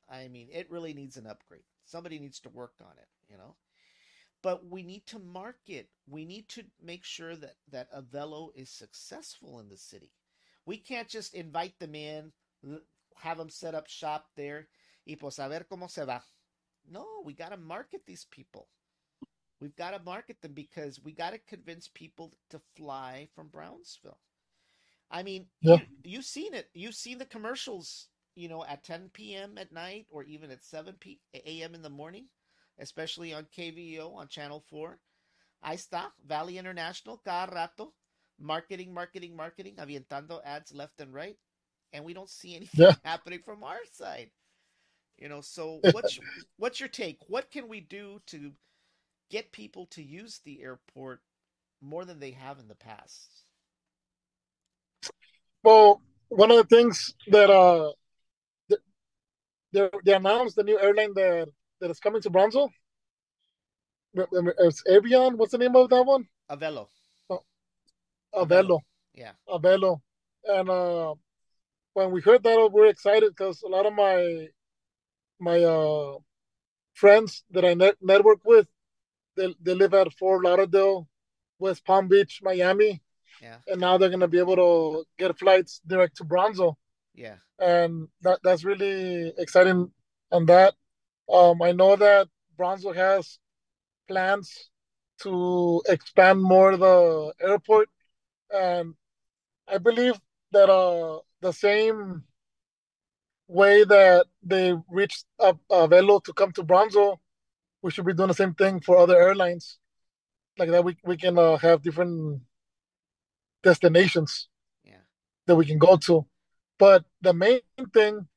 I 0.09 0.27
mean, 0.27 0.49
it 0.51 0.69
really 0.71 0.93
needs 0.93 1.17
an 1.17 1.27
upgrade. 1.27 1.63
Somebody 1.85 2.19
needs 2.19 2.39
to 2.41 2.49
work 2.49 2.73
on 2.81 2.93
it, 2.97 3.07
you 3.29 3.37
know? 3.37 3.55
But 4.41 4.65
we 4.69 4.83
need 4.83 5.05
to 5.07 5.19
market. 5.19 5.89
We 6.07 6.25
need 6.25 6.47
to 6.49 6.63
make 6.81 7.03
sure 7.03 7.35
that, 7.35 7.55
that 7.71 7.91
Avelo 7.93 8.49
is 8.55 8.69
successful 8.69 9.59
in 9.59 9.69
the 9.69 9.77
city. 9.77 10.11
We 10.65 10.77
can't 10.77 11.07
just 11.07 11.33
invite 11.33 11.79
them 11.79 11.95
in, 11.95 12.31
have 13.17 13.37
them 13.37 13.49
set 13.49 13.75
up 13.75 13.87
shop 13.87 14.29
there, 14.35 14.67
y 15.05 15.15
pues 15.17 15.39
a 15.39 15.47
ver 15.47 15.67
cómo 15.67 15.89
se 15.89 16.05
va. 16.05 16.23
No, 16.87 17.21
we 17.25 17.33
got 17.33 17.49
to 17.49 17.57
market 17.57 18.05
these 18.05 18.25
people. 18.25 18.67
We've 19.59 19.75
got 19.75 19.91
to 19.91 19.99
market 20.03 20.41
them 20.41 20.53
because 20.53 21.01
we 21.03 21.13
got 21.13 21.31
to 21.31 21.39
convince 21.39 21.87
people 21.89 22.33
to 22.49 22.61
fly 22.75 23.29
from 23.35 23.49
Brownsville. 23.49 24.19
I 25.11 25.23
mean, 25.23 25.47
Yeah. 25.61 25.77
you, 25.77 25.85
you've 26.03 26.25
seen 26.25 26.53
it. 26.53 26.69
You've 26.73 26.95
seen 26.95 27.17
the 27.19 27.25
commercials, 27.25 28.07
you 28.35 28.49
know, 28.49 28.65
at 28.65 28.83
10 28.83 29.09
p.m. 29.13 29.57
at 29.57 29.71
night 29.71 30.07
or 30.09 30.23
even 30.23 30.51
at 30.51 30.63
7 30.63 30.95
p- 30.99 31.21
a.m. 31.33 31.75
in 31.75 31.81
the 31.81 31.89
morning, 31.89 32.27
especially 32.79 33.33
on 33.33 33.47
KVEO 33.57 34.15
on 34.15 34.27
Channel 34.27 34.63
4. 34.69 34.99
Ahí 35.65 35.75
está, 35.75 36.11
Valley 36.25 36.57
International, 36.57 37.17
cada 37.23 37.51
rato, 37.51 37.93
marketing, 38.39 38.93
marketing, 38.93 39.35
marketing, 39.35 39.75
avientando 39.77 40.41
ads 40.45 40.73
left 40.73 40.99
and 41.01 41.13
right. 41.13 41.37
And 41.93 42.05
we 42.05 42.13
don't 42.13 42.29
see 42.29 42.55
anything 42.55 42.71
Yeah. 42.73 42.95
happening 43.03 43.41
from 43.45 43.63
our 43.63 43.79
side. 43.93 44.31
You 45.21 45.29
know, 45.29 45.39
so 45.39 45.79
what's 45.91 46.19
what's 46.57 46.79
your 46.79 46.89
take? 46.89 47.19
What 47.27 47.51
can 47.51 47.69
we 47.69 47.79
do 47.79 48.19
to 48.27 48.51
get 49.29 49.51
people 49.51 49.85
to 49.91 50.03
use 50.03 50.41
the 50.43 50.61
airport 50.61 51.21
more 51.79 52.03
than 52.03 52.19
they 52.19 52.31
have 52.31 52.59
in 52.59 52.67
the 52.67 52.75
past? 52.75 53.43
Well, 55.63 56.01
one 56.29 56.49
of 56.49 56.57
the 56.57 56.75
things 56.75 57.13
that 57.27 57.49
uh 57.51 57.91
they 59.71 59.89
they 60.03 60.13
announced 60.13 60.55
the 60.55 60.63
new 60.63 60.79
airline 60.79 61.13
that 61.13 61.47
that 61.79 61.91
is 61.91 61.99
coming 61.99 62.21
to 62.23 62.29
Brownsville. 62.29 62.71
It's 64.13 64.83
Avion. 64.89 65.35
What's 65.35 65.53
the 65.53 65.57
name 65.59 65.75
of 65.75 65.89
that 65.89 66.03
one? 66.03 66.27
Avello. 66.49 66.87
Avelo. 68.35 68.79
Yeah. 69.13 69.31
Avelo. 69.47 69.99
And 70.45 70.69
uh, 70.69 71.13
when 71.93 72.11
we 72.11 72.21
heard 72.21 72.43
that, 72.43 72.69
we 72.73 72.81
were 72.81 72.87
excited 72.87 73.29
because 73.29 73.61
a 73.61 73.67
lot 73.67 73.85
of 73.85 73.93
my 73.93 74.47
my 75.41 75.63
uh 75.63 76.17
friends 76.93 77.43
that 77.51 77.65
I 77.65 77.73
net- 77.73 78.01
network 78.01 78.41
with, 78.45 78.67
they 79.35 79.55
they 79.61 79.73
live 79.73 79.93
at 79.93 80.13
Fort 80.13 80.43
Lauderdale, 80.43 81.07
West 81.59 81.83
Palm 81.85 82.07
Beach, 82.07 82.39
Miami, 82.43 83.01
Yeah. 83.41 83.57
and 83.67 83.81
now 83.81 83.97
they're 83.97 84.09
gonna 84.15 84.27
be 84.27 84.39
able 84.45 84.55
to 84.55 85.05
get 85.17 85.37
flights 85.37 85.81
direct 85.85 86.17
to 86.17 86.23
Bronzo. 86.25 86.75
Yeah. 87.13 87.37
and 87.59 88.07
that 88.21 88.39
that's 88.43 88.63
really 88.63 89.33
exciting 89.37 89.91
on 90.31 90.45
that. 90.45 90.73
Um, 91.31 91.61
I 91.61 91.71
know 91.73 91.95
that 91.95 92.27
Bronzo 92.57 92.95
has 92.95 93.37
plans 94.07 94.69
to 95.23 95.81
expand 95.87 96.41
more 96.41 96.75
the 96.77 97.33
airport, 97.39 97.89
and 98.49 98.95
I 99.67 99.77
believe 99.77 100.17
that 100.51 100.69
uh 100.69 101.19
the 101.41 101.51
same 101.53 102.23
way 103.51 103.83
that 103.83 104.25
they 104.43 104.73
reached 104.89 105.25
uh, 105.39 105.53
uh, 105.69 105.87
Velo 105.87 106.19
to 106.19 106.33
come 106.33 106.51
to 106.53 106.63
Bronzo, 106.63 107.17
we 107.81 107.91
should 107.91 108.05
be 108.05 108.13
doing 108.13 108.29
the 108.29 108.33
same 108.33 108.53
thing 108.53 108.79
for 108.79 108.97
other 108.97 109.17
airlines. 109.21 109.77
Like 110.57 110.69
that, 110.71 110.83
we 110.83 110.95
we 111.03 111.17
can 111.17 111.37
uh, 111.37 111.57
have 111.57 111.81
different 111.81 112.41
destinations 113.63 114.47
Yeah. 114.83 115.03
that 115.47 115.55
we 115.55 115.65
can 115.65 115.77
go 115.77 115.97
to. 116.07 116.25
But 116.77 117.05
the 117.21 117.33
main 117.33 117.59
thing 117.93 118.27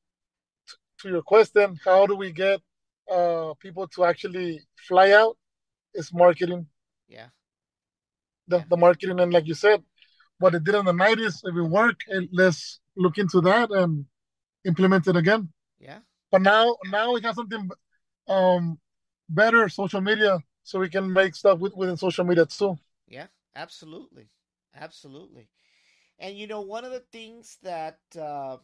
t- 0.69 0.77
to 1.01 1.09
your 1.09 1.23
question, 1.23 1.79
how 1.85 2.07
do 2.07 2.15
we 2.17 2.33
get 2.33 2.61
uh, 3.11 3.55
people 3.61 3.87
to 3.89 4.05
actually 4.05 4.61
fly 4.89 5.13
out, 5.13 5.37
is 5.95 6.13
marketing. 6.13 6.67
Yeah. 7.09 7.29
The, 8.49 8.59
Yeah. 8.59 8.65
the 8.71 8.77
marketing, 8.77 9.21
and 9.21 9.33
like 9.33 9.47
you 9.47 9.55
said, 9.55 9.83
what 10.39 10.55
it 10.55 10.65
did 10.65 10.75
in 10.75 10.85
the 10.85 10.93
90s, 10.93 11.35
if 11.45 11.55
it 11.57 11.63
worked, 11.81 12.03
let's 12.33 12.81
look 12.97 13.19
into 13.19 13.41
that 13.43 13.71
and 13.71 14.07
implement 14.65 15.07
it 15.07 15.17
again. 15.17 15.49
Yeah. 15.79 15.99
But 16.31 16.43
now, 16.43 16.77
now 16.87 17.13
we 17.13 17.21
have 17.23 17.35
something 17.35 17.71
um, 18.29 18.79
better, 19.29 19.69
social 19.69 20.01
media, 20.01 20.39
so 20.63 20.79
we 20.79 20.89
can 20.89 21.13
make 21.13 21.35
stuff 21.35 21.59
with, 21.59 21.75
within 21.77 21.97
social 21.97 22.25
media 22.25 22.47
too. 22.47 22.79
Yeah, 23.07 23.27
absolutely. 23.55 24.29
Absolutely. 24.75 25.49
And 26.19 26.37
you 26.37 26.47
know, 26.47 26.61
one 26.61 26.85
of 26.85 26.93
the 26.93 27.05
things 27.13 27.59
that, 27.63 27.99
uh, 28.19 28.57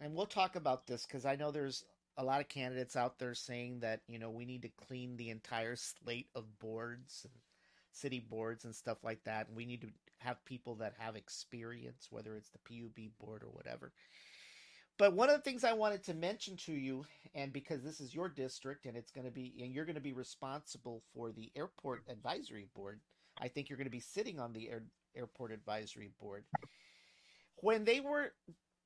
and 0.00 0.14
we'll 0.14 0.26
talk 0.26 0.56
about 0.56 0.86
this 0.86 1.06
because 1.06 1.24
I 1.24 1.36
know 1.36 1.50
there's 1.50 1.84
a 2.16 2.24
lot 2.24 2.40
of 2.40 2.48
candidates 2.48 2.96
out 2.96 3.18
there 3.18 3.34
saying 3.34 3.80
that, 3.80 4.00
you 4.06 4.18
know, 4.18 4.30
we 4.30 4.44
need 4.44 4.62
to 4.62 4.68
clean 4.86 5.16
the 5.16 5.30
entire 5.30 5.76
slate 5.76 6.28
of 6.34 6.58
boards 6.58 7.22
and 7.24 7.32
city 7.92 8.20
boards 8.20 8.64
and 8.64 8.74
stuff 8.74 8.98
like 9.02 9.22
that. 9.24 9.48
And 9.48 9.56
we 9.56 9.64
need 9.64 9.80
to 9.82 9.88
have 10.18 10.44
people 10.44 10.74
that 10.76 10.94
have 10.98 11.16
experience, 11.16 12.08
whether 12.10 12.36
it's 12.36 12.50
the 12.50 12.58
PUB 12.58 13.10
board 13.18 13.42
or 13.42 13.50
whatever. 13.50 13.92
But 14.98 15.14
one 15.14 15.30
of 15.30 15.36
the 15.36 15.42
things 15.42 15.64
I 15.64 15.72
wanted 15.72 16.04
to 16.04 16.14
mention 16.14 16.56
to 16.58 16.72
you, 16.72 17.04
and 17.34 17.52
because 17.52 17.82
this 17.82 18.00
is 18.00 18.14
your 18.14 18.28
district 18.28 18.86
and 18.86 18.96
it's 18.96 19.10
going 19.10 19.24
to 19.26 19.32
be, 19.32 19.54
and 19.62 19.72
you're 19.72 19.84
going 19.84 19.96
to 19.96 20.00
be 20.00 20.12
responsible 20.12 21.02
for 21.14 21.32
the 21.32 21.50
airport 21.56 22.02
advisory 22.08 22.68
board, 22.74 23.00
I 23.38 23.48
think 23.48 23.68
you're 23.68 23.78
going 23.78 23.86
to 23.86 23.90
be 23.90 24.00
sitting 24.00 24.38
on 24.38 24.52
the 24.52 24.68
air, 24.70 24.84
airport 25.16 25.50
advisory 25.52 26.10
board. 26.20 26.44
When 27.56 27.84
they 27.84 28.00
were 28.00 28.34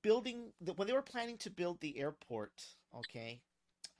building, 0.02 0.52
when 0.76 0.86
they 0.86 0.94
were 0.94 1.02
planning 1.02 1.38
to 1.38 1.50
build 1.50 1.80
the 1.80 1.98
airport, 1.98 2.52
okay, 2.94 3.40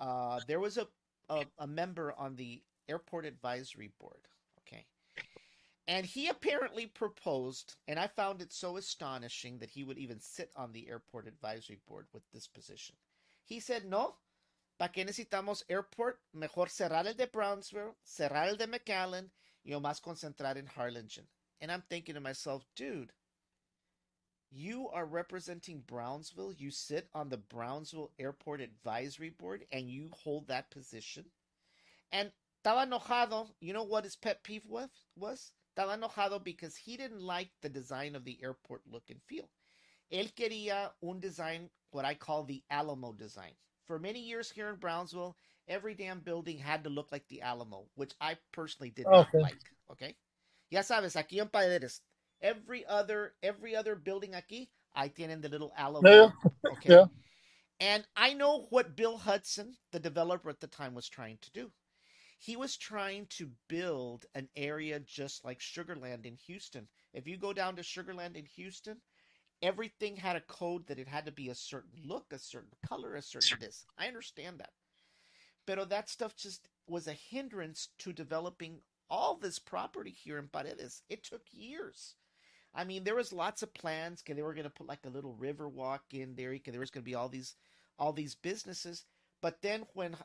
uh, 0.00 0.40
there 0.46 0.61
was 0.61 0.76
a, 0.78 0.88
a 1.28 1.46
a 1.59 1.66
member 1.66 2.12
on 2.18 2.36
the 2.36 2.62
airport 2.88 3.24
advisory 3.26 3.92
board, 4.00 4.28
and 5.89 6.05
he 6.05 6.28
apparently 6.28 6.87
proposed, 6.87 7.76
and 7.87 7.99
I 7.99 8.09
found 8.09 8.43
it 8.43 8.53
so 8.53 8.76
astonishing 8.76 9.59
that 9.59 9.70
he 9.70 9.84
would 9.84 9.99
even 9.99 10.20
sit 10.20 10.51
on 10.57 10.72
the 10.72 10.89
airport 10.89 11.28
advisory 11.28 11.78
board 11.87 12.07
with 12.12 12.22
this 12.32 12.47
position. 12.47 12.97
He 13.45 13.61
said, 13.61 13.84
"No, 13.84 14.16
¿para 14.78 14.93
qué 14.93 15.05
necesitamos 15.05 15.62
airport? 15.68 16.20
Mejor 16.32 16.66
cerrar 16.66 17.07
el 17.07 17.14
de 17.14 17.26
Brownsville, 17.26 17.97
cerrar 18.05 18.49
el 18.49 18.57
de 18.57 18.66
McAllen, 18.66 19.30
y 19.64 19.72
más 19.78 20.01
concentrar 20.01 20.57
en 20.57 20.66
Harlingen." 20.66 21.28
And 21.61 21.70
I'm 21.70 21.82
thinking 21.82 22.14
to 22.14 22.20
myself, 22.20 22.66
dude, 22.74 23.12
you 24.51 24.89
are 24.89 25.07
representing 25.07 25.80
Brownsville. 25.80 26.53
You 26.53 26.70
sit 26.70 27.09
on 27.14 27.28
the 27.28 27.37
Brownsville 27.37 28.12
Airport 28.18 28.61
Advisory 28.61 29.30
Board 29.30 29.66
and 29.72 29.91
you 29.91 30.11
hold 30.12 30.49
that 30.49 30.70
position. 30.70 31.24
And 32.12 32.32
estaba 32.62 32.87
enojado. 32.87 33.49
You 33.61 33.72
know 33.72 33.84
what 33.84 34.05
his 34.05 34.16
pet 34.16 34.43
peeve? 34.43 34.64
Was 35.16 35.53
estaba 35.76 35.94
enojado 35.96 36.42
because 36.42 36.76
he 36.76 36.96
didn't 36.96 37.20
like 37.20 37.50
the 37.62 37.68
design 37.68 38.14
of 38.14 38.24
the 38.24 38.38
airport 38.42 38.82
look 38.90 39.04
and 39.10 39.20
feel. 39.26 39.48
Él 40.12 40.32
quería 40.34 40.90
un 41.02 41.20
design, 41.20 41.68
what 41.90 42.04
I 42.04 42.14
call 42.14 42.44
the 42.44 42.62
Alamo 42.70 43.12
design. 43.12 43.52
For 43.86 43.98
many 43.98 44.20
years 44.20 44.50
here 44.50 44.68
in 44.68 44.76
Brownsville, 44.76 45.36
every 45.68 45.94
damn 45.94 46.20
building 46.20 46.58
had 46.58 46.84
to 46.84 46.90
look 46.90 47.12
like 47.12 47.26
the 47.28 47.42
Alamo, 47.42 47.86
which 47.94 48.12
I 48.20 48.36
personally 48.52 48.90
did 48.90 49.06
not 49.06 49.28
like. 49.34 49.58
Okay, 49.92 50.16
ya 50.70 50.80
sabes, 50.80 51.14
aquí 51.14 51.40
en 51.40 51.48
Paredes, 51.48 52.00
every 52.40 52.84
other 52.86 53.34
every 53.42 53.76
other 53.76 53.94
building 53.96 54.32
aquí, 54.32 54.68
ahí 54.96 55.14
tienen 55.14 55.42
the 55.42 55.48
little 55.48 55.72
Alamo. 55.76 56.08
Yeah, 56.08 56.30
Okay. 56.72 56.94
Yeah. 56.94 57.04
And 57.78 58.06
I 58.16 58.32
know 58.32 58.66
what 58.70 58.96
Bill 58.96 59.18
Hudson, 59.18 59.76
the 59.92 60.00
developer 60.00 60.48
at 60.48 60.60
the 60.60 60.66
time, 60.66 60.94
was 60.94 61.08
trying 61.08 61.38
to 61.42 61.50
do. 61.52 61.70
He 62.39 62.57
was 62.57 62.76
trying 62.76 63.26
to 63.30 63.51
build 63.68 64.26
an 64.34 64.49
area 64.57 65.01
just 65.01 65.45
like 65.45 65.59
Sugarland 65.61 66.26
in 66.26 66.37
Houston. 66.47 66.87
If 67.12 67.26
you 67.26 67.37
go 67.37 67.53
down 67.53 67.76
to 67.76 67.82
Sugarland 67.82 68.37
in 68.37 68.45
Houston, 68.57 69.01
everything 69.62 70.16
had 70.16 70.37
a 70.37 70.41
code 70.43 70.87
that 70.87 70.99
it 70.99 71.09
had 71.09 71.26
to 71.26 71.32
be 71.32 71.49
a 71.49 71.55
certain 71.55 71.99
look, 72.05 72.32
a 72.32 72.39
certain 72.39 72.74
color, 72.87 73.14
a 73.14 73.22
certain 73.22 73.59
this. 73.61 73.87
I 73.97 74.07
understand 74.07 74.59
that. 74.59 74.70
But 75.66 75.89
that 75.89 76.09
stuff 76.09 76.37
just 76.37 76.68
was 76.87 77.09
a 77.09 77.12
hindrance 77.12 77.89
to 77.99 78.12
developing 78.12 78.80
all 79.11 79.37
this 79.37 79.59
property 79.59 80.11
here 80.11 80.39
in 80.39 80.49
Paredes. 80.49 81.03
It 81.09 81.24
took 81.24 81.43
years. 81.51 82.14
I 82.74 82.84
mean, 82.84 83.05
there 83.05 83.14
was 83.14 83.32
lots 83.32 83.62
of 83.62 83.72
plans. 83.74 84.22
They 84.26 84.43
were 84.43 84.55
going 84.55 84.64
to 84.64 84.70
put 84.70 84.87
like 84.87 85.05
a 85.07 85.11
little 85.11 85.34
river 85.34 85.68
walk 85.68 86.03
in 86.12 86.34
there. 86.37 86.57
There 86.64 86.80
was 86.80 86.91
going 86.91 87.03
to 87.03 87.11
be 87.11 87.14
all 87.14 87.28
these, 87.28 87.55
all 87.99 88.12
these 88.12 88.34
businesses. 88.34 89.05
But 89.41 89.62
then 89.62 89.87
when, 89.95 90.16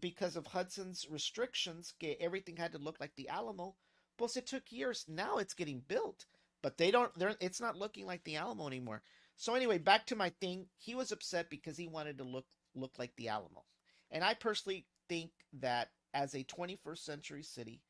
because 0.00 0.36
of 0.36 0.46
Hudson's 0.46 1.06
restrictions, 1.08 1.94
everything 2.20 2.56
had 2.56 2.72
to 2.72 2.78
look 2.78 3.00
like 3.00 3.14
the 3.16 3.28
Alamo. 3.28 3.74
Plus, 4.16 4.36
it 4.36 4.46
took 4.46 4.70
years. 4.70 5.04
Now 5.08 5.38
it's 5.38 5.54
getting 5.54 5.80
built, 5.86 6.26
but 6.62 6.76
they 6.76 6.90
don't. 6.90 7.16
They're. 7.18 7.36
It's 7.40 7.60
not 7.60 7.76
looking 7.76 8.06
like 8.06 8.24
the 8.24 8.36
Alamo 8.36 8.66
anymore. 8.66 9.02
So 9.36 9.54
anyway, 9.54 9.78
back 9.78 10.06
to 10.06 10.16
my 10.16 10.30
thing. 10.40 10.66
He 10.76 10.94
was 10.94 11.12
upset 11.12 11.48
because 11.48 11.76
he 11.76 11.86
wanted 11.86 12.18
to 12.18 12.24
look 12.24 12.46
look 12.74 12.98
like 12.98 13.14
the 13.16 13.28
Alamo, 13.28 13.64
and 14.10 14.24
I 14.24 14.34
personally 14.34 14.86
think 15.08 15.30
that 15.60 15.90
as 16.14 16.34
a 16.34 16.44
21st 16.44 16.98
century 16.98 17.42
city, 17.42 17.80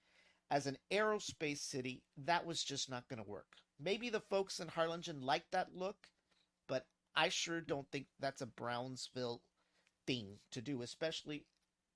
as 0.50 0.66
an 0.66 0.76
aerospace 0.90 1.58
city, 1.58 2.02
that 2.24 2.44
was 2.44 2.62
just 2.62 2.90
not 2.90 3.08
going 3.08 3.22
to 3.22 3.28
work. 3.28 3.46
Maybe 3.80 4.10
the 4.10 4.20
folks 4.20 4.60
in 4.60 4.68
Harlingen 4.68 5.20
like 5.22 5.44
that 5.52 5.74
look, 5.74 5.96
but 6.68 6.86
I 7.16 7.28
sure 7.28 7.60
don't 7.60 7.90
think 7.90 8.06
that's 8.20 8.42
a 8.42 8.46
Brownsville 8.46 9.42
thing 10.06 10.38
to 10.52 10.60
do, 10.60 10.82
especially 10.82 11.44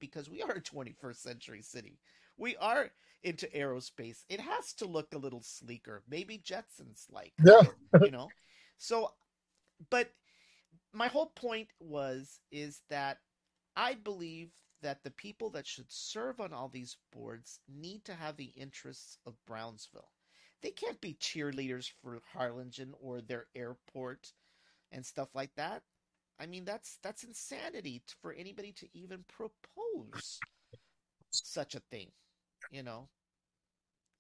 because 0.03 0.29
we 0.29 0.43
are 0.43 0.51
a 0.51 0.61
21st 0.61 1.17
century 1.17 1.63
city. 1.63 2.01
We 2.37 2.57
are 2.57 2.91
into 3.23 3.47
aerospace. 3.57 4.25
It 4.29 4.41
has 4.41 4.73
to 4.75 4.85
look 4.85 5.15
a 5.15 5.19
little 5.19 5.43
sleeker, 5.43 6.03
maybe 6.11 6.43
Jetsons 6.45 7.07
like, 7.09 7.33
yeah, 7.43 7.63
you 8.03 8.11
know. 8.11 8.29
So, 8.79 9.13
but 9.91 10.11
my 10.93 11.07
whole 11.07 11.33
point 11.37 11.69
was 11.79 12.41
is 12.51 12.81
that 12.91 13.19
I 13.77 13.95
believe 13.95 14.51
that 14.83 15.05
the 15.05 15.13
people 15.13 15.51
that 15.51 15.69
should 15.69 15.87
serve 15.89 16.41
on 16.41 16.53
all 16.53 16.69
these 16.69 16.97
boards 17.13 17.61
need 17.69 18.05
to 18.07 18.15
have 18.15 18.37
the 18.37 18.53
interests 18.57 19.19
of 19.25 19.35
Brownsville. 19.47 20.11
They 20.63 20.71
can't 20.71 21.01
be 21.01 21.15
cheerleaders 21.15 21.89
for 22.03 22.21
Harlingen 22.33 22.95
or 23.01 23.21
their 23.21 23.47
airport 23.55 24.33
and 24.91 25.07
stuff 25.07 25.29
like 25.33 25.55
that. 25.55 25.83
I 26.43 26.47
mean, 26.47 26.65
that's 26.65 26.99
that's 27.03 27.23
insanity 27.23 28.03
for 28.21 28.33
anybody 28.33 28.73
to 28.73 28.89
even 28.93 29.25
propose 29.29 30.41
such 31.31 31.75
a 31.75 31.83
thing, 31.91 32.11
you 32.71 32.83
know. 32.83 33.09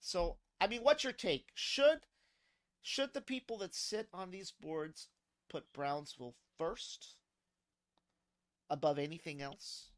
So, 0.00 0.36
I 0.60 0.68
mean, 0.68 0.82
what's 0.82 1.04
your 1.04 1.12
take? 1.12 1.46
Should 1.54 2.00
should 2.82 3.12
the 3.14 3.20
people 3.20 3.58
that 3.58 3.74
sit 3.74 4.08
on 4.12 4.30
these 4.30 4.52
boards 4.52 5.08
put 5.50 5.72
Brownsville 5.72 6.34
first 6.58 7.16
above 8.70 8.98
anything 8.98 9.42
else? 9.42 9.90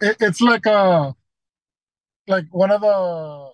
it, 0.00 0.16
it's 0.20 0.40
like 0.40 0.66
uh 0.66 1.12
like 2.26 2.46
one 2.50 2.70
of 2.70 2.80
the 2.80 3.50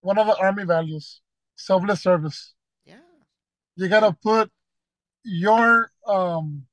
one 0.00 0.18
of 0.18 0.26
the 0.26 0.36
army 0.36 0.64
values, 0.64 1.20
selfless 1.56 2.02
service. 2.02 2.54
Yeah. 2.84 2.96
You 3.76 3.88
gotta 3.88 4.16
put 4.22 4.50
your 5.24 5.90
um 6.06 6.66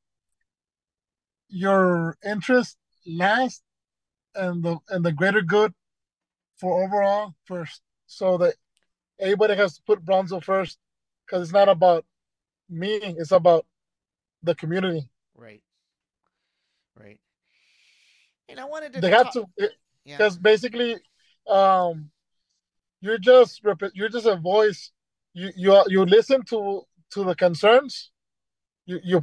your 1.49 2.18
interest 2.26 2.78
last 3.06 3.62
and 4.36 4.64
the 4.64 4.78
and 4.89 5.04
the 5.06 5.12
greater 5.12 5.41
good 5.41 5.74
for 6.58 6.84
overall 6.84 7.34
first. 7.45 7.82
So 8.08 8.38
that 8.39 8.56
everybody 9.20 9.56
has 9.56 9.76
to 9.76 9.82
put 9.84 10.06
Bronzo 10.06 10.43
first 10.43 10.78
because 11.26 11.43
it's 11.43 11.54
not 11.54 11.70
about 11.70 12.06
me, 12.70 12.95
it's 12.97 13.32
about 13.32 13.66
the 14.43 14.56
community. 14.56 15.08
Right. 15.36 15.62
Right. 16.99 17.20
And 18.49 18.60
I 18.60 18.66
wanted 18.66 18.93
to 18.93 19.02
They 19.02 19.12
have 19.12 19.34
talk- 19.34 19.49
to 19.58 19.70
yeah. 20.06 20.18
because 20.18 20.38
basically 20.38 20.97
um 21.47 22.12
you're 23.02 23.18
just 23.18 23.62
you're 23.93 24.10
just 24.10 24.26
a 24.26 24.36
voice 24.36 24.91
you 25.34 25.52
you 25.56 25.84
you 25.88 26.06
listen 26.06 26.43
to 26.43 26.84
to 27.12 27.24
the 27.24 27.36
concerns 27.36 28.12
you 29.04 29.22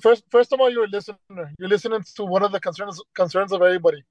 first 0.00 0.24
first 0.30 0.52
of 0.52 0.60
all 0.60 0.70
you're 0.70 0.84
a 0.84 0.88
listener. 0.88 1.52
You're 1.58 1.68
listening 1.68 2.02
to 2.16 2.24
what 2.24 2.42
are 2.42 2.48
the 2.48 2.60
concerns 2.60 3.00
concerns 3.14 3.52
of 3.52 3.62
everybody. 3.62 4.04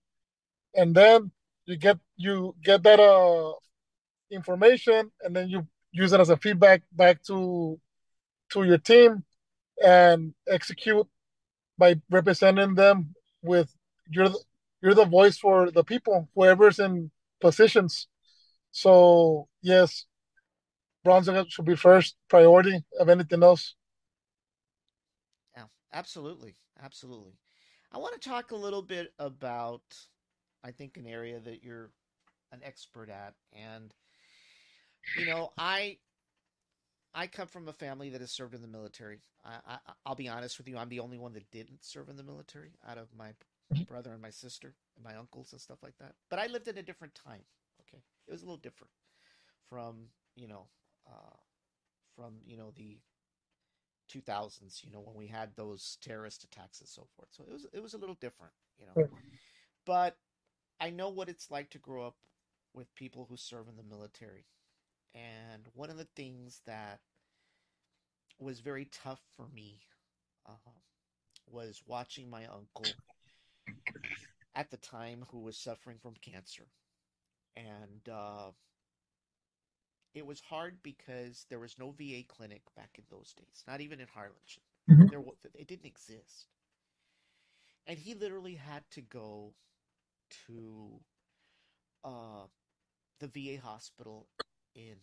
And 0.76 0.96
then 0.96 1.32
you 1.66 1.78
get 1.78 1.98
you 2.16 2.56
get 2.64 2.84
that 2.84 3.00
uh 3.00 3.54
information 4.32 5.12
and 5.22 5.36
then 5.36 5.50
you 5.50 5.68
use 5.92 6.14
it 6.14 6.20
as 6.20 6.30
a 6.30 6.38
feedback 6.38 6.84
back 6.92 7.24
to 7.24 7.80
to 8.52 8.64
your 8.64 8.78
team 8.78 9.24
and 9.84 10.34
execute 10.48 11.08
by 11.78 11.96
representing 12.10 12.76
them 12.76 13.14
with 13.44 13.74
you're 14.10 14.30
the, 14.30 14.40
you're 14.82 14.94
the 14.94 15.06
voice 15.06 15.38
for 15.38 15.72
the 15.72 15.84
people 15.84 16.28
whoever's 16.36 16.80
in 16.80 17.12
positions. 17.40 18.08
So 18.72 19.48
yes 19.62 20.06
bronze 21.08 21.30
should 21.48 21.64
be 21.64 21.76
first 21.76 22.16
priority 22.28 22.84
of 23.00 23.08
anything 23.08 23.42
else 23.42 23.76
absolutely, 25.94 26.56
absolutely. 26.82 27.40
I 27.92 27.98
want 27.98 28.20
to 28.20 28.30
talk 28.30 28.52
a 28.52 28.56
little 28.56 28.82
bit 28.82 29.14
about, 29.20 29.84
I 30.64 30.72
think, 30.72 30.98
an 30.98 31.08
area 31.08 31.40
that 31.40 31.64
you're 31.64 31.92
an 32.52 32.62
expert 32.64 33.10
at, 33.10 33.36
and 33.54 33.94
you 35.18 35.26
know, 35.26 35.52
I, 35.58 35.98
I 37.14 37.28
come 37.28 37.48
from 37.48 37.68
a 37.68 37.74
family 37.74 38.10
that 38.10 38.22
has 38.22 38.32
served 38.32 38.54
in 38.54 38.62
the 38.62 38.68
military. 38.68 39.22
I, 39.44 39.58
I, 39.66 39.78
I'll 40.06 40.16
be 40.16 40.28
honest 40.28 40.58
with 40.58 40.68
you, 40.68 40.78
I'm 40.78 40.90
the 40.90 41.00
only 41.00 41.18
one 41.18 41.34
that 41.34 41.50
didn't 41.52 41.84
serve 41.84 42.10
in 42.10 42.18
the 42.18 42.24
military 42.24 42.74
out 42.88 42.98
of 42.98 43.08
my 43.16 43.34
brother 43.88 44.12
and 44.14 44.22
my 44.22 44.30
sister 44.30 44.76
and 44.96 45.04
my 45.04 45.16
uncles 45.16 45.52
and 45.52 45.62
stuff 45.62 45.82
like 45.84 45.98
that. 46.00 46.16
But 46.30 46.40
I 46.40 46.48
lived 46.48 46.68
in 46.68 46.78
a 46.78 46.84
different 46.84 47.16
time. 47.16 47.44
Okay, 47.82 48.04
it 48.28 48.32
was 48.32 48.42
a 48.42 48.46
little 48.46 48.58
different 48.58 48.92
from 49.70 50.10
you 50.36 50.48
know, 50.48 50.68
uh, 51.08 51.38
from 52.16 52.36
you 52.46 52.58
know 52.58 52.72
the 52.76 53.00
2000s 54.08 54.82
you 54.84 54.92
know 54.92 55.00
when 55.00 55.16
we 55.16 55.28
had 55.28 55.50
those 55.56 55.98
terrorist 56.02 56.44
attacks 56.44 56.80
and 56.80 56.90
so 56.90 57.08
forth. 57.16 57.30
So 57.32 57.44
it 57.48 57.54
was 57.54 57.66
it 57.74 57.84
was 57.84 57.94
a 57.94 57.98
little 57.98 58.18
different 58.20 58.54
you 58.80 58.86
know. 58.86 58.94
Sure. 58.94 59.10
but 59.86 60.18
i 60.80 60.90
know 60.90 61.10
what 61.10 61.30
it's 61.30 61.50
like 61.50 61.70
to 61.72 61.80
grow 61.80 62.06
up 62.06 62.16
with 62.74 62.94
people 62.96 63.26
who 63.30 63.36
serve 63.36 63.68
in 63.68 63.76
the 63.76 63.84
military. 63.84 64.46
And 65.16 65.64
one 65.74 65.90
of 65.90 65.98
the 65.98 66.08
things 66.16 66.62
that 66.68 67.00
was 68.40 68.60
very 68.60 68.88
tough 68.92 69.22
for 69.36 69.48
me 69.54 69.80
uh, 70.48 70.72
was 71.50 71.82
watching 71.88 72.30
my 72.30 72.46
uncle 72.46 72.94
at 74.56 74.70
the 74.70 74.78
time 74.78 75.26
who 75.32 75.40
was 75.40 75.58
suffering 75.58 75.98
from 76.02 76.14
cancer. 76.22 76.68
And 77.56 78.08
uh, 78.12 78.52
it 80.14 80.26
was 80.26 80.42
hard 80.42 80.82
because 80.84 81.46
there 81.50 81.60
was 81.60 81.78
no 81.78 81.92
VA 81.92 82.24
clinic 82.24 82.62
back 82.76 82.98
in 82.98 83.04
those 83.10 83.34
days, 83.34 83.64
not 83.68 83.82
even 83.82 84.00
in 84.00 84.08
Harlingen. 84.08 84.62
Mhm. 84.90 85.10
There 85.10 85.24
it 85.54 85.68
didn't 85.68 85.86
exist. 85.86 86.48
And 87.86 87.98
he 87.98 88.14
literally 88.16 88.56
had 88.56 88.90
to 88.92 89.02
go 89.02 89.54
to 90.48 91.02
uh, 92.04 92.48
the 93.20 93.28
VA 93.28 93.58
hospital 93.62 94.28
in 94.76 94.96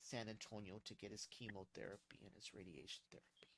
San 0.00 0.28
Antonio 0.28 0.80
to 0.84 0.94
get 0.94 1.10
his 1.10 1.26
chemotherapy 1.30 2.18
and 2.24 2.34
his 2.34 2.52
radiation 2.54 3.04
therapy. 3.10 3.48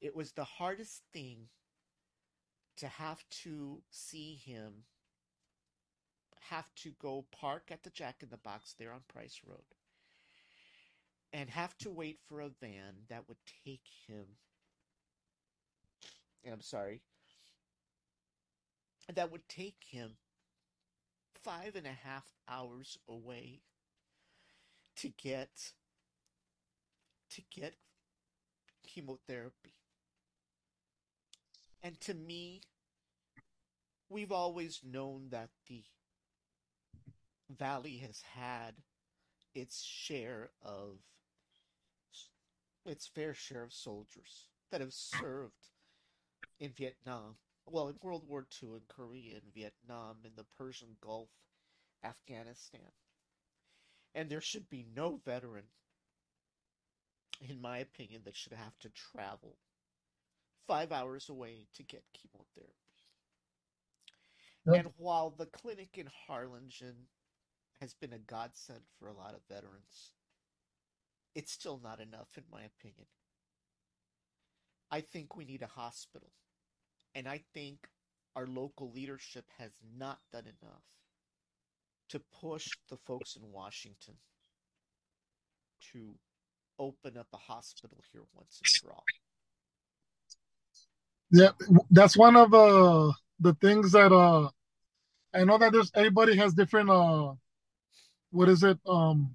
It 0.00 0.14
was 0.16 0.32
the 0.32 0.44
hardest 0.44 1.02
thing 1.12 1.48
to 2.76 2.88
have 2.88 3.24
to 3.28 3.82
see 3.90 4.34
him 4.34 4.84
have 6.48 6.74
to 6.76 6.90
go 7.00 7.26
park 7.32 7.70
at 7.70 7.82
the 7.82 7.90
Jack 7.90 8.16
in 8.22 8.30
the 8.30 8.36
Box 8.36 8.74
there 8.78 8.92
on 8.92 9.00
Price 9.08 9.40
Road 9.46 9.58
and 11.32 11.48
have 11.50 11.76
to 11.78 11.90
wait 11.90 12.18
for 12.28 12.40
a 12.40 12.48
van 12.48 13.04
that 13.08 13.28
would 13.28 13.38
take 13.64 13.86
him. 14.06 14.24
I'm 16.50 16.60
sorry. 16.60 17.02
That 19.14 19.30
would 19.30 19.48
take 19.48 19.84
him 19.88 20.12
five 21.42 21.76
and 21.76 21.86
a 21.86 21.96
half 22.04 22.24
hours 22.48 22.98
away 23.08 23.60
to 24.96 25.08
get 25.08 25.72
to 27.30 27.42
get 27.54 27.74
chemotherapy. 28.86 29.74
And 31.82 32.00
to 32.00 32.14
me, 32.14 32.62
we've 34.08 34.32
always 34.32 34.80
known 34.84 35.28
that 35.30 35.50
the 35.68 35.84
Valley 37.58 37.98
has 37.98 38.22
had 38.34 38.74
its 39.54 39.82
share 39.82 40.50
of 40.62 40.98
its 42.86 43.06
fair 43.06 43.34
share 43.34 43.62
of 43.62 43.72
soldiers 43.72 44.46
that 44.70 44.80
have 44.80 44.92
served 44.92 45.68
in 46.58 46.70
Vietnam, 46.72 47.36
well, 47.66 47.88
in 47.88 47.96
World 48.02 48.24
War 48.26 48.46
II, 48.62 48.70
in 48.70 48.80
Korea, 48.88 49.36
in 49.36 49.52
Vietnam, 49.54 50.16
in 50.24 50.30
the 50.36 50.46
Persian 50.56 50.96
Gulf, 51.00 51.28
Afghanistan. 52.04 52.92
And 54.14 54.28
there 54.28 54.40
should 54.40 54.68
be 54.70 54.86
no 54.96 55.20
veteran, 55.24 55.64
in 57.48 57.60
my 57.60 57.78
opinion, 57.78 58.22
that 58.24 58.36
should 58.36 58.52
have 58.52 58.78
to 58.80 58.90
travel 58.90 59.56
five 60.66 60.92
hours 60.92 61.28
away 61.28 61.66
to 61.74 61.82
get 61.82 62.02
chemotherapy. 62.12 62.74
Yep. 64.66 64.74
And 64.74 64.94
while 64.96 65.30
the 65.30 65.46
clinic 65.46 65.96
in 65.96 66.08
Harlingen 66.26 67.06
has 67.80 67.94
been 67.94 68.12
a 68.12 68.18
godsend 68.18 68.80
for 68.98 69.08
a 69.08 69.14
lot 69.14 69.34
of 69.34 69.40
veterans, 69.48 70.12
it's 71.34 71.52
still 71.52 71.80
not 71.82 72.00
enough, 72.00 72.28
in 72.36 72.44
my 72.52 72.62
opinion. 72.62 73.06
I 74.90 75.00
think 75.00 75.36
we 75.36 75.44
need 75.44 75.62
a 75.62 75.66
hospital. 75.66 76.30
And 77.14 77.28
I 77.28 77.42
think 77.54 77.88
our 78.36 78.46
local 78.46 78.90
leadership 78.92 79.44
has 79.58 79.72
not 79.98 80.18
done 80.32 80.44
enough 80.44 80.82
to 82.10 82.20
push 82.40 82.68
the 82.88 82.96
folks 82.96 83.36
in 83.36 83.42
Washington 83.52 84.14
to 85.92 86.14
open 86.78 87.16
up 87.16 87.28
a 87.32 87.36
hospital 87.36 87.98
here 88.12 88.22
once 88.34 88.60
and 88.62 88.82
for 88.82 88.94
all. 88.94 89.04
Yeah, 91.32 91.50
that's 91.90 92.16
one 92.16 92.36
of 92.36 92.52
uh, 92.52 93.12
the 93.38 93.54
things 93.54 93.92
that 93.92 94.12
uh, 94.12 94.48
I 95.32 95.44
know 95.44 95.58
that 95.58 95.72
there's 95.72 95.92
everybody 95.94 96.36
has 96.36 96.54
different 96.54 96.90
uh, 96.90 97.34
what 98.30 98.48
is 98.48 98.62
it 98.62 98.78
um, 98.86 99.34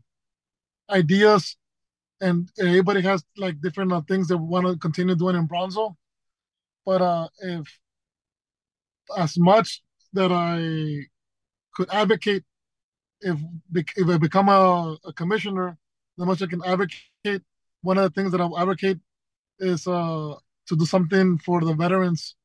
ideas, 0.90 1.58
and 2.22 2.50
everybody 2.60 3.02
has 3.02 3.24
like 3.38 3.62
different 3.62 3.92
uh, 3.92 4.02
things 4.02 4.28
they 4.28 4.36
want 4.36 4.66
to 4.68 4.78
continue 4.78 5.16
doing 5.16 5.36
in 5.36 5.48
Bronzo. 5.48 5.96
But 6.86 7.02
uh, 7.02 7.28
if 7.40 7.80
as 9.18 9.38
much 9.38 9.84
that 10.14 10.32
I 10.32 11.08
could 11.74 11.90
advocate, 11.92 12.44
if 13.22 13.38
if 13.74 14.08
I 14.08 14.18
become 14.18 14.50
a, 14.50 14.98
a 15.06 15.14
commissioner, 15.14 15.78
the 16.18 16.26
much 16.26 16.42
I 16.42 16.48
can 16.48 16.64
advocate. 16.66 17.44
One 17.82 17.98
of 17.98 18.04
the 18.04 18.10
things 18.10 18.32
that 18.32 18.42
I'll 18.42 18.58
advocate 18.58 19.00
is 19.60 19.88
uh 19.88 20.36
to 20.68 20.76
do 20.76 20.86
something 20.86 21.38
for 21.38 21.62
the 21.62 21.74
veterans. 21.74 22.36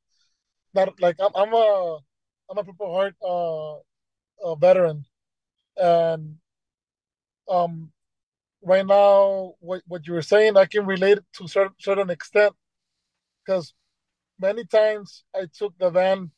That 0.75 1.01
like 1.01 1.17
I'm, 1.21 1.35
I'm 1.35 1.53
a 1.53 1.99
I'm 2.51 2.59
a 2.59 2.65
Purple 2.65 2.93
Heart 2.93 3.15
uh, 3.23 4.51
a 4.51 4.57
veteran, 4.57 5.05
and 5.81 6.37
um, 7.49 7.91
right 8.63 8.87
now 8.87 9.55
what 9.61 9.83
what 9.87 10.07
you 10.07 10.13
were 10.13 10.23
saying 10.23 10.57
I 10.57 10.67
can 10.67 10.87
relate 10.87 11.19
it 11.19 11.25
to 11.39 11.49
certain 11.49 11.75
certain 11.79 12.11
extent, 12.11 12.55
because 13.41 13.75
many 14.39 14.65
times 14.65 15.25
I 15.35 15.47
took 15.53 15.77
the 15.79 15.91
van 15.91 16.31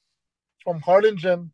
from 0.62 0.80
Harlingen 0.80 1.52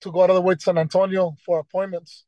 to 0.00 0.10
go 0.10 0.22
out 0.22 0.30
of 0.30 0.36
the 0.36 0.42
way 0.42 0.54
to 0.54 0.60
San 0.60 0.78
Antonio 0.78 1.36
for 1.44 1.60
appointments, 1.60 2.24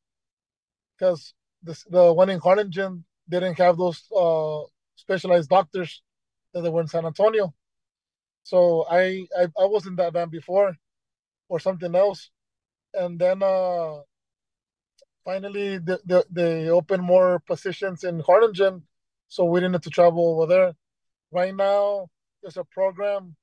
because 0.95 1.35
the 1.63 2.13
one 2.13 2.31
in 2.31 2.39
Harlingen 2.39 3.05
didn't 3.29 3.59
have 3.59 3.77
those 3.77 4.05
uh, 4.17 4.61
specialized 4.97 5.49
doctors 5.49 6.03
that 6.53 6.63
they 6.63 6.69
were 6.69 6.83
in 6.83 6.89
San 6.89 7.07
Antonio. 7.07 7.53
So 8.45 8.85
I, 8.91 9.27
I 9.39 9.45
I 9.59 9.67
was 9.67 9.87
in 9.87 9.97
that 9.97 10.13
van 10.13 10.29
before, 10.29 10.77
or 11.49 11.61
something 11.61 11.95
else, 11.95 12.31
and 12.95 13.19
then 13.19 13.43
uh, 13.43 14.01
finally 15.25 15.79
the, 15.79 16.01
the, 16.05 16.25
they 16.31 16.69
opened 16.69 17.03
more 17.03 17.41
positions 17.41 18.05
in 18.05 18.21
Harlingen, 18.21 18.83
so 19.29 19.45
we 19.45 19.61
didn't 19.61 19.75
have 19.75 19.83
to 19.83 19.91
travel 19.91 20.41
over 20.41 20.47
there. 20.47 20.73
Right 21.31 21.55
now, 21.55 22.09
there's 22.43 22.57
a 22.57 22.65
program 22.65 23.37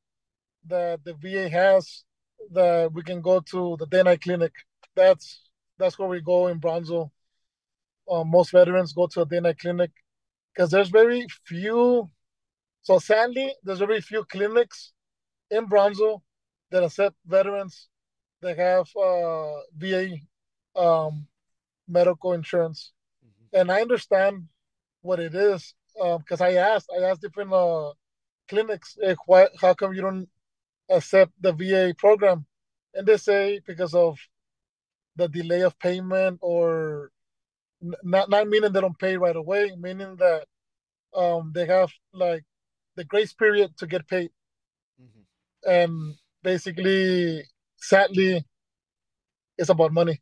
that 0.67 1.03
the 1.03 1.13
VA 1.13 1.49
has 1.49 2.03
that 2.51 2.91
we 2.93 3.03
can 3.03 3.21
go 3.21 3.39
to 3.39 3.75
the 3.79 3.87
day 3.87 4.03
night 4.03 4.21
clinic. 4.21 4.53
That's 4.95 5.49
that's 5.77 5.97
where 5.97 6.09
we 6.09 6.21
go 6.21 6.47
in 6.47 6.59
Bronzo. 6.59 7.11
Uh, 8.09 8.23
most 8.23 8.51
veterans 8.51 8.93
go 8.93 9.07
to 9.07 9.21
a 9.21 9.25
day 9.25 9.39
night 9.39 9.59
clinic 9.59 9.91
because 10.53 10.71
there's 10.71 10.89
very 10.89 11.25
few 11.45 12.09
so 12.81 12.99
sadly, 12.99 13.53
there's 13.63 13.79
very 13.79 14.01
few 14.01 14.23
clinics 14.25 14.93
in 15.51 15.67
Bronzo 15.67 16.21
that 16.71 16.83
accept 16.83 17.15
veterans 17.25 17.89
that 18.41 18.57
have 18.57 18.87
uh, 18.95 19.59
VA 19.77 20.17
um, 20.75 21.27
medical 21.87 22.33
insurance. 22.33 22.91
Mm-hmm. 23.25 23.61
And 23.61 23.71
I 23.71 23.81
understand 23.81 24.47
what 25.01 25.19
it 25.19 25.35
is 25.35 25.73
because 25.93 26.41
um, 26.41 26.47
I 26.47 26.53
asked, 26.55 26.89
I 26.95 27.03
asked 27.03 27.21
different 27.21 27.51
uh, 27.53 27.91
clinics, 28.47 28.97
eh, 29.03 29.15
why, 29.25 29.47
how 29.59 29.73
come 29.73 29.93
you 29.93 30.01
don't 30.01 30.29
accept 30.89 31.31
the 31.41 31.51
VA 31.53 31.93
program? 31.97 32.45
And 32.93 33.05
they 33.05 33.17
say 33.17 33.61
because 33.65 33.93
of 33.93 34.17
the 35.15 35.27
delay 35.27 35.61
of 35.61 35.77
payment 35.79 36.39
or 36.41 37.11
not 37.81 38.29
not 38.29 38.47
meaning 38.47 38.71
they 38.71 38.81
don't 38.81 38.97
pay 38.97 39.17
right 39.17 39.35
away, 39.35 39.71
meaning 39.77 40.15
that 40.17 40.45
um, 41.15 41.51
they 41.53 41.65
have 41.65 41.91
like 42.13 42.43
the 42.95 43.03
grace 43.03 43.33
period 43.33 43.77
to 43.77 43.87
get 43.87 44.07
paid. 44.07 44.31
Mm-hmm. 45.01 45.69
And 45.69 46.15
basically, 46.43 47.43
sadly, 47.79 48.45
it's 49.57 49.69
about 49.69 49.93
money. 49.93 50.21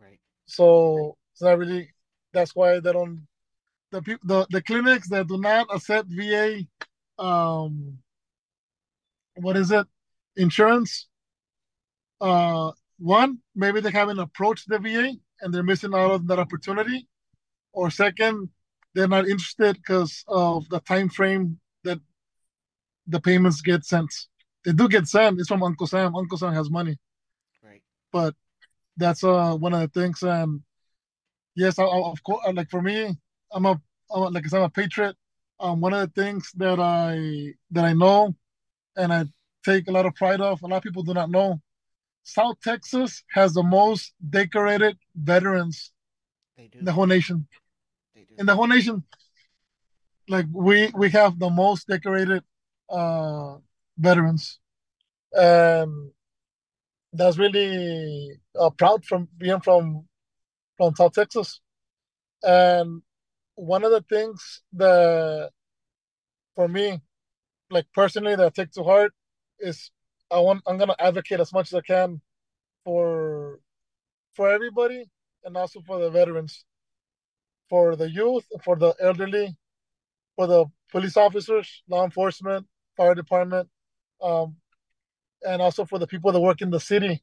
Right. 0.00 0.18
So 0.46 1.16
it's 1.32 1.42
not 1.42 1.58
really. 1.58 1.90
That's 2.32 2.54
why 2.54 2.80
they 2.80 2.92
don't. 2.92 3.26
The 3.90 4.00
the 4.22 4.46
the 4.50 4.62
clinics 4.62 5.08
that 5.08 5.26
do 5.26 5.38
not 5.38 5.66
accept 5.74 6.08
VA, 6.10 6.62
um, 7.18 7.98
what 9.36 9.56
is 9.56 9.72
it, 9.72 9.86
insurance? 10.36 11.08
Uh, 12.20 12.72
one 12.98 13.38
maybe 13.54 13.80
they 13.80 13.90
haven't 13.90 14.18
approached 14.18 14.68
the 14.68 14.78
VA 14.78 15.14
and 15.40 15.52
they're 15.52 15.62
missing 15.62 15.94
out 15.94 16.10
on 16.12 16.26
that 16.26 16.38
opportunity, 16.38 17.08
or 17.72 17.90
second, 17.90 18.50
they're 18.94 19.08
not 19.08 19.26
interested 19.26 19.76
because 19.76 20.24
of 20.28 20.68
the 20.68 20.80
time 20.80 21.08
frame 21.08 21.58
that 21.84 21.98
the 23.06 23.20
payments 23.20 23.60
get 23.60 23.84
sent. 23.84 24.12
They 24.64 24.72
do 24.72 24.88
get 24.88 25.08
Sam. 25.08 25.38
It's 25.38 25.48
from 25.48 25.62
Uncle 25.62 25.86
Sam. 25.86 26.14
Uncle 26.14 26.38
Sam 26.38 26.52
has 26.52 26.70
money. 26.70 26.98
Right. 27.62 27.82
But 28.12 28.34
that's 28.96 29.24
uh 29.24 29.54
one 29.54 29.72
of 29.74 29.80
the 29.80 30.00
things. 30.00 30.22
And 30.22 30.62
yes, 31.54 31.78
I, 31.78 31.84
I, 31.84 32.10
of 32.10 32.22
course, 32.22 32.46
like 32.52 32.70
for 32.70 32.82
me, 32.82 33.16
I'm 33.52 33.66
a, 33.66 33.80
I'm 34.10 34.22
a 34.22 34.28
like 34.28 34.44
I 34.44 34.48
said, 34.48 34.58
I'm 34.58 34.64
a 34.64 34.70
patriot. 34.70 35.16
Um, 35.58 35.80
one 35.80 35.92
of 35.92 36.00
the 36.00 36.22
things 36.22 36.50
that 36.56 36.80
I 36.80 37.54
that 37.70 37.84
I 37.84 37.92
know, 37.92 38.34
and 38.96 39.12
I 39.12 39.24
take 39.64 39.88
a 39.88 39.92
lot 39.92 40.06
of 40.06 40.14
pride 40.14 40.40
of. 40.40 40.62
A 40.62 40.66
lot 40.66 40.78
of 40.78 40.82
people 40.82 41.02
do 41.02 41.14
not 41.14 41.30
know. 41.30 41.60
South 42.22 42.60
Texas 42.62 43.24
has 43.30 43.54
the 43.54 43.62
most 43.62 44.12
decorated 44.28 44.98
veterans 45.14 45.92
in 46.58 46.84
the 46.84 46.92
whole 46.92 47.06
nation. 47.06 47.46
In 48.38 48.46
the 48.46 48.54
whole 48.54 48.66
nation 48.66 49.04
like 50.30 50.46
we 50.52 50.90
we 50.94 51.10
have 51.10 51.38
the 51.38 51.50
most 51.50 51.88
decorated 51.88 52.42
uh, 52.88 53.56
veterans, 54.00 54.58
and 55.32 56.12
that's 57.12 57.38
really 57.38 58.40
uh, 58.58 58.70
proud 58.70 59.04
from 59.04 59.28
being 59.38 59.60
from 59.60 60.06
from 60.76 60.94
South 60.96 61.12
Texas. 61.14 61.60
And 62.42 63.02
one 63.56 63.84
of 63.84 63.90
the 63.90 64.02
things 64.08 64.62
that 64.74 65.50
for 66.54 66.68
me, 66.68 67.00
like 67.70 67.86
personally, 67.94 68.36
that 68.36 68.46
I 68.46 68.50
take 68.50 68.72
to 68.72 68.84
heart 68.84 69.12
is 69.60 69.90
I 70.30 70.40
want 70.40 70.62
I'm 70.66 70.78
gonna 70.78 70.96
advocate 70.98 71.40
as 71.40 71.52
much 71.52 71.72
as 71.72 71.74
I 71.74 71.82
can 71.82 72.20
for 72.84 73.60
for 74.34 74.50
everybody 74.50 75.04
and 75.44 75.56
also 75.56 75.80
for 75.86 75.98
the 76.00 76.10
veterans, 76.10 76.64
for 77.68 77.96
the 77.96 78.10
youth, 78.10 78.46
for 78.64 78.76
the 78.76 78.94
elderly, 79.00 79.56
for 80.36 80.46
the 80.46 80.66
police 80.90 81.16
officers, 81.16 81.82
law 81.88 82.04
enforcement, 82.04 82.66
fire 82.96 83.14
department, 83.14 83.68
um, 84.22 84.56
and 85.42 85.62
also 85.62 85.84
for 85.84 85.98
the 85.98 86.06
people 86.06 86.32
that 86.32 86.40
work 86.40 86.60
in 86.60 86.70
the 86.70 86.80
city. 86.80 87.22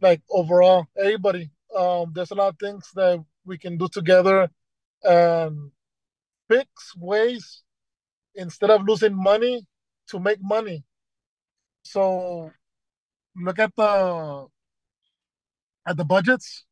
Like 0.00 0.22
overall, 0.30 0.86
everybody. 0.96 1.50
Um, 1.74 2.12
there's 2.14 2.30
a 2.30 2.34
lot 2.34 2.48
of 2.48 2.58
things 2.58 2.90
that 2.94 3.24
we 3.44 3.58
can 3.58 3.76
do 3.76 3.88
together 3.88 4.50
and 5.02 5.70
fix 6.48 6.68
ways 6.96 7.62
instead 8.34 8.70
of 8.70 8.86
losing 8.86 9.14
money 9.14 9.66
to 10.08 10.20
make 10.20 10.38
money. 10.42 10.84
So 11.82 12.50
look 13.36 13.58
at 13.58 13.74
the 13.76 14.46
at 15.86 15.96
the 15.96 16.04
budgets 16.04 16.64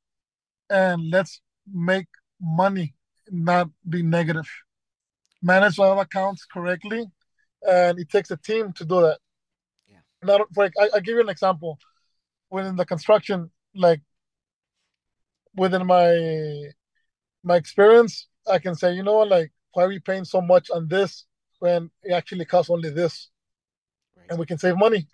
and 0.69 1.11
let's 1.11 1.41
make 1.73 2.07
money, 2.41 2.95
not 3.31 3.71
be 3.89 4.03
negative. 4.03 4.49
Manage 5.43 5.79
all 5.79 6.01
accounts 6.01 6.47
correctly, 6.47 7.07
and 7.63 7.99
it 7.99 8.09
takes 8.09 8.31
a 8.31 8.37
team 8.37 8.73
to 8.73 8.85
do 8.85 9.03
that. 9.03 9.19
Not 10.25 10.41
like 10.57 10.73
I, 10.81 10.89
I 10.97 11.01
give 11.01 11.15
you 11.15 11.21
an 11.21 11.29
example. 11.29 11.79
Within 12.51 12.77
the 12.77 12.85
construction, 12.87 13.51
like 13.75 14.01
within 15.55 15.87
my 15.87 16.71
my 17.43 17.57
experience, 17.57 18.29
I 18.51 18.59
can 18.59 18.75
say, 18.75 18.95
you 18.95 19.03
know, 19.03 19.19
like 19.19 19.53
why 19.73 19.85
are 19.85 19.89
we 19.89 19.99
paying 19.99 20.25
so 20.25 20.41
much 20.41 20.71
on 20.71 20.89
this 20.89 21.27
when 21.59 21.91
it 22.03 22.13
actually 22.13 22.45
costs 22.45 22.71
only 22.71 22.91
this, 22.91 23.31
Right. 24.17 24.27
and 24.31 24.39
we 24.39 24.47
can 24.47 24.59
save 24.59 24.77
money. 24.77 25.07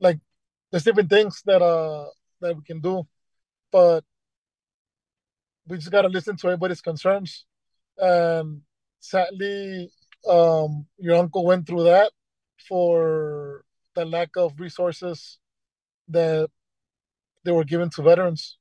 Like 0.00 0.18
there's 0.70 0.84
different 0.84 1.10
things 1.10 1.42
that 1.46 1.62
uh 1.62 2.06
that 2.40 2.56
we 2.56 2.62
can 2.62 2.80
do, 2.80 3.06
but 3.70 4.04
we 5.66 5.76
just 5.76 5.90
gotta 5.90 6.08
listen 6.08 6.36
to 6.38 6.46
everybody's 6.48 6.80
concerns. 6.80 7.44
And 7.98 8.62
sadly, 9.00 9.90
um, 10.28 10.86
your 10.98 11.16
uncle 11.16 11.44
went 11.44 11.66
through 11.66 11.84
that 11.84 12.10
for 12.66 13.64
the 13.94 14.04
lack 14.04 14.36
of 14.36 14.58
resources 14.60 15.38
that 16.08 16.50
they 17.44 17.52
were 17.52 17.64
given 17.64 17.90
to 17.90 18.02
veterans. 18.02 18.58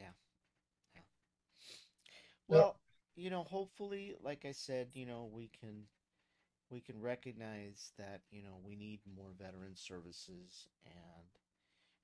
Yeah. 0.00 0.12
Well, 2.48 2.78
you 3.16 3.30
know, 3.30 3.44
hopefully, 3.44 4.14
like 4.22 4.44
I 4.44 4.52
said, 4.52 4.88
you 4.94 5.06
know, 5.06 5.28
we 5.32 5.48
can 5.48 5.84
we 6.70 6.80
can 6.80 7.00
recognize 7.00 7.92
that, 7.98 8.22
you 8.30 8.42
know, 8.42 8.58
we 8.64 8.76
need 8.76 9.00
more 9.16 9.32
veteran 9.38 9.76
services 9.76 10.68
and 10.86 11.28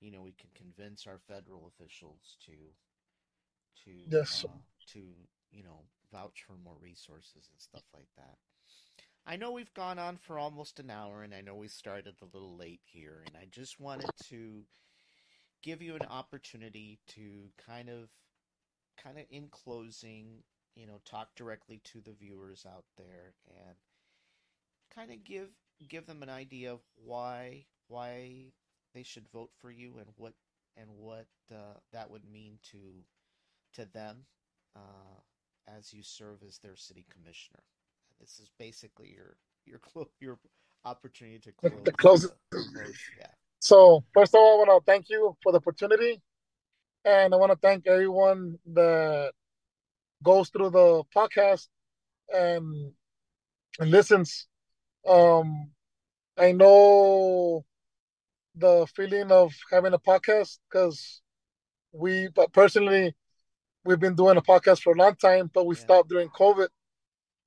you 0.01 0.11
know, 0.11 0.22
we 0.22 0.33
can 0.33 0.51
convince 0.55 1.07
our 1.07 1.18
federal 1.29 1.66
officials 1.68 2.37
to 2.47 2.53
to 3.85 3.93
Yes. 4.07 4.45
uh, 4.45 4.59
to, 4.93 5.01
you 5.51 5.62
know, 5.62 5.85
vouch 6.12 6.45
for 6.47 6.57
more 6.64 6.77
resources 6.81 7.49
and 7.51 7.61
stuff 7.61 7.85
like 7.95 8.09
that. 8.16 8.39
I 9.29 9.35
know 9.35 9.51
we've 9.51 9.74
gone 9.74 9.99
on 9.99 10.18
for 10.18 10.39
almost 10.39 10.79
an 10.79 10.89
hour 10.89 11.24
and 11.24 11.35
I 11.35 11.41
know 11.41 11.57
we 11.57 11.66
started 11.66 12.14
a 12.22 12.33
little 12.33 12.57
late 12.57 12.81
here 12.85 13.24
and 13.27 13.37
I 13.37 13.47
just 13.51 13.81
wanted 13.81 14.11
to 14.29 14.62
give 15.64 15.83
you 15.83 15.97
an 15.97 16.07
opportunity 16.09 17.01
to 17.09 17.51
kind 17.66 17.89
of 17.89 18.09
kind 19.03 19.18
of 19.18 19.24
in 19.29 19.49
closing, 19.49 20.45
you 20.77 20.87
know, 20.87 21.01
talk 21.05 21.35
directly 21.35 21.81
to 21.85 22.01
the 22.01 22.12
viewers 22.12 22.64
out 22.72 22.85
there 22.97 23.35
and 23.49 23.74
kind 24.95 25.11
of 25.11 25.24
give 25.24 25.49
give 25.89 26.07
them 26.07 26.22
an 26.22 26.31
idea 26.31 26.72
of 26.72 26.81
why 26.95 27.64
why 27.89 28.53
they 28.95 29.03
should 29.03 29.29
vote 29.33 29.51
for 29.61 29.72
you 29.72 29.95
and 29.99 30.07
what 30.16 30.35
and 30.77 30.89
what 30.97 31.27
uh, 31.53 31.79
that 31.93 32.11
would 32.11 32.31
mean 32.31 32.59
to 32.70 32.79
to 33.74 33.91
them 33.93 34.18
uh, 34.77 35.20
as 35.66 35.93
you 35.93 36.05
serve 36.05 36.45
as 36.47 36.59
their 36.59 36.77
city 36.77 37.05
commissioner. 37.11 37.64
This 38.21 38.39
is 38.39 38.51
basically 38.59 39.12
your 39.14 39.37
your 39.64 39.79
clo- 39.79 40.11
your 40.21 40.39
opportunity 40.85 41.39
to 41.39 41.53
close. 41.53 41.85
The 41.85 41.93
close. 41.93 42.27
close 42.51 42.95
yeah. 43.19 43.27
So 43.61 44.05
first 44.14 44.35
of 44.35 44.41
all, 44.41 44.55
I 44.55 44.69
want 44.69 44.87
to 44.87 44.91
thank 44.91 45.09
you 45.09 45.37
for 45.43 45.53
the 45.53 45.59
opportunity, 45.59 46.23
and 47.05 47.35
I 47.35 47.37
want 47.37 47.53
to 47.53 47.59
thank 47.59 47.87
everyone 47.87 48.59
that 48.75 49.33
goes 50.23 50.49
through 50.51 50.71
the 50.71 51.03
podcast 51.14 51.69
and, 52.33 52.93
and 53.79 53.91
listens. 53.91 54.47
Um, 55.07 55.71
I 56.39 56.53
know 56.53 57.64
the 58.55 58.87
feeling 58.95 59.31
of 59.31 59.53
having 59.71 59.93
a 59.95 59.99
podcast 59.99 60.59
because 60.71 61.21
we, 61.93 62.29
but 62.35 62.53
personally, 62.53 63.14
we've 63.85 64.01
been 64.01 64.14
doing 64.14 64.37
a 64.37 64.43
podcast 64.43 64.83
for 64.83 64.93
a 64.95 64.99
long 64.99 65.14
time, 65.17 65.51
but 65.53 65.67
we 65.67 65.75
Yeah. 65.77 65.83
stopped 65.83 66.09
during 66.09 66.29
COVID, 66.31 66.69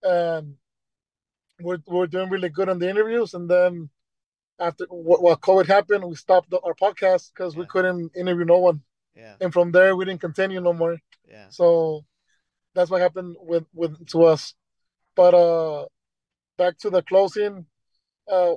and 0.04 0.56
we're 1.62 1.80
we're 1.88 2.08
doing 2.08 2.30
really 2.30 2.50
good 2.50 2.70
on 2.70 2.80
the 2.80 2.90
interviews, 2.90 3.34
and 3.34 3.50
then 3.50 3.90
after 4.60 4.86
wh- 4.86 5.22
while 5.22 5.38
COVID 5.38 5.68
happened, 5.68 6.04
we 6.06 6.16
stopped 6.16 6.50
the, 6.50 6.60
our 6.62 6.74
podcast 6.74 7.32
because 7.34 7.56
we 7.56 7.66
couldn't 7.66 8.12
interview 8.16 8.46
no 8.46 8.60
one, 8.60 8.82
Yeah. 9.16 9.36
and 9.42 9.52
from 9.54 9.72
there 9.72 9.96
we 9.96 10.06
didn't 10.06 10.22
continue 10.22 10.62
no 10.62 10.74
more. 10.74 10.98
Yeah. 11.28 11.48
So 11.50 12.06
that's 12.74 12.90
what 12.90 13.02
happened 13.02 13.36
with 13.40 13.66
with 13.74 14.06
to 14.08 14.24
us. 14.24 14.54
But 15.16 15.34
uh, 15.34 15.86
back 16.58 16.78
to 16.80 16.90
the 16.90 17.02
closing. 17.02 17.66
Uh, 18.32 18.56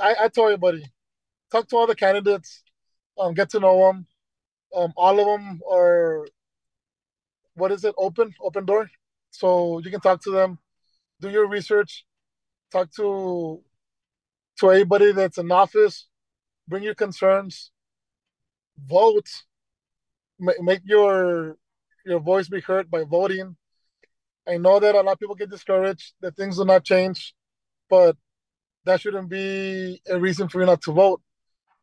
I 0.00 0.14
I 0.24 0.28
told 0.28 0.60
buddy, 0.60 0.84
talk 1.50 1.68
to 1.68 1.76
all 1.76 1.86
the 1.86 1.96
candidates, 1.96 2.62
um, 3.18 3.34
get 3.34 3.50
to 3.50 3.60
know 3.60 3.78
them. 3.86 4.06
Um, 4.76 4.92
all 4.96 5.18
of 5.18 5.26
them 5.26 5.60
are 5.70 6.26
what 7.54 7.72
is 7.72 7.84
it? 7.84 7.94
Open 7.98 8.34
open 8.40 8.64
door, 8.66 8.88
so 9.38 9.78
you 9.78 9.90
can 9.92 10.00
talk 10.00 10.20
to 10.24 10.32
them, 10.32 10.58
do 11.20 11.30
your 11.30 11.48
research, 11.48 12.04
talk 12.72 12.90
to 12.96 13.62
to 14.58 14.70
anybody 14.70 15.12
that's 15.12 15.38
in 15.38 15.52
office, 15.52 16.08
bring 16.66 16.82
your 16.82 16.96
concerns, 16.96 17.70
vote, 18.76 19.28
ma- 20.40 20.60
make 20.60 20.82
your 20.84 21.56
your 22.04 22.18
voice 22.18 22.48
be 22.48 22.60
heard 22.60 22.90
by 22.90 23.04
voting. 23.04 23.56
I 24.48 24.56
know 24.56 24.80
that 24.80 24.96
a 24.96 25.02
lot 25.02 25.12
of 25.12 25.20
people 25.20 25.36
get 25.36 25.50
discouraged 25.50 26.14
that 26.20 26.34
things 26.34 26.58
will 26.58 26.72
not 26.74 26.82
change, 26.82 27.32
but 27.88 28.16
that 28.86 29.00
shouldn't 29.00 29.28
be 29.28 30.00
a 30.08 30.18
reason 30.18 30.48
for 30.48 30.58
you 30.60 30.66
not 30.66 30.82
to 30.82 30.92
vote. 30.92 31.20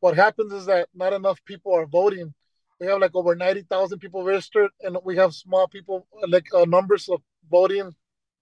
What 0.02 0.18
happens 0.18 0.52
is 0.52 0.66
that 0.66 0.90
not 0.94 1.14
enough 1.14 1.40
people 1.46 1.74
are 1.74 1.86
voting. 1.86 2.34
We 2.82 2.88
have 2.88 3.00
like 3.00 3.16
over 3.16 3.34
ninety 3.34 3.62
thousand 3.62 4.00
people 4.00 4.26
registered, 4.26 4.72
and 4.82 4.98
we 5.06 5.16
have 5.16 5.34
small 5.34 5.70
people 5.70 6.06
like 6.28 6.48
uh, 6.54 6.66
numbers 6.66 7.08
of 7.08 7.22
voting 7.50 7.94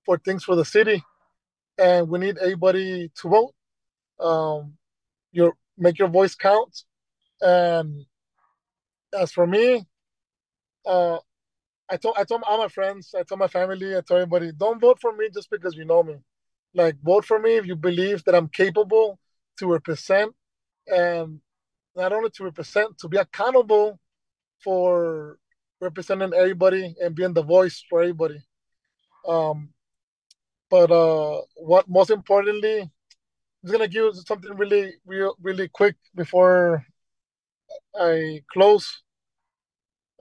for 0.05 0.17
things 0.17 0.43
for 0.43 0.55
the 0.55 0.65
city, 0.65 1.03
and 1.77 2.09
we 2.09 2.19
need 2.19 2.37
everybody 2.37 3.11
to 3.21 3.29
vote. 3.29 3.53
Um, 4.19 4.73
your 5.31 5.53
make 5.77 5.99
your 5.99 6.07
voice 6.07 6.35
count, 6.35 6.83
and 7.41 8.05
as 9.13 9.31
for 9.31 9.47
me, 9.47 9.85
uh, 10.85 11.17
I 11.89 11.97
told 11.97 12.15
I 12.17 12.23
told 12.23 12.43
all 12.45 12.57
my 12.57 12.67
friends, 12.67 13.13
I 13.17 13.23
told 13.23 13.39
my 13.39 13.47
family, 13.47 13.95
I 13.95 14.01
told 14.01 14.21
everybody, 14.21 14.51
don't 14.51 14.79
vote 14.79 14.99
for 14.99 15.15
me 15.15 15.29
just 15.33 15.49
because 15.49 15.75
you 15.75 15.85
know 15.85 16.03
me. 16.03 16.15
Like 16.73 16.95
vote 17.03 17.25
for 17.25 17.39
me 17.39 17.55
if 17.55 17.65
you 17.65 17.75
believe 17.75 18.23
that 18.25 18.35
I'm 18.35 18.49
capable 18.49 19.19
to 19.59 19.71
represent 19.71 20.33
and 20.87 21.39
not 21.95 22.11
only 22.11 22.29
to 22.31 22.43
represent, 22.43 22.97
to 22.99 23.07
be 23.07 23.17
accountable 23.17 23.99
for 24.63 25.37
representing 25.79 26.33
everybody 26.33 26.95
and 27.01 27.13
being 27.13 27.33
the 27.33 27.43
voice 27.43 27.83
for 27.89 28.01
everybody. 28.01 28.41
Um, 29.27 29.69
but 30.69 30.91
uh, 30.91 31.41
what 31.55 31.89
most 31.89 32.09
importantly, 32.09 32.81
I'm 32.81 33.71
gonna 33.71 33.87
give 33.87 34.15
something 34.15 34.55
really, 34.55 34.95
real, 35.05 35.35
really 35.41 35.67
quick 35.67 35.95
before 36.15 36.85
I 37.99 38.41
close. 38.51 39.03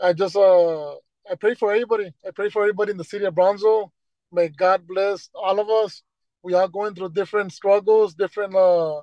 I 0.03 0.13
just 0.13 0.37
uh 0.37 0.93
I 1.31 1.35
pray 1.39 1.55
for 1.55 1.73
everybody. 1.73 2.13
I 2.27 2.31
pray 2.33 2.51
for 2.51 2.63
everybody 2.63 2.93
in 2.93 2.99
the 2.99 3.05
city 3.05 3.25
of 3.25 3.35
Brownsville. 3.35 3.93
May 4.31 4.49
God 4.49 4.87
bless 4.87 5.31
all 5.35 5.61
of 5.61 5.69
us. 5.69 6.03
We 6.43 6.55
are 6.55 6.69
going 6.69 6.95
through 6.95 7.11
different 7.11 7.53
struggles, 7.53 8.15
different 8.15 8.55
uh 8.55 9.03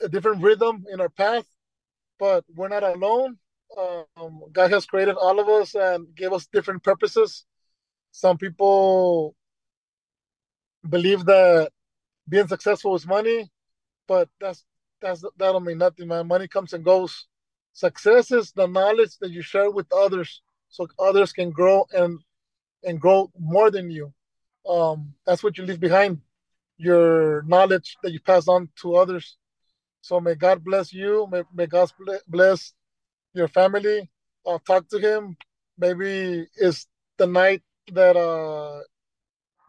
a 0.00 0.08
different 0.08 0.42
rhythm 0.42 0.84
in 0.92 1.00
our 1.00 1.08
path, 1.08 1.44
but 2.18 2.44
we're 2.54 2.68
not 2.68 2.84
alone. 2.84 3.38
Um, 3.76 4.42
God 4.52 4.70
has 4.70 4.86
created 4.86 5.16
all 5.16 5.40
of 5.40 5.48
us 5.48 5.74
and 5.74 6.14
gave 6.14 6.32
us 6.32 6.46
different 6.46 6.82
purposes. 6.82 7.44
Some 8.18 8.36
people 8.36 9.36
believe 10.88 11.24
that 11.26 11.70
being 12.28 12.48
successful 12.48 12.96
is 12.96 13.06
money, 13.06 13.48
but 14.08 14.28
that's 14.40 14.64
that's 15.00 15.20
that 15.20 15.38
don't 15.38 15.64
mean 15.64 15.78
nothing, 15.78 16.08
man. 16.08 16.26
Money 16.26 16.48
comes 16.48 16.72
and 16.72 16.84
goes. 16.84 17.28
Success 17.74 18.32
is 18.32 18.50
the 18.50 18.66
knowledge 18.66 19.16
that 19.20 19.30
you 19.30 19.40
share 19.40 19.70
with 19.70 19.86
others, 19.92 20.42
so 20.68 20.88
others 20.98 21.32
can 21.32 21.50
grow 21.52 21.86
and 21.92 22.18
and 22.82 23.00
grow 23.00 23.30
more 23.38 23.70
than 23.70 23.88
you. 23.88 24.12
Um, 24.68 25.14
that's 25.24 25.44
what 25.44 25.56
you 25.56 25.64
leave 25.64 25.78
behind, 25.78 26.20
your 26.76 27.42
knowledge 27.42 27.98
that 28.02 28.10
you 28.10 28.18
pass 28.18 28.48
on 28.48 28.68
to 28.82 28.96
others. 28.96 29.36
So 30.00 30.18
may 30.20 30.34
God 30.34 30.64
bless 30.64 30.92
you. 30.92 31.28
May, 31.30 31.44
may 31.54 31.66
God 31.68 31.92
bless 32.26 32.74
your 33.32 33.46
family. 33.46 34.10
Uh, 34.44 34.58
talk 34.66 34.88
to 34.88 34.98
Him. 34.98 35.36
Maybe 35.78 36.48
it's 36.56 36.88
the 37.16 37.28
night 37.28 37.62
that 37.92 38.16
uh, 38.16 38.80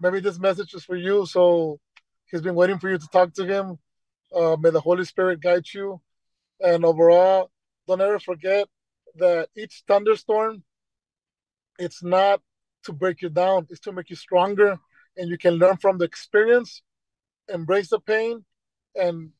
maybe 0.01 0.19
this 0.19 0.39
message 0.39 0.73
is 0.73 0.83
for 0.83 0.95
you. 0.95 1.25
So 1.25 1.79
He's 2.31 2.41
been 2.41 2.55
waiting 2.55 2.77
for 2.77 2.89
you 2.89 2.97
to 2.97 3.07
talk 3.07 3.33
to 3.33 3.45
Him. 3.45 3.79
Uh, 4.33 4.55
may 4.59 4.69
the 4.69 4.81
Holy 4.81 5.03
Spirit 5.03 5.41
guide 5.41 5.65
you. 5.73 5.99
And 6.61 6.85
overall, 6.85 7.49
don't 7.87 8.01
ever 8.01 8.19
forget 8.19 8.67
that 9.15 9.49
each 9.55 9.83
thunderstorm, 9.87 10.63
it's 11.79 12.03
not 12.03 12.41
to 12.83 12.93
break 12.93 13.21
you 13.21 13.29
down, 13.29 13.67
it's 13.69 13.79
to 13.81 13.91
make 13.91 14.09
you 14.09 14.15
stronger. 14.15 14.77
And 15.17 15.29
you 15.29 15.37
can 15.37 15.55
learn 15.55 15.77
from 15.77 15.97
the 15.97 16.05
experience, 16.05 16.81
embrace 17.51 17.89
the 17.89 17.99
pain, 17.99 18.45
and 18.95 19.31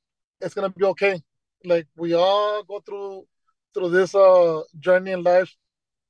it's 0.41 0.55
to 0.55 0.69
be 0.69 0.85
okay. 0.85 1.21
Like 1.63 1.87
we 1.95 2.13
all 2.13 2.63
go 2.63 2.79
through 2.79 3.27
through 3.73 3.89
this 3.89 4.15
uh 4.15 4.61
journey 4.79 5.11
in 5.11 5.21
life 5.21 5.55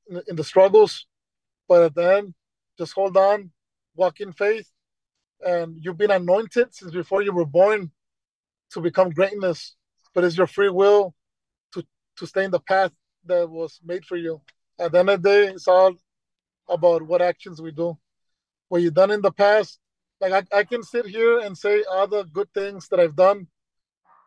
in, 0.07 0.21
in 0.27 0.35
the 0.35 0.43
struggles, 0.43 1.07
but 1.67 1.83
at 1.83 1.95
the 1.95 2.17
end, 2.17 2.33
just 2.79 2.93
hold 2.93 3.17
on, 3.17 3.51
walk 3.95 4.21
in 4.21 4.31
faith, 4.31 4.71
and 5.45 5.77
you've 5.79 5.97
been 5.97 6.11
anointed 6.11 6.73
since 6.73 6.91
before 6.91 7.21
you 7.21 7.33
were 7.33 7.45
born 7.45 7.91
to 8.71 8.79
become 8.81 9.09
greatness. 9.09 9.75
But 10.15 10.23
it's 10.23 10.37
your 10.37 10.47
free 10.47 10.69
will 10.69 11.13
to 11.73 11.85
to 12.17 12.25
stay 12.25 12.45
in 12.45 12.51
the 12.51 12.59
path 12.59 12.91
that 13.25 13.49
was 13.49 13.79
made 13.85 14.05
for 14.05 14.15
you. 14.15 14.41
At 14.79 14.93
the 14.93 14.99
end 14.99 15.09
of 15.09 15.21
the 15.21 15.29
day, 15.29 15.47
it's 15.47 15.67
all 15.67 15.93
about 16.69 17.01
what 17.03 17.21
actions 17.21 17.61
we 17.61 17.71
do. 17.71 17.97
What 18.69 18.81
you've 18.81 18.93
done 18.93 19.11
in 19.11 19.21
the 19.21 19.31
past, 19.31 19.79
like 20.21 20.31
I, 20.31 20.59
I 20.59 20.63
can 20.63 20.83
sit 20.83 21.05
here 21.05 21.39
and 21.39 21.57
say 21.57 21.83
all 21.91 22.07
the 22.07 22.23
good 22.23 22.53
things 22.53 22.87
that 22.89 22.99
I've 22.99 23.15
done, 23.15 23.47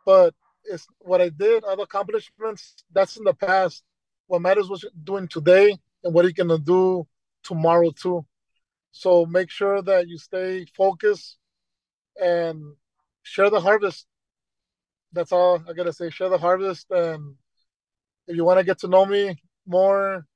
but 0.04 0.34
it's 0.64 0.86
what 0.98 1.22
I 1.22 1.30
did, 1.30 1.64
other 1.64 1.84
accomplishments, 1.84 2.74
that's 2.92 3.16
in 3.16 3.24
the 3.24 3.34
past. 3.34 3.82
What 4.26 4.42
matters 4.42 4.68
what 4.68 4.82
you're 4.82 4.92
doing 5.02 5.26
today 5.26 5.78
and 6.04 6.12
what 6.12 6.24
you're 6.24 6.32
gonna 6.32 6.58
do 6.58 7.06
tomorrow 7.42 7.90
too. 7.90 8.26
So 8.92 9.24
make 9.26 9.50
sure 9.50 9.82
that 9.82 10.06
you 10.08 10.18
stay 10.18 10.66
focused 10.76 11.38
and 12.20 12.74
share 13.22 13.50
the 13.50 13.60
harvest. 13.60 14.06
That's 15.12 15.32
all 15.32 15.62
I 15.68 15.72
gotta 15.72 15.92
say. 15.92 16.10
Share 16.10 16.28
the 16.28 16.38
harvest, 16.38 16.90
and 16.90 17.34
if 18.26 18.36
you 18.36 18.44
want 18.44 18.58
to 18.58 18.64
get 18.64 18.78
to 18.80 18.88
know 18.88 19.04
me 19.04 19.36
more, 19.66 20.26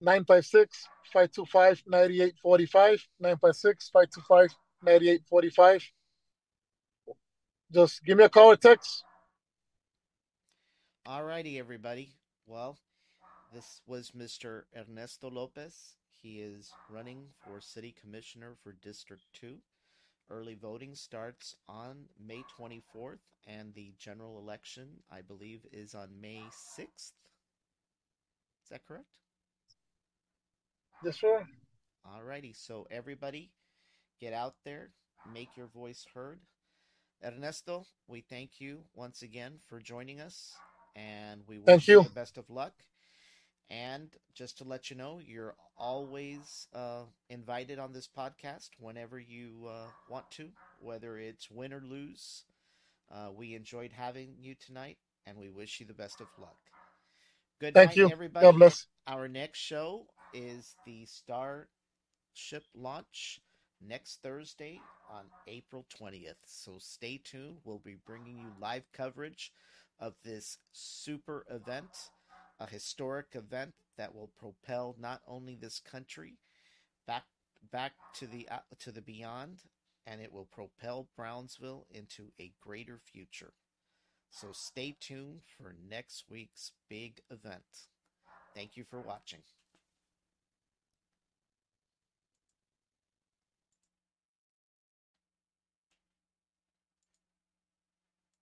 956 0.00 0.88
525 1.12 1.82
9845. 1.86 3.06
956 3.20 3.90
525 3.90 4.56
9845. 4.82 5.92
Just 7.72 8.04
give 8.04 8.18
me 8.18 8.24
a 8.24 8.28
call 8.28 8.50
or 8.50 8.56
text. 8.56 9.04
All 11.06 11.24
righty, 11.24 11.58
everybody. 11.58 12.12
Well, 12.46 12.78
this 13.52 13.80
was 13.86 14.12
Mr. 14.12 14.62
Ernesto 14.76 15.30
Lopez. 15.30 15.97
He 16.20 16.40
is 16.40 16.72
running 16.88 17.28
for 17.44 17.60
City 17.60 17.92
Commissioner 18.00 18.54
for 18.62 18.72
District 18.72 19.22
2. 19.34 19.58
Early 20.30 20.54
voting 20.54 20.94
starts 20.94 21.56
on 21.68 22.06
May 22.18 22.44
24th, 22.58 23.20
and 23.46 23.74
the 23.74 23.94
general 23.98 24.38
election, 24.38 25.02
I 25.10 25.22
believe, 25.22 25.66
is 25.72 25.94
on 25.94 26.20
May 26.20 26.42
6th. 26.50 27.12
Is 28.62 28.68
that 28.70 28.86
correct? 28.86 29.18
Yes, 31.04 31.18
sir. 31.20 31.46
All 32.04 32.22
righty. 32.22 32.52
So, 32.52 32.86
everybody, 32.90 33.50
get 34.20 34.32
out 34.32 34.54
there, 34.64 34.90
make 35.32 35.56
your 35.56 35.66
voice 35.68 36.06
heard. 36.14 36.40
Ernesto, 37.24 37.86
we 38.06 38.20
thank 38.20 38.60
you 38.60 38.84
once 38.94 39.22
again 39.22 39.58
for 39.68 39.80
joining 39.80 40.20
us, 40.20 40.54
and 40.94 41.42
we 41.46 41.58
wish 41.58 41.66
Thank 41.66 41.88
you. 41.88 42.04
the 42.04 42.10
best 42.10 42.38
of 42.38 42.50
luck. 42.50 42.72
And 43.70 44.08
just 44.34 44.58
to 44.58 44.64
let 44.64 44.90
you 44.90 44.96
know, 44.96 45.20
you're 45.24 45.54
always 45.76 46.66
uh, 46.74 47.02
invited 47.28 47.78
on 47.78 47.92
this 47.92 48.08
podcast 48.08 48.70
whenever 48.78 49.18
you 49.18 49.66
uh, 49.68 49.88
want 50.08 50.30
to, 50.32 50.48
whether 50.80 51.18
it's 51.18 51.50
win 51.50 51.72
or 51.72 51.80
lose. 51.80 52.44
Uh, 53.10 53.28
we 53.36 53.54
enjoyed 53.54 53.92
having 53.92 54.34
you 54.40 54.54
tonight, 54.54 54.98
and 55.26 55.36
we 55.36 55.50
wish 55.50 55.80
you 55.80 55.86
the 55.86 55.94
best 55.94 56.20
of 56.20 56.26
luck. 56.38 56.56
Good 57.60 57.74
Thank 57.74 57.90
night, 57.90 57.96
you. 57.96 58.10
everybody. 58.10 58.46
God 58.46 58.56
bless. 58.56 58.86
Our 59.06 59.28
next 59.28 59.58
show 59.58 60.06
is 60.32 60.76
the 60.86 61.06
Starship 61.06 61.68
launch 62.74 63.40
next 63.80 64.20
Thursday 64.22 64.80
on 65.10 65.24
April 65.46 65.86
20th. 65.98 66.36
So 66.44 66.76
stay 66.78 67.20
tuned. 67.22 67.58
We'll 67.64 67.78
be 67.78 67.96
bringing 68.06 68.38
you 68.38 68.52
live 68.60 68.84
coverage 68.92 69.52
of 69.98 70.14
this 70.24 70.58
super 70.72 71.44
event, 71.50 72.10
a 72.60 72.66
historic 72.66 73.28
event 73.34 73.74
that 73.96 74.14
will 74.14 74.30
propel 74.38 74.96
not 74.98 75.20
only 75.26 75.54
this 75.54 75.80
country 75.80 76.38
back 77.06 77.24
back 77.72 77.92
to 78.14 78.26
the 78.26 78.48
uh, 78.48 78.58
to 78.78 78.92
the 78.92 79.02
beyond 79.02 79.62
and 80.06 80.20
it 80.20 80.32
will 80.32 80.46
propel 80.46 81.08
Brownsville 81.16 81.86
into 81.90 82.32
a 82.40 82.52
greater 82.60 82.98
future. 82.98 83.52
So 84.30 84.48
stay 84.52 84.96
tuned 85.00 85.40
for 85.56 85.74
next 85.88 86.24
week's 86.30 86.72
big 86.88 87.20
event. 87.30 87.88
Thank 88.54 88.76
you 88.76 88.84
for 88.84 89.00
watching. 89.00 89.40